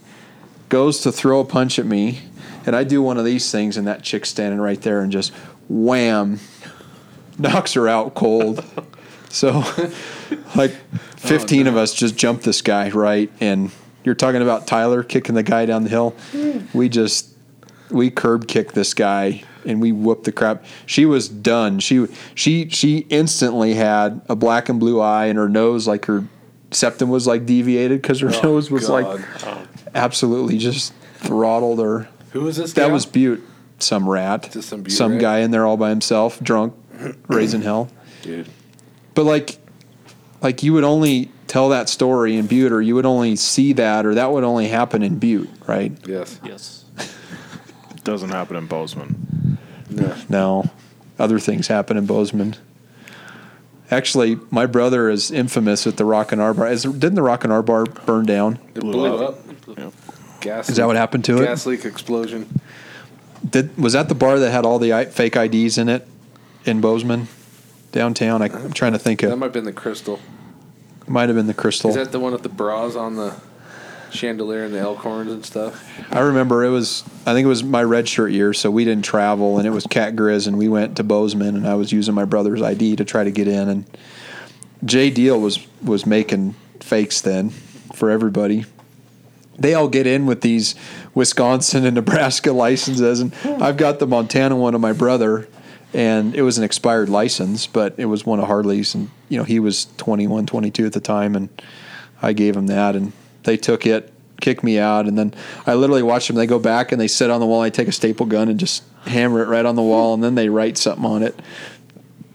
goes 0.69 1.01
to 1.01 1.11
throw 1.11 1.41
a 1.41 1.45
punch 1.45 1.79
at 1.79 1.85
me, 1.85 2.21
and 2.65 2.75
I 2.75 2.83
do 2.83 3.01
one 3.01 3.17
of 3.17 3.25
these 3.25 3.51
things, 3.51 3.77
and 3.77 3.87
that 3.87 4.03
chick's 4.03 4.29
standing 4.29 4.59
right 4.59 4.81
there 4.81 5.01
and 5.01 5.11
just 5.11 5.33
wham, 5.69 6.39
knocks 7.39 7.73
her 7.73 7.87
out 7.87 8.15
cold. 8.15 8.63
so, 9.29 9.63
like, 10.55 10.71
15 11.17 11.67
of 11.67 11.77
us 11.77 11.93
just 11.93 12.15
jumped 12.15 12.43
this 12.43 12.61
guy, 12.61 12.89
right? 12.89 13.31
And 13.39 13.71
you're 14.03 14.15
talking 14.15 14.41
about 14.41 14.67
Tyler 14.67 15.03
kicking 15.03 15.35
the 15.35 15.43
guy 15.43 15.65
down 15.65 15.83
the 15.83 15.89
hill. 15.89 16.11
Hmm. 16.31 16.59
We 16.73 16.89
just, 16.89 17.29
we 17.89 18.11
curb 18.11 18.47
kicked 18.47 18.75
this 18.75 18.93
guy 18.93 19.43
and 19.65 19.81
we 19.81 19.91
whooped 19.91 20.25
the 20.25 20.31
crap. 20.31 20.63
She 20.85 21.05
was 21.05 21.27
done. 21.27 21.79
She, 21.79 22.07
she, 22.35 22.69
she 22.69 22.99
instantly 23.09 23.73
had 23.73 24.21
a 24.29 24.35
black 24.35 24.69
and 24.69 24.79
blue 24.79 25.01
eye 25.01 25.25
and 25.25 25.37
her 25.37 25.49
nose, 25.49 25.87
like 25.87 26.05
her 26.05 26.23
septum 26.71 27.09
was 27.09 27.25
like 27.25 27.45
deviated 27.45 28.01
because 28.01 28.19
her 28.19 28.31
oh, 28.33 28.41
nose 28.41 28.69
was 28.69 28.89
like 28.89 29.05
God. 29.05 29.25
Oh. 29.43 29.67
absolutely 29.95 30.57
just 30.57 30.93
throttled 31.17 31.79
her. 31.79 32.07
Who 32.35 32.41
was 32.41 32.57
this? 32.57 32.73
That 32.73 32.81
gal? 32.87 32.91
was 32.91 33.05
Butte, 33.05 33.41
some 33.79 34.09
rat, 34.09 34.49
Just 34.51 34.67
some 34.67 34.83
Butte 34.83 34.99
rat? 34.99 35.21
guy 35.21 35.39
in 35.39 35.51
there 35.51 35.65
all 35.65 35.77
by 35.77 35.87
himself, 35.89 36.37
drunk, 36.43 36.73
raising 37.29 37.61
hell. 37.61 37.89
dude. 38.23 38.49
But 39.13 39.23
like, 39.23 39.57
like 40.41 40.61
you 40.61 40.73
would 40.73 40.83
only 40.83 41.31
tell 41.47 41.69
that 41.69 41.87
story 41.87 42.35
in 42.35 42.45
Butte, 42.47 42.73
or 42.73 42.81
you 42.81 42.93
would 42.95 43.05
only 43.05 43.37
see 43.37 43.71
that, 43.73 44.05
or 44.05 44.15
that 44.15 44.33
would 44.33 44.43
only 44.43 44.67
happen 44.67 45.01
in 45.01 45.17
Butte, 45.17 45.49
right? 45.65 45.93
Yes. 46.05 46.37
Yes. 46.43 46.83
Doesn't 48.03 48.31
happen 48.31 48.57
in 48.57 48.67
Bozeman. 48.67 49.57
No. 49.89 50.15
No, 50.27 50.69
other 51.17 51.39
things 51.39 51.67
happen 51.67 51.95
in 51.95 52.05
Bozeman. 52.05 52.55
Actually, 53.89 54.37
my 54.49 54.65
brother 54.65 55.09
is 55.09 55.31
infamous 55.31 55.87
at 55.87 55.95
the 55.95 56.03
Rocking 56.03 56.41
R 56.41 56.53
Bar. 56.53 56.67
Is, 56.67 56.83
didn't 56.83 57.15
the 57.15 57.21
Rocking 57.21 57.51
R 57.51 57.63
Bar 57.63 57.85
burn 57.85 58.25
down? 58.25 58.59
It 58.73 58.81
Blew 58.81 58.91
blew, 58.91 59.15
up. 59.15 59.29
up. 59.69 59.77
Yep. 59.77 59.93
Gas. 60.45 60.69
Is 60.69 60.77
that 60.77 60.85
what 60.85 60.95
happened 60.95 61.25
to 61.25 61.41
it? 61.41 61.45
Gas 61.45 61.65
leak 61.65 61.85
explosion. 61.85 62.61
Did 63.49 63.77
was 63.77 63.93
that 63.93 64.09
the 64.09 64.15
bar 64.15 64.39
that 64.39 64.51
had 64.51 64.65
all 64.65 64.79
the 64.79 64.93
I- 64.93 65.05
fake 65.05 65.35
IDs 65.35 65.77
in 65.77 65.89
it 65.89 66.07
in 66.65 66.81
Bozeman, 66.81 67.27
downtown? 67.91 68.41
I, 68.41 68.45
I'm 68.45 68.55
uh-huh. 68.55 68.69
trying 68.73 68.93
to 68.93 68.99
think 68.99 69.23
of. 69.23 69.31
That 69.31 69.37
might 69.37 69.47
have 69.47 69.53
been 69.53 69.65
the 69.65 69.73
crystal. 69.73 70.19
Might 71.07 71.29
have 71.29 71.35
been 71.35 71.47
the 71.47 71.53
Crystal. 71.53 71.89
Is 71.91 71.95
that 71.95 72.11
the 72.11 72.19
one 72.19 72.31
with 72.31 72.41
the 72.41 72.49
bras 72.49 72.95
on 72.95 73.15
the 73.15 73.35
chandelier 74.11 74.63
and 74.63 74.73
the 74.73 74.79
elk 74.79 74.99
horns 74.99 75.31
and 75.31 75.45
stuff? 75.45 75.87
I 76.11 76.21
remember 76.21 76.63
it 76.63 76.69
was. 76.69 77.03
I 77.27 77.33
think 77.33 77.45
it 77.45 77.49
was 77.49 77.63
my 77.63 77.83
red 77.83 78.09
shirt 78.09 78.31
year, 78.31 78.53
so 78.53 78.71
we 78.71 78.85
didn't 78.85 79.05
travel, 79.05 79.59
and 79.59 79.67
it 79.67 79.71
was 79.71 79.85
Cat 79.85 80.15
Griz, 80.15 80.47
and 80.47 80.57
we 80.57 80.67
went 80.67 80.97
to 80.97 81.03
Bozeman, 81.03 81.55
and 81.55 81.67
I 81.67 81.75
was 81.75 81.91
using 81.91 82.15
my 82.15 82.25
brother's 82.25 82.61
ID 82.61 82.95
to 82.95 83.05
try 83.05 83.23
to 83.23 83.31
get 83.31 83.47
in, 83.47 83.69
and 83.69 83.85
Jay 84.83 85.11
Deal 85.11 85.39
was 85.39 85.65
was 85.83 86.07
making 86.07 86.55
fakes 86.79 87.21
then 87.21 87.51
for 87.93 88.09
everybody. 88.09 88.65
They 89.57 89.73
all 89.73 89.87
get 89.87 90.05
in 90.05 90.25
with 90.25 90.41
these 90.41 90.75
Wisconsin 91.13 91.85
and 91.85 91.95
Nebraska 91.95 92.51
licenses, 92.53 93.21
and 93.21 93.33
I've 93.45 93.77
got 93.77 93.99
the 93.99 94.07
Montana 94.07 94.55
one 94.55 94.75
of 94.75 94.81
my 94.81 94.93
brother, 94.93 95.47
and 95.93 96.35
it 96.35 96.41
was 96.41 96.57
an 96.57 96.63
expired 96.63 97.09
license, 97.09 97.67
but 97.67 97.95
it 97.97 98.05
was 98.05 98.25
one 98.25 98.39
of 98.39 98.47
Harley's, 98.47 98.95
and 98.95 99.09
you 99.29 99.37
know 99.37 99.43
he 99.43 99.59
was 99.59 99.85
21, 99.97 100.45
22 100.45 100.85
at 100.85 100.93
the 100.93 100.99
time, 100.99 101.35
and 101.35 101.49
I 102.21 102.33
gave 102.33 102.55
him 102.55 102.67
that, 102.67 102.95
and 102.95 103.13
they 103.43 103.55
took 103.57 103.85
it, 103.85 104.11
kicked 104.41 104.63
me 104.63 104.77
out, 104.77 105.07
and 105.07 105.17
then 105.17 105.33
I 105.65 105.75
literally 105.75 106.03
watched 106.03 106.27
them. 106.27 106.35
They 106.35 106.47
go 106.47 106.59
back 106.59 106.91
and 106.91 106.99
they 106.99 107.07
sit 107.07 107.29
on 107.29 107.39
the 107.39 107.45
wall. 107.45 107.61
I 107.61 107.69
take 107.69 107.87
a 107.87 107.93
staple 107.93 108.25
gun 108.25 108.49
and 108.49 108.59
just 108.59 108.83
hammer 109.05 109.41
it 109.41 109.47
right 109.47 109.65
on 109.65 109.75
the 109.75 109.81
wall, 109.81 110.13
and 110.13 110.23
then 110.23 110.35
they 110.35 110.49
write 110.49 110.77
something 110.77 111.05
on 111.05 111.23
it. 111.23 111.39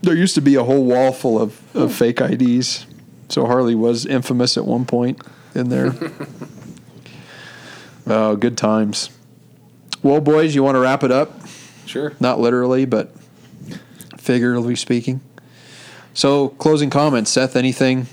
There 0.03 0.17
used 0.17 0.35
to 0.37 0.41
be 0.41 0.55
a 0.55 0.65
whole 0.65 0.85
wall 0.85 1.13
full 1.13 1.41
of, 1.41 1.61
of 1.77 1.95
fake 1.95 2.23
IDs, 2.23 2.87
so 3.29 3.45
Harley 3.45 3.75
was 3.75 4.07
infamous 4.07 4.57
at 4.57 4.65
one 4.65 4.87
point 4.87 5.21
in 5.55 5.69
there. 5.69 5.95
oh, 8.11 8.37
good 8.37 8.57
times. 8.59 9.11
Well, 10.03 10.21
boys, 10.21 10.55
you 10.55 10.63
want 10.63 10.77
to 10.77 10.81
wrap 10.81 11.03
it 11.05 11.11
up? 11.13 11.33
Sure. 11.87 12.13
Not 12.21 12.41
literally, 12.41 12.85
but 12.85 13.13
figuratively 14.19 14.77
speaking. 14.77 15.21
So, 16.15 16.49
closing 16.51 16.91
comments, 16.91 17.31
Seth. 17.31 17.57
Anything? 17.57 18.07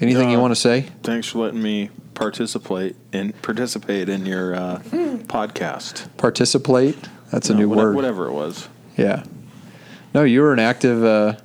Anything 0.00 0.30
you 0.30 0.38
Uh, 0.38 0.42
want 0.42 0.52
to 0.52 0.60
say? 0.60 0.86
Thanks 1.02 1.26
for 1.28 1.40
letting 1.40 1.62
me 1.62 1.90
participate 2.14 2.96
in 3.12 3.32
participate 3.42 4.08
in 4.08 4.24
your 4.26 4.54
uh, 4.54 4.78
podcast. 5.26 6.08
Participate. 6.16 6.96
That's 7.30 7.50
a 7.50 7.52
No, 7.54 7.60
new 7.60 7.68
whatever, 7.68 7.88
word. 7.88 7.96
Whatever 7.96 8.26
it 8.28 8.32
was. 8.32 8.68
Yeah. 8.96 9.24
No, 10.14 10.24
you 10.24 10.40
were 10.42 10.52
an 10.52 10.58
active. 10.58 11.04
Uh, 11.04 11.36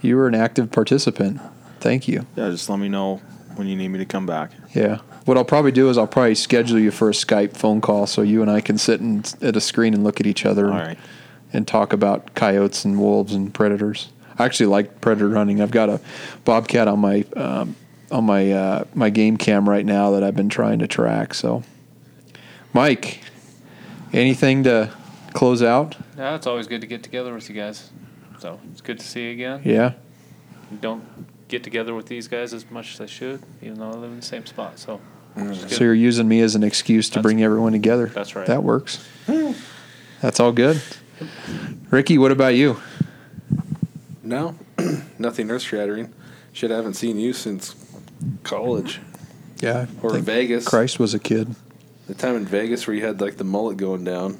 you 0.00 0.16
were 0.16 0.26
an 0.28 0.34
active 0.34 0.70
participant. 0.70 1.40
Thank 1.80 2.08
you. 2.08 2.26
Yeah, 2.36 2.50
just 2.50 2.68
let 2.70 2.78
me 2.78 2.88
know 2.88 3.16
when 3.56 3.66
you 3.66 3.76
need 3.76 3.88
me 3.88 3.98
to 3.98 4.06
come 4.06 4.26
back. 4.26 4.52
Yeah. 4.74 4.98
What 5.24 5.36
I'll 5.36 5.44
probably 5.44 5.72
do 5.72 5.88
is 5.88 5.98
I'll 5.98 6.06
probably 6.06 6.34
schedule 6.34 6.78
you 6.78 6.90
for 6.90 7.08
a 7.08 7.12
Skype 7.12 7.56
phone 7.56 7.80
call 7.80 8.06
so 8.06 8.22
you 8.22 8.42
and 8.42 8.50
I 8.50 8.60
can 8.60 8.76
sit 8.76 9.00
in, 9.00 9.24
at 9.40 9.56
a 9.56 9.60
screen 9.60 9.94
and 9.94 10.02
look 10.02 10.18
at 10.20 10.26
each 10.26 10.44
other 10.44 10.66
All 10.66 10.78
right. 10.78 10.98
and 11.52 11.66
talk 11.66 11.92
about 11.92 12.34
coyotes 12.34 12.84
and 12.84 12.98
wolves 12.98 13.32
and 13.32 13.54
predators. 13.54 14.08
I 14.38 14.44
actually 14.44 14.66
like 14.66 15.00
predator 15.00 15.34
hunting. 15.34 15.60
I've 15.60 15.70
got 15.70 15.88
a 15.88 16.00
bobcat 16.44 16.88
on 16.88 16.98
my 16.98 17.24
um, 17.36 17.76
on 18.10 18.24
my 18.24 18.50
uh, 18.50 18.84
my 18.94 19.10
game 19.10 19.36
cam 19.36 19.68
right 19.68 19.86
now 19.86 20.10
that 20.12 20.24
I've 20.24 20.34
been 20.34 20.48
trying 20.48 20.80
to 20.80 20.88
track. 20.88 21.34
So 21.34 21.62
Mike, 22.72 23.20
anything 24.12 24.64
to 24.64 24.90
close 25.34 25.62
out? 25.62 25.96
Yeah, 26.16 26.34
it's 26.34 26.46
always 26.46 26.66
good 26.66 26.80
to 26.80 26.86
get 26.86 27.02
together 27.02 27.32
with 27.32 27.48
you 27.48 27.54
guys. 27.54 27.90
So 28.38 28.58
it's 28.72 28.80
good 28.80 28.98
to 28.98 29.06
see 29.06 29.26
you 29.26 29.30
again. 29.32 29.62
Yeah. 29.64 29.92
Don't 30.80 31.04
get 31.48 31.62
together 31.62 31.94
with 31.94 32.06
these 32.06 32.28
guys 32.28 32.54
as 32.54 32.70
much 32.70 32.94
as 32.94 33.00
I 33.00 33.06
should, 33.06 33.42
even 33.60 33.78
though 33.78 33.90
I 33.90 33.92
live 33.92 34.10
in 34.10 34.16
the 34.16 34.26
same 34.26 34.46
spot. 34.46 34.78
So, 34.78 35.00
it's 35.36 35.60
good. 35.64 35.70
So 35.72 35.84
you're 35.84 35.94
using 35.94 36.28
me 36.28 36.40
as 36.40 36.54
an 36.54 36.62
excuse 36.62 37.08
to 37.08 37.14
That's- 37.14 37.22
bring 37.22 37.42
everyone 37.42 37.72
together. 37.72 38.06
That's 38.06 38.34
right. 38.36 38.46
That 38.46 38.62
works. 38.62 39.04
Hmm. 39.26 39.52
That's 40.20 40.38
all 40.40 40.52
good. 40.52 40.80
Ricky, 41.90 42.18
what 42.18 42.32
about 42.32 42.54
you? 42.54 42.80
No, 44.22 44.54
nothing 45.18 45.50
earth 45.50 45.62
shattering. 45.62 46.12
Shit, 46.52 46.70
I 46.70 46.76
haven't 46.76 46.94
seen 46.94 47.18
you 47.18 47.32
since 47.32 47.74
college 48.44 49.00
Yeah. 49.60 49.86
or 50.02 50.16
Vegas. 50.18 50.66
Christ 50.68 50.98
was 50.98 51.14
a 51.14 51.18
kid. 51.18 51.54
The 52.08 52.14
time 52.14 52.36
in 52.36 52.44
Vegas 52.44 52.86
where 52.86 52.94
you 52.96 53.04
had 53.04 53.20
like 53.20 53.36
the 53.36 53.44
mullet 53.44 53.76
going 53.78 54.04
down. 54.04 54.38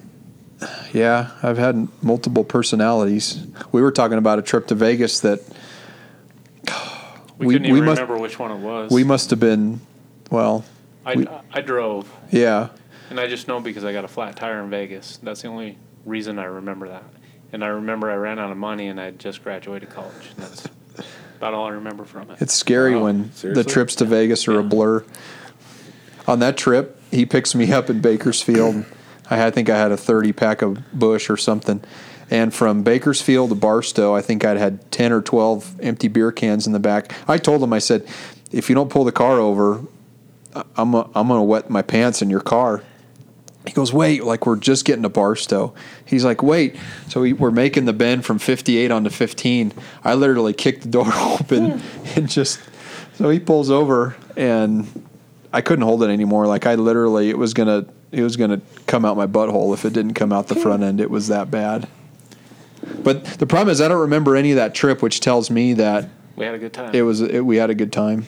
Yeah, 0.93 1.30
I've 1.43 1.59
had 1.59 1.88
multiple 2.03 2.45
personalities. 2.45 3.45
We 3.72 3.82
were 3.82 3.90
talking 3.93 4.18
about 4.18 4.38
a 4.38 4.43
trip 4.43 4.68
to 4.68 4.74
Vegas 4.76 5.20
that 5.20 5.40
we, 7.38 7.47
we- 7.47 7.55
couldn't 7.55 7.70
we 7.72 7.78
even 7.78 7.84
must- 7.84 8.01
remember 8.01 8.20
which 8.22 8.38
one 8.38 8.51
it 8.53 8.59
was. 8.61 8.90
we 8.93 9.05
must 9.05 9.30
have 9.30 9.40
been, 9.40 9.80
well, 10.30 10.64
I, 11.05 11.14
we- 11.16 11.26
I 11.53 11.61
drove, 11.61 12.11
yeah. 12.30 12.68
and 13.11 13.18
I 13.18 13.26
just 13.26 13.48
know 13.48 13.61
because 13.61 13.84
I 13.84 13.92
got 13.92 14.05
a 14.05 14.09
flat 14.09 14.36
tire 14.36 14.62
in 14.62 14.70
Vegas. 14.70 15.18
That's 15.22 15.42
the 15.42 15.48
only 15.48 15.78
reason 16.05 16.38
I 16.38 16.44
remember 16.44 16.88
that. 16.88 17.05
And 17.53 17.62
I 17.64 17.68
remember 17.68 18.11
I 18.11 18.14
ran 18.14 18.38
out 18.38 18.50
of 18.50 18.57
money, 18.57 18.88
and 18.88 19.00
I 19.00 19.05
had 19.07 19.18
just 19.18 19.42
graduated 19.44 19.90
college. 19.90 20.30
And 20.36 20.38
that's 20.46 20.68
about 21.36 21.55
all 21.55 21.66
I 21.66 21.70
remember 21.70 22.05
from 22.05 22.30
it. 22.30 22.40
It's 22.40 22.55
scary 22.55 22.94
Wow, 22.96 23.05
when 23.05 23.32
seriously? 23.32 23.62
the 23.62 23.68
trips 23.68 23.94
to 23.96 24.05
Vegas 24.05 24.46
are 24.48 24.59
a 24.59 24.62
blur. 24.62 25.05
On 26.28 26.38
that 26.38 26.57
trip, 26.57 27.00
he 27.11 27.26
picks 27.26 27.55
me 27.55 27.72
up 27.72 27.90
in 27.90 28.00
Bakersfield. 28.00 28.84
I 29.28 29.36
had- 29.36 29.48
I 29.48 29.50
think 29.50 29.68
I 29.68 29.76
had 29.78 29.90
a 29.92 29.96
30 29.96 30.32
pack 30.32 30.62
of 30.62 30.78
Busch 30.92 31.28
or 31.28 31.36
something. 31.36 31.82
And 32.30 32.55
from 32.55 32.82
Bakersfield 32.82 33.50
to 33.50 33.55
Barstow, 33.55 34.14
I 34.14 34.22
think 34.22 34.44
I'd 34.44 34.57
had 34.57 34.90
10 34.90 35.12
or 35.12 35.20
12 35.20 35.74
empty 35.82 36.09
beer 36.09 36.32
cans 36.32 36.66
in 36.66 36.72
the 36.72 36.78
back. 36.78 37.12
I 37.28 37.36
told 37.38 37.62
him, 37.62 37.72
I 37.72 37.78
said, 37.80 38.07
if 38.50 38.68
you 38.70 38.74
don't 38.74 38.88
pull 38.88 39.05
the 39.05 39.12
car 39.12 39.38
over, 39.40 39.80
I- 39.80 39.80
I'm, 40.76 40.94
i 40.94 41.07
I'm 41.14 41.28
going 41.28 41.38
to 41.38 41.42
wet 41.42 41.70
my 41.70 41.82
pants 41.82 42.22
in 42.22 42.30
your 42.30 42.40
car. 42.40 42.82
He 43.66 43.72
goes, 43.72 43.92
wait, 43.92 44.24
like 44.24 44.44
we're 44.44 44.57
just 44.57 44.84
getting 44.84 45.05
to 45.05 45.09
Barstow. 45.09 45.72
He's 46.05 46.24
like, 46.24 46.42
wait. 46.42 46.76
So 47.09 47.20
we, 47.20 47.32
we're 47.32 47.53
making 47.53 47.84
the 47.84 47.92
bend 47.92 48.24
from 48.24 48.38
58 48.38 48.90
onto 48.90 49.11
15. 49.11 49.72
I 50.03 50.14
literally 50.14 50.53
kicked 50.53 50.82
the 50.82 50.88
door 50.88 51.07
open 51.14 51.80
and 52.16 52.28
just, 52.28 52.61
so 53.14 53.30
he 53.30 53.38
pulls 53.38 53.70
over 53.70 54.16
and 54.36 55.07
I 55.53 55.61
couldn't 55.61 55.84
hold 55.84 56.03
it 56.03 56.09
anymore. 56.09 56.46
Like 56.48 56.66
I 56.66 56.74
literally, 56.74 57.30
it 57.30 57.38
was 57.38 57.55
gonna, 57.55 57.86
it 58.11 58.22
was 58.22 58.36
gonna 58.36 58.61
come 58.88 59.05
out 59.05 59.16
my 59.16 59.28
butthole 59.28 59.72
if 59.74 59.84
it 59.84 59.92
didn't 59.92 60.14
come 60.14 60.32
out 60.32 60.48
the 60.48 60.57
front 60.57 60.82
end. 60.82 61.00
It 61.00 61.11
was 61.11 61.28
that 61.28 61.50
bad. 61.50 61.88
But 63.05 63.24
the 63.24 63.46
problem 63.46 63.70
is, 63.70 63.80
I 63.80 63.86
don't 63.86 64.00
remember 64.00 64.34
any 64.34 64.50
of 64.50 64.57
that 64.57 64.74
trip, 64.74 65.03
which 65.03 65.20
tells 65.20 65.50
me 65.50 65.74
that 65.74 66.09
We 66.34 66.44
had 66.44 66.55
a 66.55 66.59
good 66.59 66.72
time. 66.72 66.94
it 66.94 67.03
was 67.03 67.20
it, 67.20 67.40
we 67.40 67.57
had 67.57 67.70
a 67.70 67.74
good 67.74 67.92
time. 67.92 68.26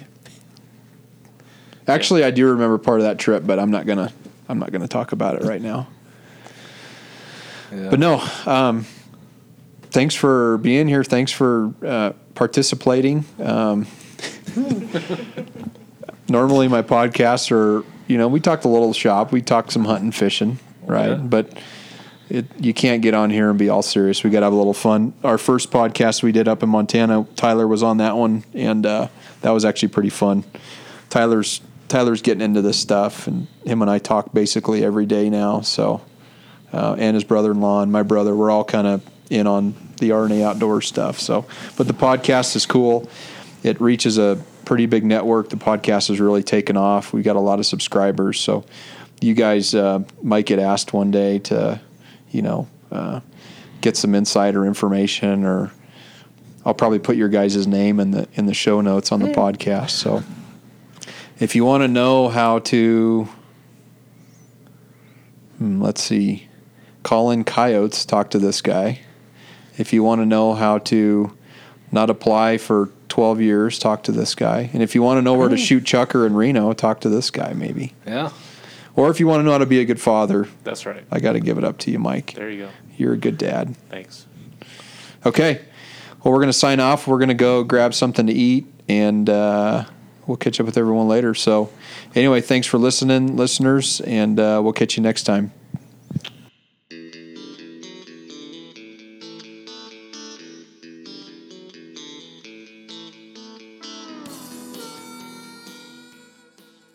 Actually, 1.87 2.25
I 2.25 2.31
do 2.31 2.47
remember 2.49 2.79
part 2.79 3.01
of 3.01 3.05
that 3.05 3.19
trip, 3.19 3.47
but 3.47 3.59
I'm 3.59 3.71
not 3.71 3.87
gonna 3.87 4.13
I'm 4.49 4.59
not 4.59 4.73
gonna 4.73 4.89
talk 4.89 5.13
about 5.13 5.37
it 5.37 5.43
right 5.43 5.61
now. 5.61 5.89
Yeah. 7.73 7.91
But 7.91 7.99
no, 7.99 8.27
um, 8.47 8.87
thanks 9.91 10.15
for 10.15 10.59
being 10.59 10.89
here. 10.89 11.05
Thanks 11.05 11.33
for 11.33 11.75
uh, 11.85 12.13
participating. 12.35 13.25
Um, 13.39 13.87
normally, 16.29 16.69
my 16.69 16.83
podcasts 16.83 17.51
are 17.51 17.85
you 18.07 18.17
know 18.17 18.29
we 18.29 18.41
talked 18.41 18.65
a 18.65 18.69
little 18.69 18.93
shop, 18.93 19.33
we 19.33 19.43
talked 19.43 19.73
some 19.73 19.85
hunting, 19.85 20.13
fishing, 20.13 20.59
right? 20.83 21.11
Yeah. 21.11 21.15
But 21.17 21.59
it 22.31 22.47
you 22.59 22.73
can't 22.73 23.03
get 23.03 23.13
on 23.15 23.31
here 23.31 23.51
and 23.51 23.59
be 23.59 23.69
all 23.69 23.83
serious. 23.83 24.25
We 24.25 24.31
got 24.31 24.41
to 24.41 24.47
have 24.47 24.53
a 24.53 24.57
little 24.57 24.75
fun. 24.75 25.13
Our 25.23 25.39
first 25.39 25.71
podcast 25.71 26.23
we 26.23 26.33
did 26.33 26.49
up 26.49 26.63
in 26.63 26.69
Montana, 26.69 27.27
Tyler 27.37 27.67
was 27.67 27.83
on 27.83 27.99
that 27.99 28.17
one, 28.17 28.45
and 28.55 28.87
uh, 28.87 29.09
that 29.43 29.51
was 29.51 29.65
actually 29.65 29.89
pretty 29.89 30.11
fun. 30.11 30.45
Tyler's 31.11 31.61
Tyler's 31.89 32.23
getting 32.23 32.41
into 32.41 32.63
this 32.63 32.79
stuff, 32.79 33.27
and 33.27 33.47
him 33.65 33.83
and 33.83 33.91
I 33.91 33.99
talk 33.99 34.33
basically 34.33 34.85
every 34.85 35.07
day 35.07 35.31
now. 35.31 35.61
So, 35.61 36.03
uh, 36.73 36.97
and 36.99 37.15
his 37.15 37.25
brother-in-law 37.25 37.83
and 37.83 37.93
my 37.93 38.03
brother, 38.03 38.35
we're 38.35 38.51
all 38.51 38.65
kind 38.65 38.87
of 38.87 39.03
in 39.31 39.47
on 39.47 39.75
the 39.99 40.11
RNA 40.11 40.43
outdoor 40.43 40.81
stuff. 40.83 41.19
So, 41.21 41.47
but 41.77 41.87
the 41.87 41.95
podcast 41.95 42.57
is 42.57 42.67
cool. 42.67 43.09
It 43.63 43.81
reaches 43.81 44.19
a 44.19 44.43
pretty 44.65 44.87
big 44.87 45.05
network. 45.05 45.51
The 45.51 45.57
podcast 45.57 46.09
has 46.09 46.21
really 46.21 46.43
taken 46.43 46.77
off. 46.77 47.13
We 47.13 47.23
got 47.23 47.37
a 47.37 47.41
lot 47.41 47.59
of 47.59 47.67
subscribers. 47.67 48.41
So, 48.41 48.65
you 49.21 49.35
guys 49.35 49.75
uh, 49.75 50.01
might 50.23 50.47
get 50.47 50.59
asked 50.59 50.93
one 50.93 51.11
day 51.11 51.39
to, 51.41 51.81
you 52.31 52.43
know, 52.43 52.69
uh, 52.91 53.21
get 53.81 53.97
some 53.97 54.15
insider 54.15 54.67
information, 54.67 55.45
or 55.45 55.73
I'll 56.65 56.75
probably 56.75 56.99
put 56.99 57.17
your 57.17 57.29
guys' 57.29 57.67
name 57.67 58.01
in 58.01 58.11
the 58.11 58.29
in 58.35 58.47
the 58.47 58.55
show 58.55 58.81
notes 58.81 59.13
on 59.13 59.21
the 59.21 59.29
podcast. 59.29 59.91
So, 59.91 60.23
if 61.41 61.55
you 61.55 61.65
want 61.65 61.83
to 61.83 61.89
know 61.89 62.29
how 62.29 62.61
to, 62.61 63.29
hmm, 65.59 65.83
let's 65.83 66.03
see, 66.03 66.49
call 67.03 67.31
in 67.31 67.45
coyotes, 67.45 68.05
talk 68.05 68.31
to 68.31 68.39
this 68.39 68.61
guy. 68.63 69.01
If 69.77 69.93
you 69.93 70.03
want 70.03 70.21
to 70.21 70.27
know 70.27 70.55
how 70.55 70.79
to 70.79 71.37
not 71.91 72.11
apply 72.11 72.59
for 72.59 72.91
12 73.09 73.41
years, 73.41 73.79
talk 73.79 74.03
to 74.05 74.13
this 74.13 74.35
guy. 74.35 74.71
And 74.73 74.83
if 74.83 74.95
you 74.95 75.03
want 75.03 75.19
to 75.19 75.23
know 75.23 75.35
where 75.35 75.49
to 75.49 75.57
shoot 75.57 75.85
chukar 75.85 76.27
in 76.27 76.35
Reno, 76.35 76.73
talk 76.73 77.01
to 77.01 77.09
this 77.09 77.31
guy 77.31 77.53
maybe. 77.53 77.95
yeah. 78.07 78.31
Or 78.97 79.11
if 79.11 79.19
you 79.19 79.27
want 79.27 79.41
to 79.41 79.45
know 79.45 79.51
how 79.51 79.59
to 79.59 79.67
be 79.67 79.81
a 79.81 79.85
good 79.85 80.01
father, 80.01 80.47
That's 80.63 80.87
right. 80.87 81.05
I 81.11 81.19
got 81.19 81.33
to 81.33 81.41
give 81.41 81.59
it 81.59 81.65
up 81.65 81.79
to 81.79 81.91
you, 81.91 81.99
Mike. 81.99 82.35
There 82.35 82.49
you 82.49 82.67
go. 82.67 82.71
You're 82.97 83.15
a 83.15 83.17
good 83.19 83.37
dad. 83.39 83.77
Thanks. 83.91 84.25
Okay. 85.27 85.61
Well, 86.23 86.33
we're 86.33 86.39
going 86.39 86.49
to 86.49 86.53
sign 86.53 86.79
off. 86.79 87.09
We're 87.09 87.19
going 87.19 87.29
to 87.29 87.35
go 87.35 87.65
grab 87.65 87.93
something 87.93 88.29
to 88.29 88.33
eat, 88.33 88.67
and 88.89 89.29
uh, 89.29 89.85
we'll 90.27 90.37
catch 90.37 90.61
up 90.61 90.67
with 90.67 90.77
everyone 90.77 91.09
later. 91.09 91.35
So, 91.35 91.71
anyway, 92.15 92.41
thanks 92.41 92.67
for 92.67 92.79
listening, 92.79 93.37
listeners, 93.37 94.01
and 94.01 94.39
uh, 94.39 94.61
we'll 94.63 94.73
catch 94.73 94.97
you 94.97 95.03
next 95.03 95.25
time. 95.25 95.53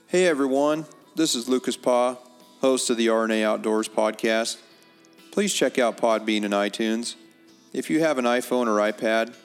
Hey, 0.07 0.25
everyone. 0.25 0.85
This 1.15 1.35
is 1.35 1.47
Lucas 1.47 1.77
Pa, 1.77 2.17
host 2.61 2.89
of 2.89 2.97
the 2.97 3.07
RNA 3.07 3.43
Outdoors 3.43 3.87
podcast. 3.87 4.57
Please 5.31 5.53
check 5.53 5.77
out 5.77 5.97
Podbean 5.97 6.43
and 6.43 6.53
iTunes. 6.53 7.13
If 7.73 7.91
you 7.91 7.99
have 7.99 8.17
an 8.17 8.25
iPhone 8.25 8.65
or 8.65 8.77
iPad, 8.91 9.35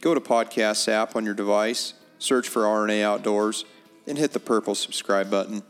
go 0.00 0.14
to 0.14 0.20
Podcasts 0.20 0.88
app 0.88 1.14
on 1.14 1.26
your 1.26 1.34
device, 1.34 1.92
search 2.20 2.48
for 2.48 2.62
RNA 2.62 3.02
Outdoors, 3.02 3.64
and 4.06 4.16
hit 4.16 4.32
the 4.32 4.38
purple 4.38 4.76
subscribe 4.76 5.28
button. 5.28 5.64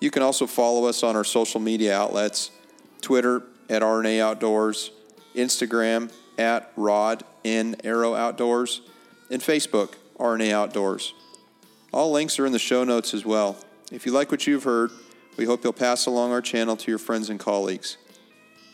You 0.00 0.10
can 0.10 0.22
also 0.22 0.46
follow 0.46 0.86
us 0.86 1.02
on 1.02 1.16
our 1.16 1.24
social 1.24 1.60
media 1.60 1.96
outlets 1.96 2.50
Twitter 3.00 3.42
at 3.68 3.82
RNA 3.82 4.20
Outdoors, 4.20 4.90
Instagram 5.34 6.12
at 6.38 6.70
Rod 6.76 7.24
N 7.44 7.76
Arrow 7.84 8.14
Outdoors, 8.14 8.82
and 9.30 9.42
Facebook 9.42 9.94
RNA 10.18 10.52
Outdoors. 10.52 11.14
All 11.92 12.10
links 12.10 12.38
are 12.38 12.46
in 12.46 12.52
the 12.52 12.58
show 12.58 12.84
notes 12.84 13.14
as 13.14 13.24
well. 13.24 13.56
If 13.90 14.06
you 14.06 14.12
like 14.12 14.30
what 14.30 14.46
you've 14.46 14.64
heard, 14.64 14.90
we 15.36 15.44
hope 15.44 15.64
you'll 15.64 15.72
pass 15.72 16.06
along 16.06 16.32
our 16.32 16.42
channel 16.42 16.76
to 16.76 16.90
your 16.90 16.98
friends 16.98 17.30
and 17.30 17.38
colleagues. 17.38 17.96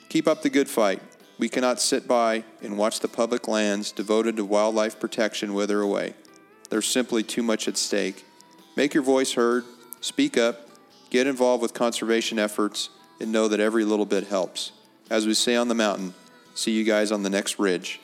Keep 0.09 0.29
up 0.29 0.43
the 0.43 0.51
good 0.51 0.69
fight. 0.69 1.01
We 1.39 1.49
cannot 1.49 1.81
sit 1.81 2.07
by 2.07 2.45
and 2.63 2.79
watch 2.79 3.01
the 3.01 3.09
public 3.09 3.49
lands 3.49 3.93
devoted 3.93 4.37
to 4.37 4.45
wildlife 4.45 5.01
protection 5.01 5.55
wither 5.55 5.81
away. 5.81 6.15
There's 6.73 6.87
simply 6.87 7.23
too 7.23 7.43
much 7.43 7.69
at 7.69 7.77
stake. 7.77 8.25
Make 8.77 8.95
your 8.95 9.03
voice 9.03 9.35
heard, 9.35 9.67
speak 10.01 10.39
up, 10.39 10.71
get 11.11 11.27
involved 11.27 11.61
with 11.61 11.75
conservation 11.75 12.39
efforts, 12.39 12.89
and 13.21 13.31
know 13.31 13.47
that 13.47 13.61
every 13.61 13.85
little 13.85 14.07
bit 14.07 14.29
helps. 14.29 14.73
As 15.11 15.27
we 15.27 15.35
say 15.35 15.55
on 15.55 15.69
the 15.69 15.75
mountain, 15.75 16.15
see 16.55 16.71
you 16.71 16.85
guys 16.85 17.13
on 17.13 17.25
the 17.25 17.29
next 17.29 17.59
ridge. 17.59 18.01